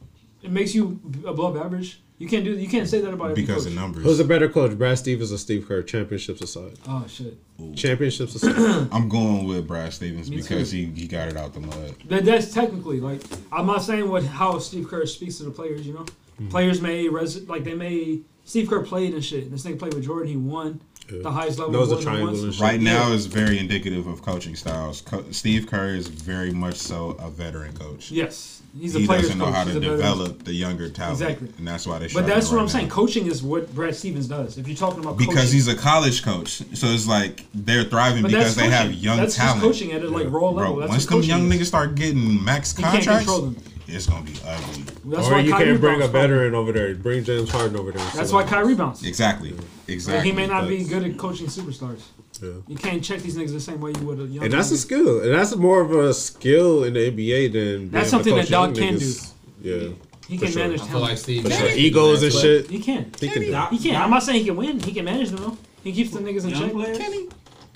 [0.43, 2.01] It makes you above average.
[2.17, 3.73] You can't do you can't say that about every because coach.
[3.73, 4.03] of numbers.
[4.05, 5.81] Who's a better coach, Brad Stevens or Steve Kerr?
[5.81, 6.73] Championships aside.
[6.87, 7.37] Oh shit.
[7.75, 8.87] Championships aside.
[8.91, 10.77] I'm going with Brad Stevens Me because too.
[10.77, 11.95] he, he got it out the mud.
[12.05, 13.21] That, that's technically like
[13.51, 15.85] I'm not saying what how Steve Kerr speaks to the players.
[15.85, 16.05] You know,
[16.37, 16.47] hmm.
[16.49, 19.51] players may res like they may Steve Kerr played and shit.
[19.51, 20.29] This nigga played with Jordan.
[20.29, 21.73] He won the highest level.
[21.73, 22.43] Knows more the than triangle once.
[22.43, 22.61] and shit.
[22.61, 25.01] Right now is very indicative of coaching styles.
[25.01, 28.09] Co- Steve Kerr is very much so a veteran coach.
[28.11, 29.53] Yes, he's a he doesn't know coach.
[29.53, 29.97] how to a veteran.
[29.97, 31.49] develop the younger talent, Exactly.
[31.57, 32.07] and that's why they.
[32.13, 32.89] But that's what right I'm saying.
[32.89, 34.57] Coaching is what Brad Stevens does.
[34.57, 35.51] If you're talking about Because coaching.
[35.53, 39.17] he's a college coach, so it's like they're thriving But because that's they have young
[39.17, 39.61] That's just talent.
[39.61, 40.73] coaching at a, like, raw level.
[40.75, 41.61] Bro, That's once what them young is.
[41.61, 43.63] niggas start getting max He can't contracts, control them.
[43.87, 44.83] It's gonna be ugly.
[45.05, 46.95] That's or why you Kyrie can't bring a bounced veteran over there.
[46.95, 48.05] Bring James Harden over there.
[48.15, 49.05] That's why Kyrie bounced.
[49.05, 50.29] Exactly, Like, exactly.
[50.29, 52.01] he may not be good at coaching superstars.
[52.41, 52.49] Yeah.
[52.67, 54.33] You can't check these niggas the same way you would a young.
[54.35, 54.43] Man.
[54.45, 55.21] And that's a skill.
[55.21, 58.47] And that's more of a skill in the NBA than That's being something that to
[58.47, 59.31] coach Doc young can niggas.
[59.61, 59.87] Yeah.
[60.27, 60.63] He can sure.
[60.63, 61.09] manage I feel talent.
[61.11, 61.43] like Steve.
[61.43, 61.69] For sure.
[61.69, 62.39] Egos and too.
[62.39, 62.69] shit.
[62.69, 63.11] He can.
[63.19, 63.93] He can do Doc- He can.
[63.93, 64.79] Doc- I'm not saying he can win.
[64.79, 65.57] He can manage them though.
[65.83, 66.71] He keeps the niggas in Young check.
[66.73, 66.99] players?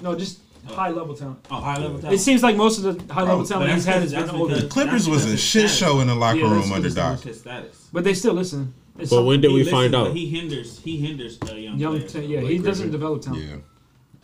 [0.02, 0.40] No, just
[0.76, 1.46] high level talent.
[1.52, 2.16] Oh, high level talent.
[2.16, 4.34] It seems like most of the high level talent he's had has because- been that's
[4.40, 4.56] older.
[4.56, 7.12] because- Clippers was a shit his show in the locker Yeah, room under because Doc.
[7.14, 7.88] That's his status.
[7.94, 8.74] But they still listen.
[8.98, 10.14] It's But when did we listens, find but out?
[10.16, 10.80] He hinders.
[10.80, 12.14] He hinders uh, young, young, players.
[12.14, 12.92] ta- yeah, he doesn't Griffin.
[12.92, 13.44] develop talent.
[13.44, 13.56] Yeah.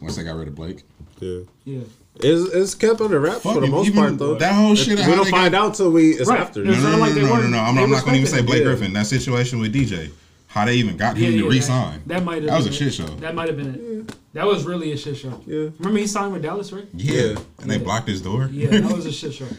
[0.02, 0.84] Once they got rid of Blake.
[1.22, 1.40] Yeah.
[1.64, 1.80] Yeah.
[2.18, 4.36] It's, it's kept under wraps for the most part, though.
[4.36, 6.40] that whole shit We don't they find out till we it's Right.
[6.42, 6.64] after.
[6.64, 7.58] No, no, no, like no, no, no, no.
[7.60, 8.42] I'm, they I'm not going to even say.
[8.42, 8.66] Blake Yeah.
[8.66, 8.94] Griffin.
[8.94, 10.12] That situation with DJ,
[10.48, 12.02] how they even got Yeah, him yeah, to resign.
[12.06, 12.46] That, that might have.
[12.46, 13.06] That was a been shit show.
[13.06, 13.95] That might have been it.
[14.34, 15.42] That was really a shit show.
[15.46, 15.70] Yeah.
[15.80, 16.88] Remember he signed with Dallas, right?
[16.94, 17.14] Yeah.
[17.22, 17.36] Yeah.
[17.62, 17.84] And they Yeah.
[17.84, 18.50] blocked his door.
[18.52, 19.48] Yeah, that was a shit show.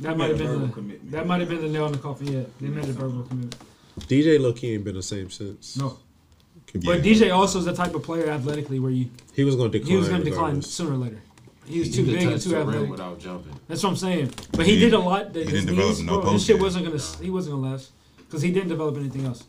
[0.00, 1.10] That might have been the, commitment.
[1.12, 2.26] that might have been the nail in the coffin.
[2.30, 3.56] Yeah, they made a verbal commitment.
[4.00, 5.76] DJ Loki ain't been the same since.
[5.78, 5.96] No,
[6.66, 9.70] Could but DJ also is the type of player athletically where you He was going
[9.72, 9.90] to decline.
[9.92, 10.74] he was going to decline regardless.
[10.74, 11.20] sooner or later.
[11.66, 12.90] He was He too big and too the athletic.
[12.90, 13.58] without jumping.
[13.68, 14.34] That's what I'm saying.
[14.52, 15.32] But he, He did a lot.
[15.32, 16.62] That he his didn't develop knees, no bro, his post shit game.
[16.62, 17.24] wasn't gonna.
[17.24, 19.44] He wasn't gonna last because he didn't develop anything else,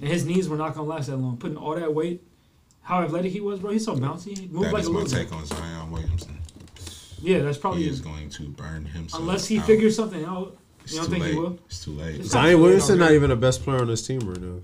[0.00, 1.36] and his knees were not gonna last that long.
[1.36, 2.22] Putting all that weight,
[2.82, 3.70] how athletic he was, bro.
[3.70, 4.36] He's so bouncy.
[4.38, 5.18] He moved That like is a my little.
[5.18, 6.38] take on Zion Williamson.
[7.20, 9.22] Yeah, that's probably He is going to burn himself.
[9.22, 9.66] unless he out.
[9.66, 10.56] figures something out.
[10.82, 11.32] It's You don't think late.
[11.34, 11.58] he will?
[11.66, 12.16] It's too late.
[12.20, 14.58] It's Zion Williamson not even the best player on this team right now.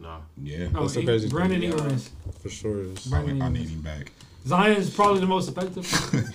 [0.00, 0.16] No.
[0.42, 0.68] Yeah.
[0.68, 1.36] No, That's the he- crazy thing.
[1.36, 2.10] Brandon Ingram is.
[2.40, 3.12] For sure is.
[3.12, 4.10] I, I need him back.
[4.46, 6.34] Zion is probably the most effective.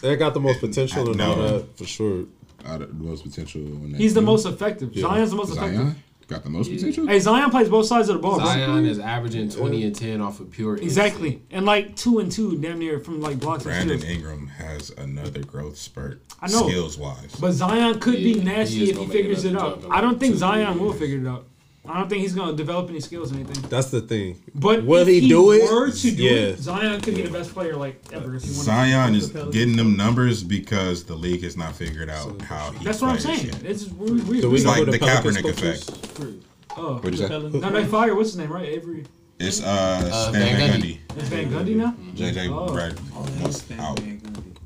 [0.00, 1.58] They got the most potential and all No.
[1.58, 2.24] that for sure.
[2.64, 3.62] Out of the most potential.
[3.62, 4.92] In that He's the most effective.
[4.94, 5.02] Yeah.
[5.08, 6.02] Zion's the most Zion effective.
[6.28, 7.06] Got the most potential.
[7.06, 8.46] Hey, Zion plays both sides of the ball, bro.
[8.46, 11.52] Zion is averaging 20 and 10 off of pure Exactly, instinct.
[11.52, 14.14] and like two and two, damn near from like blocks and Brandon steals.
[14.16, 16.22] Ingram has another growth spurt.
[16.40, 16.68] I know.
[16.68, 17.34] Skills wise.
[17.40, 19.92] But Zion could Yeah, be nasty is if he figures it another out.
[19.92, 21.46] I don't think Zion will figure it out.
[21.88, 23.68] I don't think he's gonna develop any skills or anything.
[23.70, 24.40] That's the thing.
[24.54, 25.62] But Will if he he, do it?
[25.70, 26.30] were to do Yeah.
[26.30, 28.34] it, Zion could be the best player like ever.
[28.36, 29.54] If he Zion is Pelicans.
[29.54, 33.18] getting them numbers because the league has not figured out how he That's what I'm
[33.18, 33.46] saying.
[33.46, 33.62] yet.
[33.64, 35.88] It's we, we, Do we we It's like the the Kaepernick coach is?
[35.88, 36.30] effect.
[36.76, 37.38] oh, What'd you say?
[37.38, 38.14] no, they fire.
[38.14, 38.52] What's his name?
[38.52, 39.04] Right, Avery.
[39.38, 40.82] It's uh, Uh, Stan Van Van Gundy.
[40.82, 41.16] Gundy.
[41.18, 41.94] It's Van Gundy now.
[42.14, 42.72] JJ Oh.
[42.72, 44.00] Brad wants out.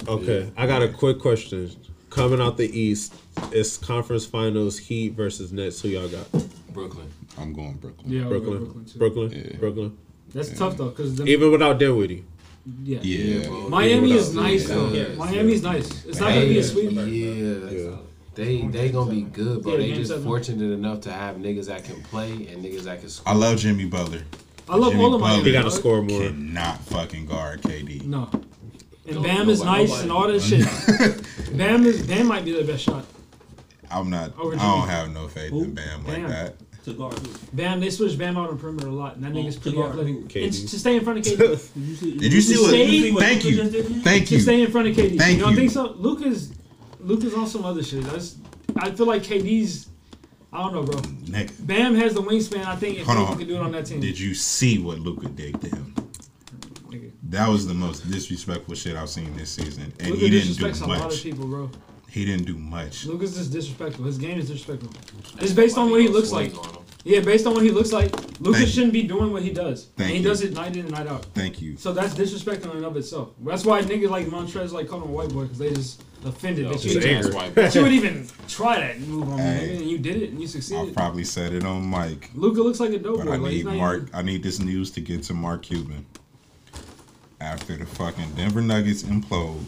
[0.08, 1.70] Okay, I got a quick question.
[2.10, 3.14] Coming out the East,
[3.52, 5.80] it's conference finals Heat versus Nets.
[5.80, 6.26] Who y'all got?
[6.72, 7.08] Brooklyn.
[7.38, 8.10] I'm going Brooklyn.
[8.12, 8.58] Yeah, I'll go Brooklyn.
[8.64, 8.98] Brooklyn too.
[8.98, 9.32] Brooklyn.
[9.52, 9.56] Yeah.
[9.58, 9.98] Brooklyn.
[10.34, 12.24] That's tough though, because Even without Dinwiddie.
[12.84, 12.98] yeah.
[13.02, 13.48] Yeah.
[13.48, 13.68] bro.
[13.68, 14.74] Miami Yeah, is nice Yeah.
[14.74, 14.88] though.
[14.92, 15.14] Yeah.
[15.16, 16.04] Miami's nice.
[16.06, 16.92] It's not gonna be a sweep.
[16.92, 17.96] Yeah, Yeah.
[18.34, 19.72] They they gonna be good, bro.
[19.72, 20.24] Yeah, they game just seven.
[20.24, 23.32] fortunate enough to have niggas that can play and niggas that can score.
[23.34, 24.22] I love Jimmy Butler.
[24.68, 25.44] I love Jimmy all of Butler Miami.
[25.50, 26.20] He got to score more.
[26.22, 28.06] Cannot fucking guard KD.
[28.06, 28.30] No.
[29.06, 30.64] And Bam is nobody- nice and all that shit.
[31.58, 33.04] Bam is Bam might be the best shot.
[33.92, 34.32] I'm not.
[34.38, 35.64] Oh, Over I don't have no faith Who?
[35.64, 36.28] in Bam like Bam.
[36.30, 36.54] that.
[36.84, 37.28] To guard who?
[37.52, 39.90] Bam, they switch Bam out on perimeter a lot, and that nigga's pretty to guard
[39.92, 40.16] athletic.
[40.28, 40.44] KD.
[40.44, 41.38] And to stay in front of KD.
[41.74, 42.18] Did you see?
[42.18, 42.70] Did you see what?
[42.70, 43.56] Say- Thank Luka you.
[43.56, 44.00] just did, man?
[44.00, 44.26] Thank you.
[44.26, 44.40] to you.
[44.40, 45.18] stay in front of KD.
[45.18, 45.56] Thank you don't you.
[45.58, 45.92] think so?
[45.92, 46.52] Luka's
[46.98, 48.02] Luka's on some other shit.
[48.04, 48.36] That's,
[48.76, 49.88] I feel like KD's.
[50.52, 50.98] I don't know, bro.
[51.00, 52.64] Nigga, Bam has the wingspan.
[52.66, 53.38] I think if Hold he on.
[53.38, 54.00] could do it on that team.
[54.00, 55.94] Did you see what Luka did to him?
[56.88, 57.12] Nigga.
[57.24, 60.64] That was the most disrespectful shit I've seen this season, and Luka he didn't do
[60.64, 61.22] disrespects a lot of much.
[61.22, 61.70] people, bro.
[62.12, 63.06] He didn't do much.
[63.06, 64.04] Luka's is disrespectful.
[64.04, 64.90] His game is disrespectful.
[65.40, 66.50] It's based on what he looks like.
[66.50, 66.82] Swing on 'em.
[67.04, 69.86] Yeah, based on what he looks like, Lucas Thank shouldn't be doing what he does.
[69.96, 70.28] Thank and he you.
[70.28, 71.24] does it night in and night out.
[71.34, 71.76] Thank you.
[71.78, 73.30] So that's disrespectful in and of itself.
[73.42, 76.68] That's why niggas like Montrez like call him a white boy because they just offended
[76.68, 77.22] that, you even, anger.
[77.30, 79.76] That's white, that you would even try that move on me, Hey.
[79.78, 80.76] and you did it and you succeeded.
[80.76, 80.96] I succeeded.
[80.96, 82.30] probably said it on Mike.
[82.34, 83.32] Luka looks like a dope but boy.
[83.32, 84.02] I need not Mark.
[84.02, 86.04] even- I need this news to get to Mark Cuban.
[87.40, 89.64] After the fucking Denver Nuggets implode,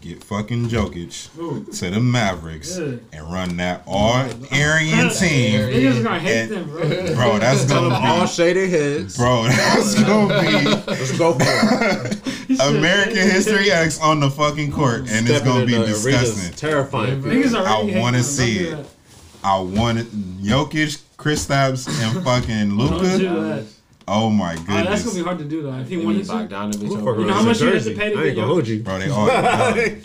[0.00, 1.64] get fucking Jokic Ooh.
[1.72, 2.94] to the Mavericks Yeah.
[3.12, 4.14] and run that all
[4.50, 7.14] Aryan team, Niggas are gonna hate And- them, bro.
[7.14, 7.38] bro.
[7.38, 9.16] That's Tell them all gonna shaded heads.
[9.16, 9.44] bro.
[9.44, 10.64] That's gonna be.
[10.90, 12.10] Let's go for.
[12.68, 16.52] American History X on the fucking court, and it's gonna be the arena's disgusting.
[16.54, 17.22] Terrifying.
[17.22, 18.22] Niggas are I wanna them.
[18.24, 18.84] see Don't do it.
[18.84, 18.86] that.
[19.42, 20.06] I wanted
[20.42, 22.88] Jokic, Kristaps, and fucking Don't
[23.18, 23.64] do Luka.
[24.10, 24.16] That.
[24.16, 25.74] Oh my Oh, that's gonna be hard to do though.
[25.78, 27.56] If he They wanted need to, Bogdanovich Who over fuck You know around how much
[27.58, 28.00] some you have to jersey?
[28.00, 28.82] pay to I ain't get gonna hold you.
[28.82, 28.98] bro.
[28.98, 30.02] They all young.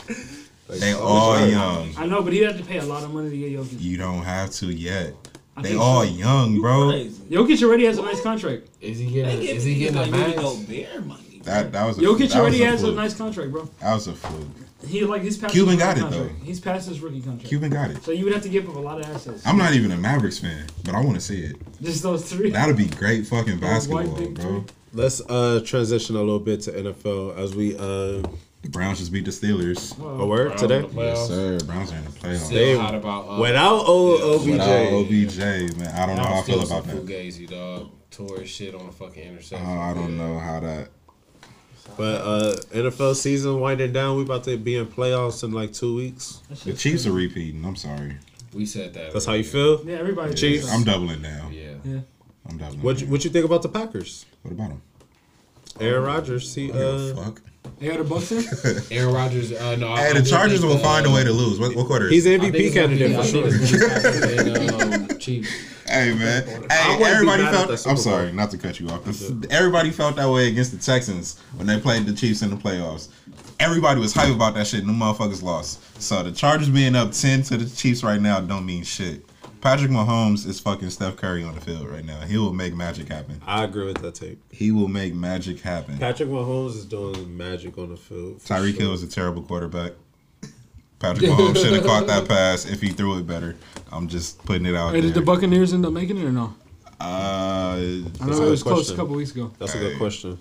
[0.68, 1.90] They all young.
[1.98, 3.80] I know, but he had to pay a lot of money to get Jokic.
[3.82, 5.14] You don't have to yet.
[5.58, 6.10] I They all so.
[6.12, 6.90] young, bro.
[6.90, 7.24] Crazy.
[7.30, 8.68] Jokic already has a nice contract.
[8.82, 9.42] Is he getting?
[9.42, 10.42] Is he getting a like maybe max?
[10.42, 11.22] no bear money.
[11.46, 13.70] That that was a, Jokic that already was has a nice contract, bro.
[13.80, 14.48] That was a fluke.
[14.88, 16.40] He like he's past Cuban his got rookie it, contract.
[16.40, 16.46] though.
[16.46, 17.46] He's past his rookie contract.
[17.48, 18.04] Cuban got it.
[18.04, 19.42] So you would have to give up a lot of assets.
[19.46, 21.56] I'm not even a Mavericks fan, but I want to see it.
[21.82, 22.52] Just those three.
[22.52, 24.44] That'd be great fucking Those white basketball, big bro.
[24.62, 24.64] three.
[24.94, 28.22] Let's uh transition a little bit to NFL as we uh
[28.62, 29.98] The Browns just beat the Steelers.
[30.00, 30.88] a word today.
[30.94, 31.58] Yes, sir.
[31.66, 32.38] Browns are in the playoffs.
[32.46, 34.46] Still They- hot about uh, Without o- OBJ.
[34.52, 36.96] Without OBJ, man, I don't know how I feel about that.
[36.96, 37.90] Fugazi, dog.
[38.12, 39.68] Tore his shit on a fucking interception.
[39.68, 40.90] Oh, I don't know how that.
[41.98, 44.18] But uh NFL season winding down.
[44.18, 46.42] We about to be in playoffs in like two weeks.
[46.64, 47.64] The Chiefs are repeating.
[47.66, 48.18] I'm sorry.
[48.54, 49.14] We said that.
[49.14, 49.86] That's how you feel.
[49.86, 50.34] Yeah, everybody.
[50.34, 50.72] Chiefs.
[50.72, 51.54] I'm doubling down.
[51.54, 51.74] Yeah.
[51.84, 52.00] Yeah.
[52.50, 52.82] I'm doubling.
[52.82, 53.12] What you, down.
[53.12, 54.26] what you think about the Packers?
[54.44, 54.82] What about them?
[55.80, 56.54] Aaron Rodgers.
[56.56, 57.42] He uh fuck.
[57.80, 58.32] They got a Bucks
[58.92, 58.98] in.
[58.98, 59.52] Aaron Rodgers.
[59.52, 59.92] Uh, no.
[59.92, 61.60] I- Hey, I the Chargers think, will uh, find a way to lose.
[61.60, 62.10] What, what quarter?
[62.10, 62.48] he's Is the it?
[62.48, 63.48] I think MVP it's gonna be- candidate for sure.
[63.48, 65.50] it's gonna be Packers and, um, Chiefs.
[65.88, 67.88] Hey man, hey, everybody felt.
[67.88, 69.02] I'm sorry, not to cut you off.
[69.52, 73.10] Everybody felt that way against the Texans when they played the Chiefs in the playoffs.
[73.60, 75.80] Everybody was hype about that shit, and the motherfuckers lost.
[76.02, 79.26] So the Chargers being up ten to the Chiefs right now don't mean shit.
[79.66, 82.20] Patrick Mahomes is fucking Steph Curry on the field right now.
[82.20, 83.42] He will make magic happen.
[83.48, 84.38] I agree with that take.
[84.52, 85.98] He will make magic happen.
[85.98, 88.44] Patrick Mahomes is doing magic on the field.
[88.44, 88.82] for Tyreek sure.
[88.82, 89.94] Hill is a terrible quarterback.
[91.00, 93.56] Patrick Mahomes should have caught that pass if he threw it better.
[93.92, 95.10] I'm just putting it out Hey, there.
[95.10, 96.54] did the Buccaneers end up making it or no?
[97.02, 99.52] uh, I That's know it good was close a couple weeks ago.
[99.58, 100.38] That's a good question.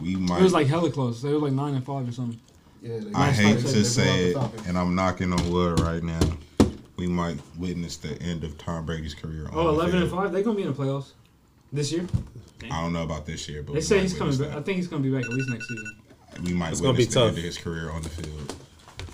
[0.00, 0.38] we might.
[0.38, 1.20] It was like hella close.
[1.20, 2.38] They were like nine and five or something.
[2.80, 4.68] Yeah, I hate to say it, blew out the Falcons.
[4.68, 6.20] and I'm knocking on wood right now.
[7.02, 9.46] We might witness the end of Tom Brady's career.
[9.46, 10.30] on Oh, the 11 and five.
[10.32, 11.08] They're gonna be in the playoffs
[11.72, 12.06] this year.
[12.70, 14.50] I don't know about this year, but They say he's coming back.
[14.54, 15.96] I think he's gonna be back at least next season.
[16.44, 17.38] We might It's gonna witness be the end tough.
[17.38, 18.54] of his career on the field.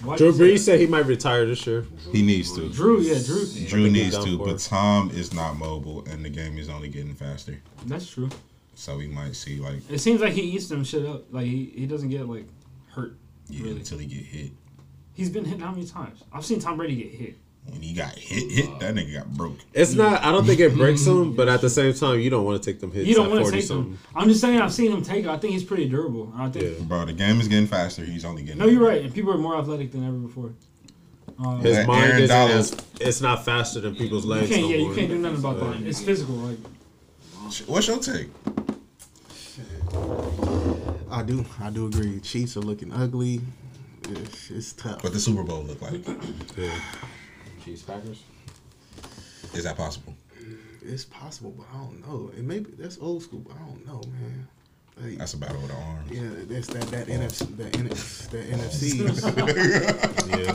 [0.03, 1.87] Why Drew you say Brees said he might retire this year.
[2.13, 2.69] He needs to.
[2.69, 3.47] Drew, yeah, Drew.
[3.69, 4.59] Drew needs to, but.
[4.59, 7.59] Tom is not mobile, and the game is only getting faster.
[7.87, 8.29] That's true.
[8.75, 11.33] So we might see like It seems like he eats them shit up.
[11.33, 12.47] Like he, he doesn't get like
[12.91, 13.17] hurt.
[13.49, 13.77] Yeah, Really?
[13.77, 14.51] until he get hit.
[15.15, 16.23] He's been hit how many times?
[16.35, 17.39] I've seen Tom Brady get hit.
[17.71, 19.59] When he got hit, hit that nigga got broke.
[19.75, 20.23] It's not.
[20.25, 22.71] I don't think it breaks him, but at the same time, you don't want to
[22.73, 23.07] take them hits.
[23.07, 23.93] You don't at want to 40 take something.
[23.93, 23.99] him.
[24.15, 25.29] I'm just saying I've seen him take it.
[25.31, 26.33] I think he's pretty durable.
[26.37, 28.05] I think Bro, the game is getting faster.
[28.05, 28.59] He's only getting.
[28.61, 29.03] no, you're right.
[29.05, 30.53] And people are more athletic than ever before.
[31.39, 34.49] Uh, His That mind isn't as, It's not faster than people's you legs.
[34.49, 34.63] can't.
[34.63, 35.87] no Yeah, you can't do nothing about that.
[35.87, 36.35] It's physical.
[36.35, 36.59] Like
[37.67, 38.29] What's your take?
[41.11, 41.45] I do.
[41.61, 42.21] I do agree.
[42.21, 43.41] Chiefs are looking ugly.
[44.11, 45.03] It's, it's tough.
[45.05, 46.05] What the Super Bowl look like?
[47.69, 48.23] Chiefs Packers.
[49.55, 50.15] Is that possible?
[50.83, 52.31] It's possible, but I don't know.
[52.37, 54.49] It may be that's old school, but I don't know, man.
[55.01, 56.11] Like, That's a battle with the arms.
[56.11, 58.99] yeah, that's that that NFC that, NF, that NFC.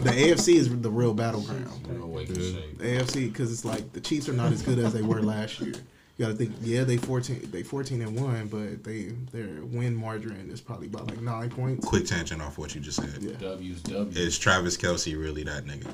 [0.03, 1.88] The AFC is the real battleground.
[1.88, 2.27] Real wake.
[2.27, 2.35] The
[2.80, 5.73] AFC because it's like the Chiefs are not as good as they were last year.
[6.18, 9.95] You got to think, yeah, they fourteen, they fourteen and one, but they their win
[9.95, 11.88] margin is probably about like nine points.
[11.88, 13.18] Quick tangent off what you just said.
[13.22, 13.35] Yeah.
[13.40, 14.19] W's W.
[14.19, 15.88] Is Travis Kelce really that nigga?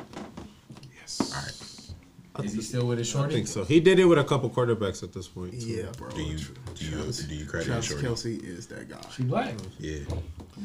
[1.17, 1.33] Yes.
[1.35, 2.45] All right.
[2.45, 3.33] Is he still with his I shorty?
[3.35, 3.65] think so.
[3.65, 5.59] He did it with a couple quarterbacks at this point.
[5.59, 5.67] too.
[5.67, 6.09] Yeah, bro.
[6.09, 8.05] Do you do you Travis, do you credit Travis Shorty?
[8.07, 8.97] Kelce is that guy.
[9.13, 9.55] she black.
[9.77, 9.99] Yeah,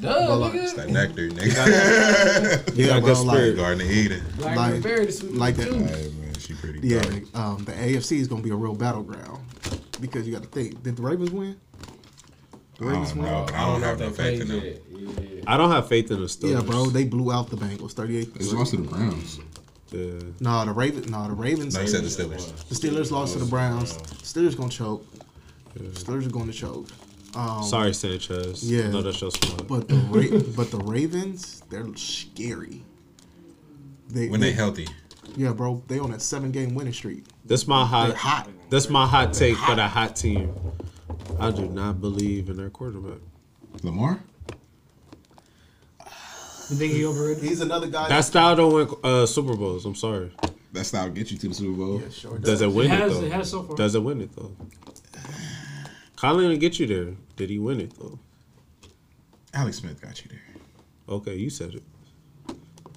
[0.01, 0.77] Duh, But like- it's nigga.
[0.77, 2.77] that nectar, nigga.
[2.77, 3.09] Yeah, got bro.
[3.15, 3.49] good spirit.
[3.49, 4.23] Like, Garden of Eden.
[4.39, 5.66] Black like- and berry, sweet like juice.
[5.66, 5.97] that.
[5.99, 6.87] Hey, man, she pretty.
[6.87, 7.37] yeah, dark.
[7.37, 9.43] um, the AFC is gonna be a real battleground
[10.01, 10.81] because you got to think.
[10.85, 11.57] Did the Ravens win?
[12.79, 13.33] The I Ravens don't win.
[13.33, 14.62] know, I don't have no faith in them.
[14.62, 15.43] Yeah.
[15.49, 16.53] I don't have faith in the Steelers.
[16.53, 16.87] Yeah, bro.
[16.87, 18.33] They blew out the Bengals, thirty-eight.
[18.35, 19.41] They lost to the Browns.
[19.95, 20.21] Yeah.
[20.41, 21.09] No, the Ravens.
[21.09, 21.75] No, the Ravens.
[21.75, 22.69] No, you said the Steelers.
[22.69, 23.95] The Steelers lost to the Browns.
[24.23, 25.07] Steelers gonna choke.
[25.77, 26.89] Steelers are going to choke.
[27.35, 28.62] Um, Sorry, Sanchez.
[28.71, 28.85] yeah.
[28.85, 29.66] I know that's your spot.
[29.66, 32.85] but the Ra- but the Ravens, they're scary.
[34.09, 34.87] They, When they healthy,
[35.37, 37.25] yeah, bro, they on a seven game winning streak.
[37.45, 38.07] That's my hot.
[38.09, 38.49] They're hot.
[38.71, 40.55] This my hot take for the hot team.
[41.41, 43.19] I do not believe in their quarterback.
[43.83, 44.21] Lamar.
[46.75, 47.43] You think he overrated?
[47.45, 48.09] He's another guy.
[48.09, 49.85] That style don't win uh, Super Bowls.
[49.85, 50.33] I'm sorry.
[50.73, 52.01] That style get you to the Super Bowl.
[52.01, 53.27] yeah, sure Does it win It it, has- though?
[53.27, 53.77] it has so far.
[53.77, 54.51] Does it win it though?
[56.17, 57.15] Colin didn't get you there.
[57.37, 58.19] Did he win it though?
[59.53, 61.15] Alex Smith got you there.
[61.17, 61.83] Okay, you said it.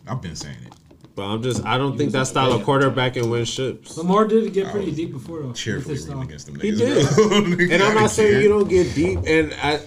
[0.07, 0.73] I've been saying it.
[1.15, 1.65] But I'm just.
[1.65, 3.97] I don't think that style of quarterback can win ships.
[3.97, 5.47] Lamar did get pretty deep before though.
[5.49, 7.57] with Cheerfully his against them He niggas.
[7.59, 7.71] did.
[7.71, 9.19] And I'm not saying you don't get deep.
[9.27, 9.81] And I,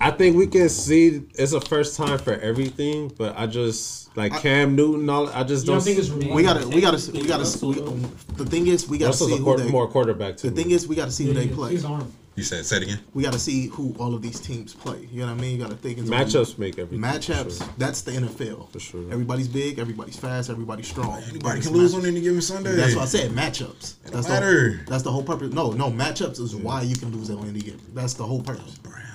[0.00, 3.12] I think we can see it's a first time for everything.
[3.18, 5.08] But I just like Cam Newton.
[5.10, 5.76] All I just don't.
[5.76, 7.66] don't think it's We gotta, we gotta, we gotta.
[7.66, 7.74] We,
[8.36, 9.70] the thing is, we gotta Russell's see a who they.
[9.70, 10.50] more quarterback too.
[10.50, 11.72] The thing is, we gotta see who they play.
[11.72, 12.12] He's armed.
[12.36, 13.00] You said, say it again.
[13.12, 15.06] We gotta see who all of these teams play.
[15.12, 15.58] You know what I mean?
[15.58, 15.98] You gotta think.
[15.98, 17.00] it's matchups make everything.
[17.04, 17.58] Matchups.
[17.58, 17.68] sure.
[17.76, 18.70] That's the NFL.
[18.70, 19.12] For sure.
[19.12, 19.78] Everybody's big.
[19.78, 20.48] Everybody's fast.
[20.48, 21.22] Everybody's strong.
[21.28, 21.98] Anybody It's can lose matchups.
[21.98, 22.72] on any given Sunday.
[22.76, 23.32] That's what I said.
[23.32, 23.96] Matchups.
[24.04, 24.70] That's the, matter.
[24.70, 25.52] whole, that's the whole purpose.
[25.52, 25.90] No, no.
[25.90, 27.80] Matchups is why you can lose on any game.
[27.92, 28.78] That's the whole purpose.
[28.78, 29.09] Browns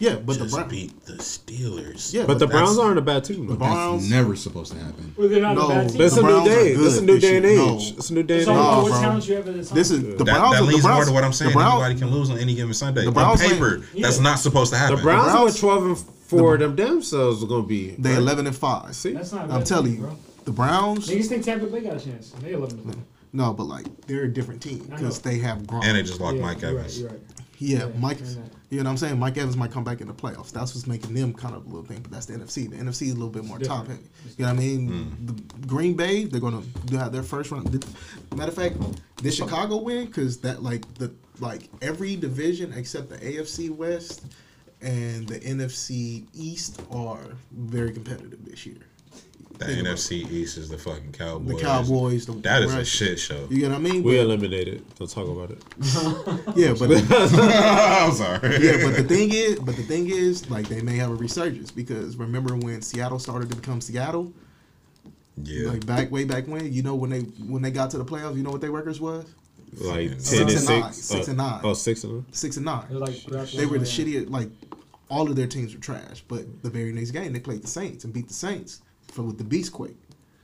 [0.00, 0.70] Yeah, but the Browns.
[0.70, 2.12] beat the Steelers.
[2.12, 3.46] Yeah, But the Browns aren't a bad team.
[3.46, 3.58] The Though.
[3.58, 4.08] Browns.
[4.10, 5.14] never supposed to happen.
[5.16, 5.66] Well, they're not No.
[5.66, 5.98] a bad team.
[5.98, 6.74] But it's a new Browns are day.
[6.74, 7.58] good It's a new day and age.
[7.58, 7.78] No.
[7.98, 8.48] It's a new day and age.
[8.48, 9.00] about No, what bro.
[9.00, 9.74] talent you have at the time.
[9.74, 10.56] This is the That, Browns.
[10.56, 11.50] that leads Browns, more to what I'm saying.
[11.50, 13.04] The Browns, Anybody can lose on any given Sunday.
[13.04, 14.96] The Browns on paper, ain't- that's not supposed to happen.
[14.96, 17.94] The Browns, Browns- went 12 and 4 them themselves are going to be.
[17.98, 18.18] they right?
[18.18, 18.94] eleven and five.
[18.96, 19.12] See?
[19.12, 19.50] That's not.
[19.50, 20.16] a I'm telling you, bro.
[20.46, 21.08] the Browns.
[21.08, 22.32] Niggas think Tampa Bay got a chance.
[22.42, 22.96] They 11 to five.
[23.32, 25.84] No, but like they're a different team because they have Gronk.
[25.84, 26.94] and they just lost Yeah, Mike you're Evans.
[26.94, 27.20] Right, you're right.
[27.60, 28.18] Yeah, Yeah, Mike.
[28.70, 29.18] You know what I'm saying?
[29.18, 30.50] Mike Evans might come back in the playoffs.
[30.50, 32.00] That's what's making them kind of a little thing.
[32.00, 32.70] But that's the NFC.
[32.70, 34.00] The NFC is a little bit more top heavy.
[34.38, 34.88] You know what I mean?
[34.88, 35.26] Hmm.
[35.26, 37.72] The Green Bay, they're gonna do have their first round.
[38.34, 38.76] Matter of fact,
[39.16, 40.06] did Chicago win?
[40.06, 44.24] Because that like the like every division except the AFC West
[44.82, 47.20] and the NFC East are
[47.52, 48.78] very competitive this year.
[49.60, 51.56] The Think NFC East is the fucking Cowboys.
[51.56, 53.46] The Cowboys, the That is a shit show.
[53.50, 54.02] You get what I mean?
[54.02, 54.82] We But- eliminated.
[54.98, 55.62] Don't talk about it.
[56.56, 58.56] yeah, but I'm sorry.
[58.64, 61.70] yeah, but the thing is, but the thing is, like they may have a resurgence
[61.70, 64.32] because remember when Seattle started to become Seattle,
[65.36, 65.68] yeah.
[65.68, 68.36] like back way back when, you know when they when they got to the playoffs,
[68.36, 69.26] you know what their records was
[69.78, 70.68] Like 10 Six and and 6.
[70.70, 70.92] nine.
[70.94, 71.60] Six uh, and nine.
[71.64, 72.24] Oh, 6 and 9.
[72.32, 72.84] six and nine.
[72.88, 73.22] They're like
[73.52, 74.30] They were the shittiest.
[74.30, 74.48] Like
[75.10, 78.04] all of their teams were trash, but the very next game they played the Saints
[78.04, 78.80] and beat the Saints
[79.12, 79.94] for with the Beastquake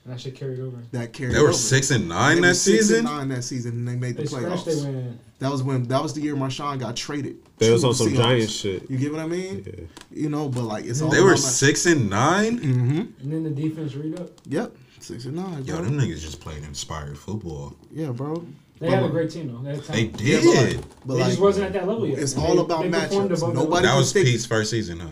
[0.05, 0.77] And that shit carried over.
[0.93, 1.35] that carried.
[1.35, 1.53] They were over.
[1.57, 2.97] six and nine were that six season.
[2.99, 4.65] and nine that season, and they made the They scratched.
[4.67, 5.17] They playoffs.
[5.39, 7.37] That was when that was the year Marshawn got traded.
[7.59, 8.17] They was to on some Seahawks.
[8.17, 8.91] giant shit.
[8.91, 9.65] You get what I mean?
[9.67, 9.85] Yeah.
[10.23, 12.59] You know, but like it's all They were six and nine.
[12.59, 12.99] Mm-hmm.
[13.23, 14.31] And then the defense read up.
[14.47, 14.75] Yep.
[15.01, 15.85] Six and nine, Yo, bro.
[15.85, 17.77] them niggas just played inspired football.
[17.93, 18.45] Yeah, bro.
[18.81, 19.63] They had a great team though.
[19.63, 20.45] They, had They did.
[20.45, 22.19] Yeah, but like- but They like, just wasn't at that level yet.
[22.19, 23.55] It's And all they- about they matchups.
[23.55, 25.09] Nobody that was Pete's first season, huh?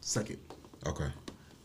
[0.00, 0.38] second.
[0.86, 1.06] Okay.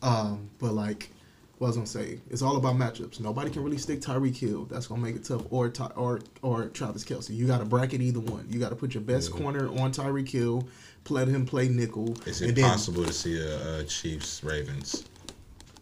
[0.01, 1.09] Um, but like
[1.57, 3.19] what I was gonna say, it's all about matchups.
[3.19, 4.65] Nobody can really stick Tyreek Hill.
[4.65, 5.43] That's gonna make it tough.
[5.49, 7.35] Or Ty, or or Travis Kelce.
[7.35, 8.45] You got to bracket either one.
[8.49, 10.67] You got to put your best corner on Tyreek Hill.
[11.09, 12.15] Let him play nickel.
[12.27, 15.05] Is and it then to see a, a Chiefs Ravens?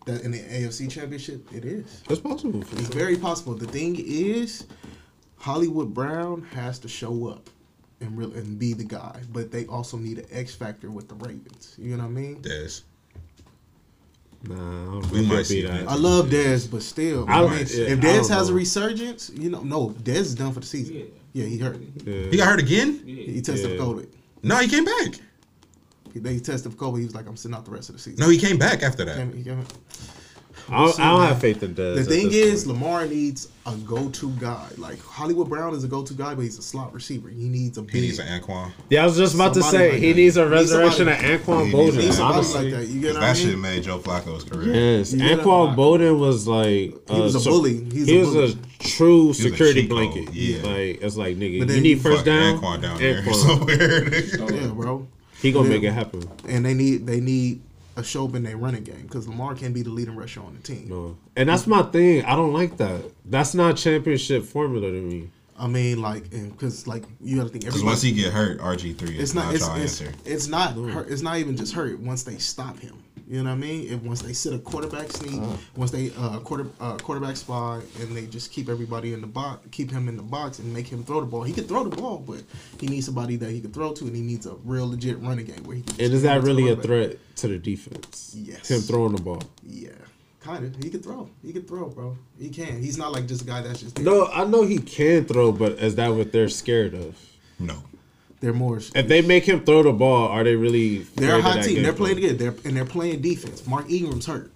[0.08, 1.46] that in the AFC Championship?
[1.54, 2.02] It is.
[2.10, 2.62] It's possible.
[2.64, 2.96] For It's sure.
[3.00, 3.54] very possible.
[3.54, 4.66] The thing is,
[5.38, 7.50] Hollywood Brown has to show up
[8.02, 11.16] and real and be the guy, but they also need an X factor with the
[11.16, 11.76] Ravens.
[11.78, 12.42] You know what I mean?
[12.42, 12.82] Des.
[14.44, 15.88] Nah, I We might see that.
[15.90, 18.50] I love Dez, but still, I I don't- mean, yeah, if I Dez don't has
[18.50, 20.96] a resurgence, you know, no, Dez is done for the season.
[20.96, 21.04] Yeah.
[21.34, 21.78] Yeah, he hurt.
[22.06, 22.30] Yeah.
[22.32, 23.02] He got hurt again?
[23.06, 23.78] He tested Yeah.
[23.86, 24.08] COVID.
[24.44, 25.20] No, he came back.
[26.14, 27.00] He, they tested for COVID.
[27.00, 28.82] He was like, "I'm sitting out the rest of the season." No, he came back
[28.82, 29.18] after that.
[29.18, 29.64] Came- he came-
[30.70, 31.96] I don't, I don't have faith in Dez.
[31.96, 32.80] The thing is, point.
[32.82, 34.68] Lamar needs a go-to guy.
[34.78, 37.30] Like Hollywood Brown is a go-to guy, but he's a slot receiver.
[37.30, 37.96] He needs a big.
[37.96, 38.72] He needs an Anquan.
[38.90, 40.18] yeah, I was just about to say like he that.
[40.18, 42.02] needs a He needs resurrection of Anquan needs Boldin.
[42.16, 42.72] he honestly.
[42.72, 42.88] like that.
[42.88, 44.74] You get that I shit made Joe Flacco's career.
[45.00, 45.78] Yes, You Anquan it?
[45.78, 47.84] Boldin was like He was a bully.
[47.86, 48.52] He's he a was bully.
[48.80, 50.34] a true a security cheat code, blanket.
[50.34, 50.58] yeah.
[50.64, 52.58] like it's like nigga, But you need first down.
[52.60, 54.14] Anquan down there somewhere.
[54.14, 55.08] Yeah, bro.
[55.42, 56.24] He gonna make it happen.
[56.48, 57.62] And they need they need
[57.98, 60.62] a show in their running game because Lamar can't be the leading rusher on the
[60.62, 60.88] team.
[60.88, 62.24] No, and that's my thing.
[62.24, 63.02] I don't like that.
[63.26, 65.32] That's not championship formula to me.
[65.60, 68.96] I mean, like, because like you got to think Because once he get hurt, RG
[68.98, 69.80] three is it's not, not.
[69.82, 70.74] It's, it's, it's not.
[70.76, 72.00] Hurt, it's not even just hurt.
[72.00, 73.92] Once they stop him, you know what I mean.
[73.92, 75.42] If once they sit a quarterback sneak,
[75.76, 79.68] once they uh, quarter uh, quarterback spy, and they just keep everybody in the box,
[79.72, 81.44] keep him in the box, and make him throw the ball.
[81.44, 82.42] He can throw the ball, but
[82.80, 85.46] he needs somebody that he can throw to, and he needs a real legit running
[85.46, 86.06] game where he can.
[86.06, 88.34] And is that it to the really a threat to the defense?
[88.38, 88.72] Yes.
[88.72, 89.44] Him throwing the ball.
[89.62, 89.90] Yeah,
[90.40, 90.82] kind of.
[90.82, 91.30] He can throw.
[91.44, 92.18] He can throw, bro.
[92.40, 92.82] He can.
[92.82, 93.96] He's not like just a guy that's just.
[93.96, 94.06] There.
[94.06, 97.18] No, I know he can throw, but is that what they're scared of?
[97.60, 97.84] No.
[98.40, 98.78] They're more.
[98.78, 101.00] If they make him throw the ball, are they really?
[101.16, 101.84] They're a hot team.
[101.84, 102.40] They're playing good.
[102.40, 103.66] They're and they're playing defense.
[103.68, 104.52] Mark Ingram's hurt.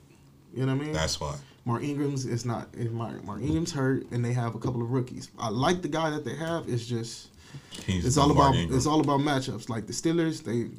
[0.53, 0.94] You know what I mean?
[0.94, 1.36] That's why.
[1.66, 2.68] Mark Ingram's is not.
[2.74, 5.30] is Mark, Mark Ingram's hurt, and they have a couple of rookies.
[5.40, 6.68] I like the guy that they have.
[6.68, 7.30] It's just
[7.86, 8.78] He's it's all Lamar about Ingram.
[8.78, 9.70] it's all about matchups.
[9.70, 10.70] Like the Steelers, they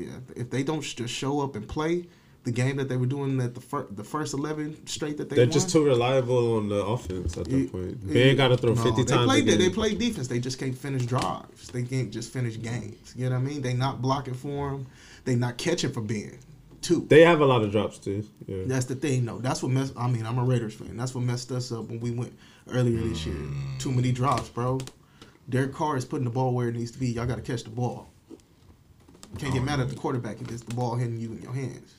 [0.00, 0.18] yeah.
[0.36, 2.06] If they don't just show up and play
[2.44, 5.36] the game that they were doing at the fir- the first eleven straight that they
[5.36, 8.12] They're won, just too reliable on the offense at that point.
[8.12, 9.26] Ben got to throw No, fifty they times.
[9.26, 10.28] Play, they, they play defense.
[10.28, 11.68] They just can't finish drives.
[11.68, 13.14] They can't just finish games.
[13.16, 13.62] You know what I mean?
[13.62, 14.86] They not blocking for him.
[15.24, 16.38] They not catching for Ben.
[16.82, 17.06] Too.
[17.08, 18.26] They have a lot of drops too.
[18.46, 18.64] Yeah.
[18.66, 19.38] That's the thing, though.
[19.38, 19.94] That's what messed.
[19.96, 20.98] I mean, I'm a Raiders fan.
[20.98, 22.38] That's what messed us up when we went
[22.70, 23.36] earlier this year.
[23.36, 23.78] Mm.
[23.78, 24.80] Too many drops, bro.
[25.48, 27.08] Derek Carr is putting the ball where it needs to be.
[27.08, 28.10] Y'all got to catch the ball.
[29.38, 31.54] Can't get oh, mad at the quarterback if it's the ball hitting you in your
[31.54, 31.94] hands.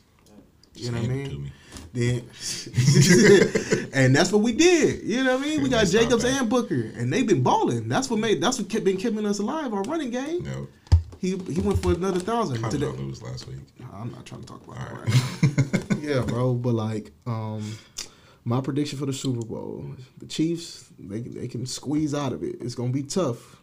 [0.76, 1.44] You know what I Hand to mean?
[1.44, 1.52] me.
[1.94, 5.04] Then, and that's what we did.
[5.04, 5.64] You know what I mean?
[5.64, 6.42] We got Jacobs bad.
[6.42, 7.88] and Booker, and they've been balling.
[7.88, 8.42] That's what made.
[8.42, 9.74] That's what kept been keeping us alive.
[9.74, 10.44] Our running game.
[10.44, 10.68] No.
[11.20, 12.92] He he went for another thousand How did today.
[12.92, 13.58] I lose last week?
[13.94, 15.98] I'm not trying to talk about All that right now.
[16.02, 16.54] yeah, bro.
[16.54, 17.78] But like, um,
[18.44, 19.86] my prediction for the Super Bowl:
[20.18, 22.58] the Chiefs, they they can squeeze out of it.
[22.60, 23.62] It's gonna be tough,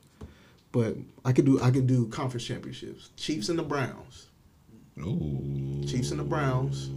[0.72, 3.10] but I could do I could do conference championships.
[3.16, 4.28] Chiefs and the Browns.
[4.98, 5.84] Ooh.
[5.86, 6.90] Chiefs and the Browns.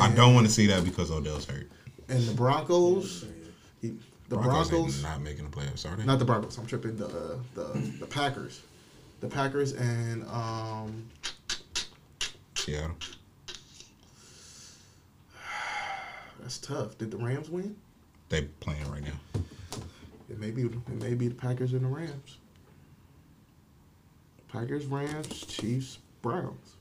[0.00, 1.68] I don't want to see that because Odell's hurt.
[2.08, 3.26] And the Broncos.
[3.82, 5.02] The Broncos, Broncos.
[5.02, 6.04] not making the playoffs, are they?
[6.04, 6.56] Not the Broncos.
[6.56, 6.96] I'm tripping.
[6.96, 7.62] The uh, the
[7.98, 8.62] the Packers.
[9.20, 11.08] The Packers and um.
[12.54, 12.96] Seattle.
[16.40, 16.96] That's tough.
[16.98, 17.76] Did the Rams win?
[18.28, 19.42] They playing right now.
[20.30, 22.38] It may be it may be the Packers and the Rams.
[24.48, 26.76] Packers, Rams, Chiefs, Browns.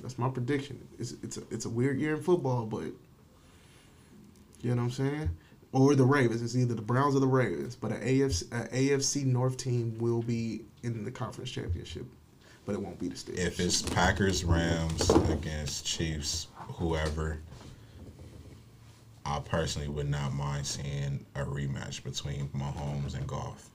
[0.00, 0.86] That's my prediction.
[0.98, 2.86] It's it's a, it's a weird year in football, but
[4.62, 5.30] you know what I'm saying.
[5.72, 6.42] Or the Ravens.
[6.42, 7.76] It's either the Browns or the Ravens.
[7.76, 12.04] But an AFC, a AFC North team will be in the conference championship,
[12.66, 13.38] but it won't be the Steelers.
[13.38, 17.38] If it's Packers, Rams against Chiefs, whoever,
[19.24, 23.70] I personally would not mind seeing a rematch between Mahomes and Goff.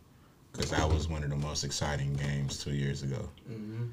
[0.51, 3.29] Because that was one of the most exciting games two years ago.
[3.49, 3.85] Mm-hmm.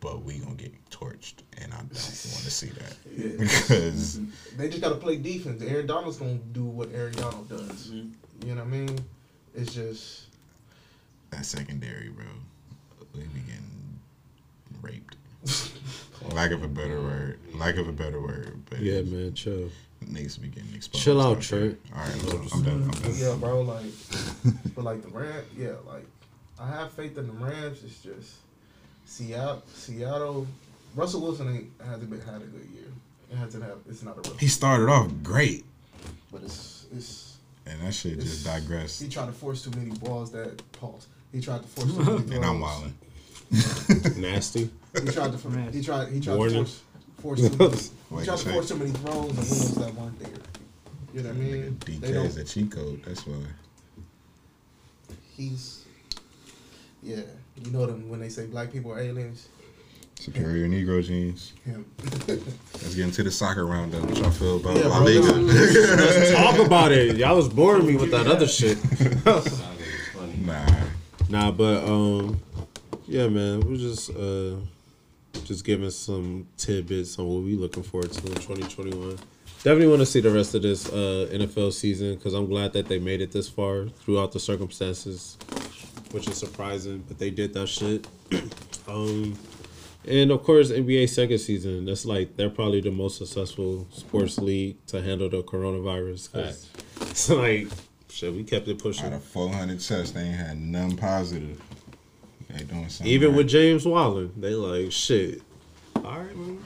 [0.00, 2.96] But we going to get torched, and I don't want to see that.
[3.38, 4.20] Because
[4.56, 5.62] they just got to play defense.
[5.62, 7.90] Aaron Donald's gonna do what Aaron Donald does.
[7.90, 8.48] Mm-hmm.
[8.48, 8.98] You know what I mean?
[9.54, 10.26] It's just
[11.30, 12.24] that secondary, bro,
[13.14, 14.00] we be getting
[14.82, 15.16] raped.
[16.32, 17.38] Lack of a better word.
[17.54, 18.62] Lack of a better word.
[18.68, 19.70] But Yeah, man, chill.
[20.04, 21.04] Niggas be getting exposed.
[21.04, 21.42] Chill out, out.
[21.42, 21.78] Trent.
[21.94, 22.82] All right, I'm, I'm done.
[22.84, 23.12] I'm done.
[23.16, 23.60] Yeah, bro.
[23.62, 23.84] Like,
[24.74, 26.06] but like the Rams, yeah, like
[26.58, 27.82] I have faith in the Rams.
[27.84, 28.36] It's just
[29.20, 29.62] Seattle.
[29.74, 30.46] Seattle.
[30.94, 32.84] Russell Wilson ain't hasn't been had a good year.
[33.30, 33.72] It hasn't had.
[33.88, 35.64] It's not a Russell, He started off great,
[36.32, 37.36] but it's it's.
[37.66, 39.02] and that shit just digressed.
[39.02, 41.08] He tried to force too many balls that pause.
[41.32, 42.34] He tried to force too many.
[42.36, 42.94] And I'm wilding.
[44.16, 44.70] Nasty.
[44.94, 45.70] He tried to.
[45.72, 46.08] He tried.
[46.12, 46.64] He tried Warning.
[46.64, 46.82] to force
[47.20, 47.76] force too many,
[48.10, 50.30] Wait, try to force too many throws and wheels that weren't there.
[51.12, 51.78] You know what I mean?
[51.84, 53.02] They DK don't- is a cheat code.
[53.04, 53.34] That's why.
[55.36, 55.84] He's
[57.02, 57.22] yeah.
[57.64, 59.48] You know them when they say black people are aliens.
[60.20, 61.54] Superior Negro genes.
[61.64, 61.86] Him.
[62.28, 64.02] Let's get into the soccer roundup.
[64.02, 65.32] What y'all feel about Yeah, La Liga?
[65.32, 67.16] Let's talk about it.
[67.16, 68.78] Y'all was boring me with that other shit.
[70.44, 70.66] nah.
[71.30, 72.38] Nah, but um,
[73.06, 74.56] yeah, man, we're just uh,
[75.44, 79.18] just giving some tidbits on what we looking forward to in 2021.
[79.62, 82.88] Definitely want to see the rest of this uh, NFL season because I'm glad that
[82.88, 85.36] they made it this far throughout the circumstances,
[86.12, 88.06] which is surprising, but they did that shit.
[88.88, 89.36] um,
[90.06, 91.84] and of course, NBA second season.
[91.84, 96.32] That's like they're probably the most successful sports league to handle the coronavirus.
[96.32, 96.68] 'cause
[97.02, 97.68] it's like
[98.08, 99.06] shit, we kept it pushing.
[99.06, 101.60] Out of 400 tests, they ain't had none positive.
[102.48, 103.06] They doing something.
[103.12, 103.36] Even right.
[103.38, 105.42] with James Wallen, they like shit.
[105.96, 106.58] All right, man.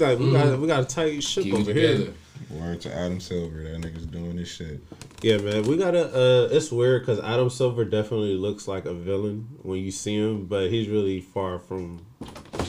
[0.00, 1.92] Like, we got we got a tight ship Keep it over here.
[1.98, 2.12] together.
[2.50, 4.80] Word to Adam Silver, that nigga's doing this shit.
[5.22, 5.62] Yeah, man.
[5.64, 6.06] We gotta.
[6.06, 10.46] Uh, it's weird because Adam Silver definitely looks like a villain when you see him,
[10.46, 12.00] but he's really far from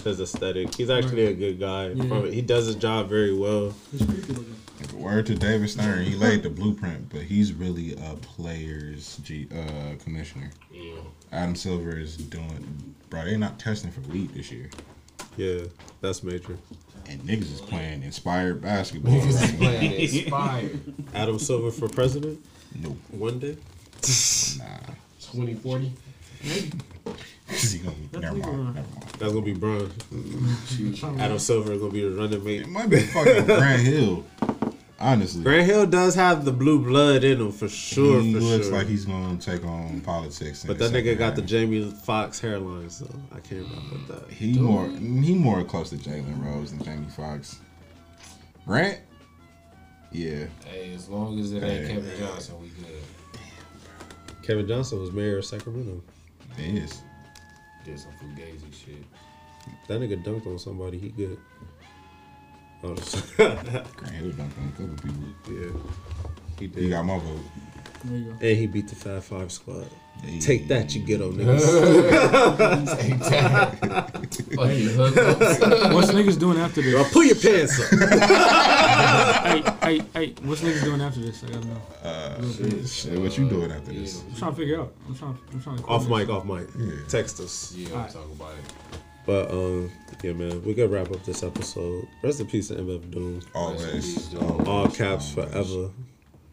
[0.04, 0.76] his aesthetic.
[0.76, 1.88] He's actually a good guy.
[1.90, 2.08] Yeah.
[2.08, 3.74] From- he does his job very well.
[3.92, 4.56] He's creepy looking.
[4.96, 9.96] Word to David Stern, he laid the blueprint, but he's really a players G, uh,
[10.04, 10.52] commissioner.
[10.72, 10.96] Yeah.
[11.32, 13.26] Adam Silver is doing, bro.
[13.26, 14.70] They're not testing for weed this year,
[15.38, 15.62] Yeah,
[16.02, 16.58] that's major.
[17.10, 19.14] And niggas is playing inspired basketball.
[19.14, 19.94] Niggas is playing
[20.26, 20.80] inspired.
[21.14, 22.40] Adam Silver for president
[22.76, 23.58] Nope, one day.
[24.58, 24.94] nah.
[25.20, 25.94] 2040.
[26.42, 28.86] He gonna be- never mind, never mind.
[29.20, 29.92] That's gonna be Bron.
[31.20, 32.62] Adam Silver gonna be the running mate.
[32.62, 34.26] It might be fucking Grant Hill.
[35.02, 38.22] Honestly, Grant Hill does have the blue blood in him for sure.
[38.22, 38.76] he for looks sure.
[38.76, 40.64] like he's gonna take on politics.
[40.64, 41.42] But that nigga second got the.
[41.42, 44.32] Jamie Foxx hairline, so I can't rock with that.
[44.32, 47.60] He more he more close to Jalen Rose than Jamie Foxx.
[48.68, 49.00] Grant,
[50.12, 53.02] yeah, Hey, as long as it ain't Kevin Johnson, we good.
[54.44, 56.02] Kevin Johnson was mayor of Sacramento.
[56.58, 57.02] it is.
[57.84, 59.04] Did some fugazi shit.
[59.88, 60.98] That nigga dunked on somebody.
[61.00, 61.38] He good.
[62.84, 63.58] Oh, that's- Grant
[64.16, 65.54] Hill dunked on a couple people.
[65.54, 65.72] yeah,
[66.60, 66.84] he did.
[66.84, 67.40] He got my vote.
[68.04, 68.32] There you go.
[68.32, 69.88] and he beat the Fab Five squad.
[70.24, 70.40] Hey.
[70.40, 72.98] Take that, you ghetto niggas.
[73.00, 74.12] Take that.
[75.94, 77.14] What's niggas doing after Bro, this?
[77.14, 77.90] pull your pants up.
[79.46, 81.44] hey, hey, hey, what's niggas doing after this?
[81.44, 81.82] I gotta know.
[82.04, 84.22] Uh, shit, shit, what you doing after this?
[84.24, 84.94] I'm trying to figure out.
[85.08, 85.38] I'm trying.
[85.54, 85.84] I'm trying to.
[85.86, 86.68] off mic, off mic.
[86.78, 86.92] Yeah.
[87.08, 87.74] Text us.
[87.76, 88.64] Yeah, we'll talk about it.
[89.26, 89.92] But um,
[90.24, 92.08] yeah, man, we gotta wrap up this episode.
[92.24, 93.42] Rest in peace to MF Doom.
[93.54, 94.34] Always.
[94.36, 95.92] All caps forever.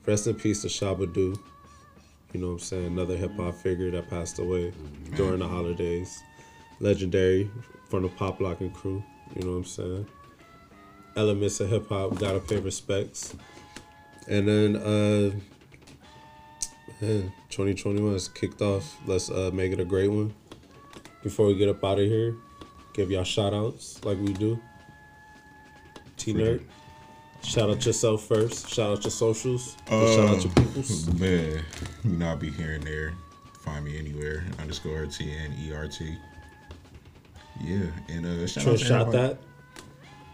[0.06, 1.36] Rest in peace to Shabba-Doo.
[2.32, 2.86] You know what I'm saying?
[2.86, 4.72] Another hip hop figure that passed away
[5.16, 6.22] during the holidays.
[6.80, 7.50] Legendary
[7.88, 9.02] from the Pop Locking crew.
[9.34, 10.06] You know what I'm saying?
[11.16, 13.34] Elements of hip hop gotta pay respects.
[14.28, 15.30] And then uh
[17.00, 18.98] man, 2021 is kicked off.
[19.06, 20.34] Let's uh make it a great one.
[21.22, 22.36] Before we get up out of here,
[22.92, 24.60] give y'all shout outs like we do.
[26.16, 26.64] T Nerd.
[27.42, 28.68] Shout out yourself first.
[28.68, 29.76] Shout out your socials.
[29.86, 31.12] and shout out your peoples.
[31.14, 31.64] Man,
[32.04, 33.14] you know I'll be here and there.
[33.60, 34.44] Find me anywhere.
[34.58, 36.16] Underscore T N E R T.
[37.60, 39.38] Yeah, and uh, shout Trent out to shot that.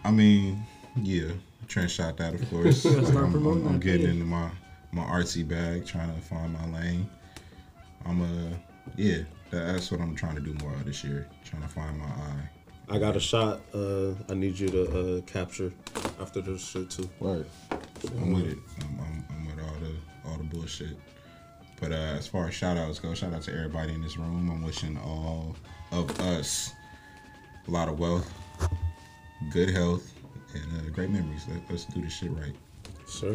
[0.05, 0.65] I mean,
[0.97, 1.31] yeah,
[1.69, 2.85] Trent shot that, of course.
[2.85, 4.11] Like, I'm, I'm, I'm getting yeah.
[4.11, 4.51] into my
[4.93, 7.09] my artsy bag, trying to find my lane.
[8.07, 8.57] I'm uh,
[8.97, 11.29] yeah, that, that's what I'm trying to do more of this year.
[11.45, 12.49] Trying to find my eye.
[12.89, 13.61] I got a shot.
[13.75, 15.73] Uh, I need you to uh, capture
[16.21, 17.09] after this shit too.
[17.19, 17.47] Word.
[18.19, 18.59] I'm with it.
[18.81, 20.97] I'm, I'm, I'm with all the all the bullshit.
[21.81, 24.51] But uh, as far as shout outs go, shout out to everybody in this room.
[24.51, 25.57] I'm wishing all
[25.93, 26.73] of us
[27.67, 28.33] a lot of wealth,
[29.51, 30.13] good health,
[30.55, 31.47] and uh, great memories.
[31.49, 32.55] Let, let's do this shit right.
[33.09, 33.33] Sure.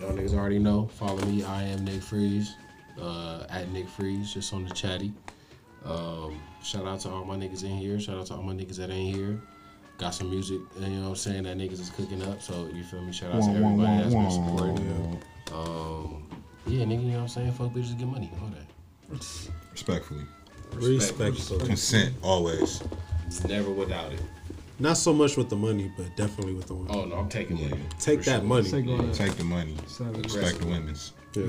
[0.00, 0.86] Y'all niggas already know.
[0.86, 1.44] Follow me.
[1.44, 2.56] I am Nick Freeze.
[3.00, 5.12] Uh, at Nick Freeze, just on the chatty.
[5.84, 7.98] Um, shout out to all my niggas in here.
[7.98, 9.40] Shout out to all my niggas that ain't here.
[9.98, 12.42] Got some music, you know what I'm saying, that niggas is cooking up.
[12.42, 13.12] So, you feel me?
[13.12, 14.30] Shout out to Wah, wah, everybody wah, that's been wah.
[14.30, 15.22] supporting.
[15.52, 16.28] Um,
[16.66, 17.52] yeah, nigga, you know what I'm saying?
[17.52, 18.30] Fuck bitches, get money.
[18.40, 19.18] All that.
[19.72, 20.24] Respectfully.
[20.74, 21.58] Respectful.
[21.60, 22.82] Consent always.
[23.46, 24.20] Never without it.
[24.78, 26.94] Not so much with the money, but definitely with the women.
[26.94, 27.68] Oh, no, I'm taking Yeah.
[27.68, 27.82] money.
[28.00, 28.48] Take For that sure.
[28.48, 28.70] money.
[28.70, 29.14] Take all that.
[29.14, 29.76] Take the money.
[30.00, 31.12] Respect the women's.
[31.34, 31.44] Yeah.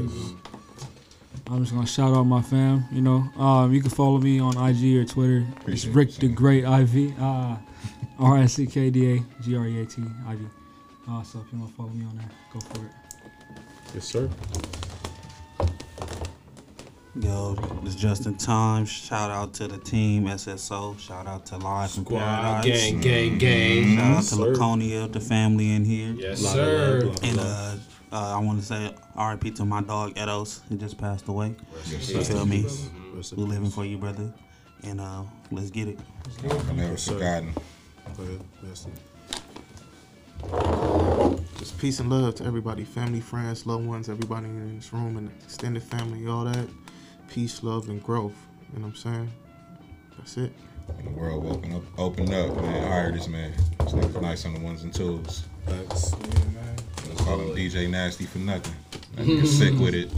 [1.49, 2.85] I'm just gonna shout out my fam.
[2.91, 5.45] You know, um, you can follow me on IG or Twitter.
[5.67, 6.27] It's Rick the.
[6.29, 7.19] Great IV.
[7.19, 7.57] Uh,
[8.19, 10.45] R I C K D A G R E A T I V.
[11.09, 12.91] Uh, so if you want to follow me on there, go for it.
[13.93, 14.29] Yes, sir.
[17.19, 18.85] Yo, it's just in time.
[18.85, 20.97] Shout out to the team SSO.
[20.99, 22.81] Shout out to Live from Squad, Paradise.
[22.91, 23.97] gang, gang, gang.
[23.97, 24.35] Shout out to Sir.
[24.53, 26.13] Laconia, the family in here.
[26.17, 27.01] Yes, sir.
[27.03, 27.75] blah, blah, And uh,
[28.13, 30.61] uh, I want to say RIP to my dog Edos.
[30.69, 31.55] He just passed away.
[31.87, 32.33] Yes, You sir.
[32.35, 32.63] feel me?
[33.15, 34.31] Rest in We living for you, brother.
[34.83, 35.99] And uh, let's get it.
[36.49, 37.13] I'll never sir.
[37.13, 37.53] forgotten.
[38.17, 38.41] Go ahead.
[38.63, 38.87] Yes.
[41.57, 45.29] Just peace and love to everybody, family, friends, loved ones, everybody in this room and
[45.43, 46.67] extended family, all that.
[47.29, 48.35] Peace, love, and growth.
[48.73, 49.31] You know what I'm saying?
[50.17, 50.51] That's it.
[50.97, 52.87] When the world opened up, opened up, man.
[52.91, 53.53] Hire this man.
[53.79, 55.43] This nigga's nice on the ones and twos.
[55.65, 56.13] Facts.
[57.15, 58.73] Don't call him DJ Nasty for nothing.
[59.15, 60.09] That nigga sick with it.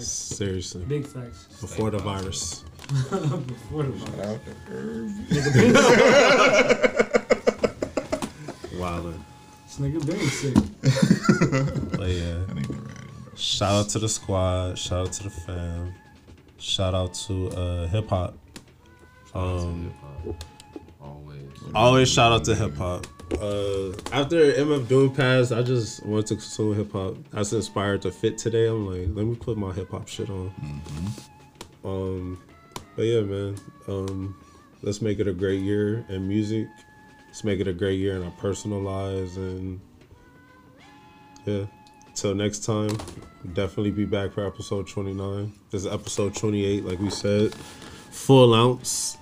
[0.00, 0.84] Seriously.
[0.84, 1.44] Big facts.
[1.60, 2.64] Before the virus.
[2.88, 5.10] Before the Shout out to Irv.
[8.78, 9.20] Wildin'.
[9.64, 10.54] This nigga been sick.
[11.98, 12.32] But yeah.
[12.32, 12.80] That nigga ready,
[13.24, 13.34] bro.
[13.36, 14.78] Shout out to the squad.
[14.78, 15.94] Shout out to the fam.
[16.58, 18.34] Shout out to uh, hip hop.
[19.34, 19.92] Um,
[21.00, 21.42] Always.
[21.74, 23.06] always shout out to hip hop.
[23.32, 27.16] Uh, after MF Doom passed, I just wanted to consume hip hop.
[27.32, 28.68] I was inspired to fit today.
[28.68, 30.52] I'm like, let me put my hip hop shit on.
[31.84, 32.42] Um,
[32.94, 33.56] but yeah, man.
[33.88, 34.36] Um,
[34.82, 36.68] let's make it a great year in music.
[37.26, 39.80] Let's make it a great year in our personal lives, and
[41.44, 41.66] yeah.
[42.14, 42.96] Till next time,
[43.52, 45.52] definitely be back for episode 29.
[45.70, 49.18] This is episode 28, like we said, full ounce,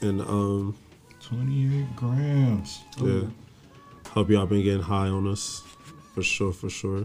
[0.00, 0.76] and um,
[1.30, 2.82] 28 grams.
[2.98, 3.22] yeah.
[4.08, 5.62] Hope y'all been getting high on us,
[6.14, 7.04] for sure, for sure.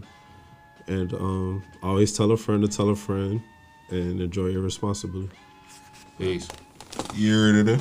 [0.88, 3.40] And um, always tell a friend to tell a friend,
[3.90, 5.28] and enjoy it responsibly.
[6.18, 6.48] Peace.
[7.14, 7.80] You heard it.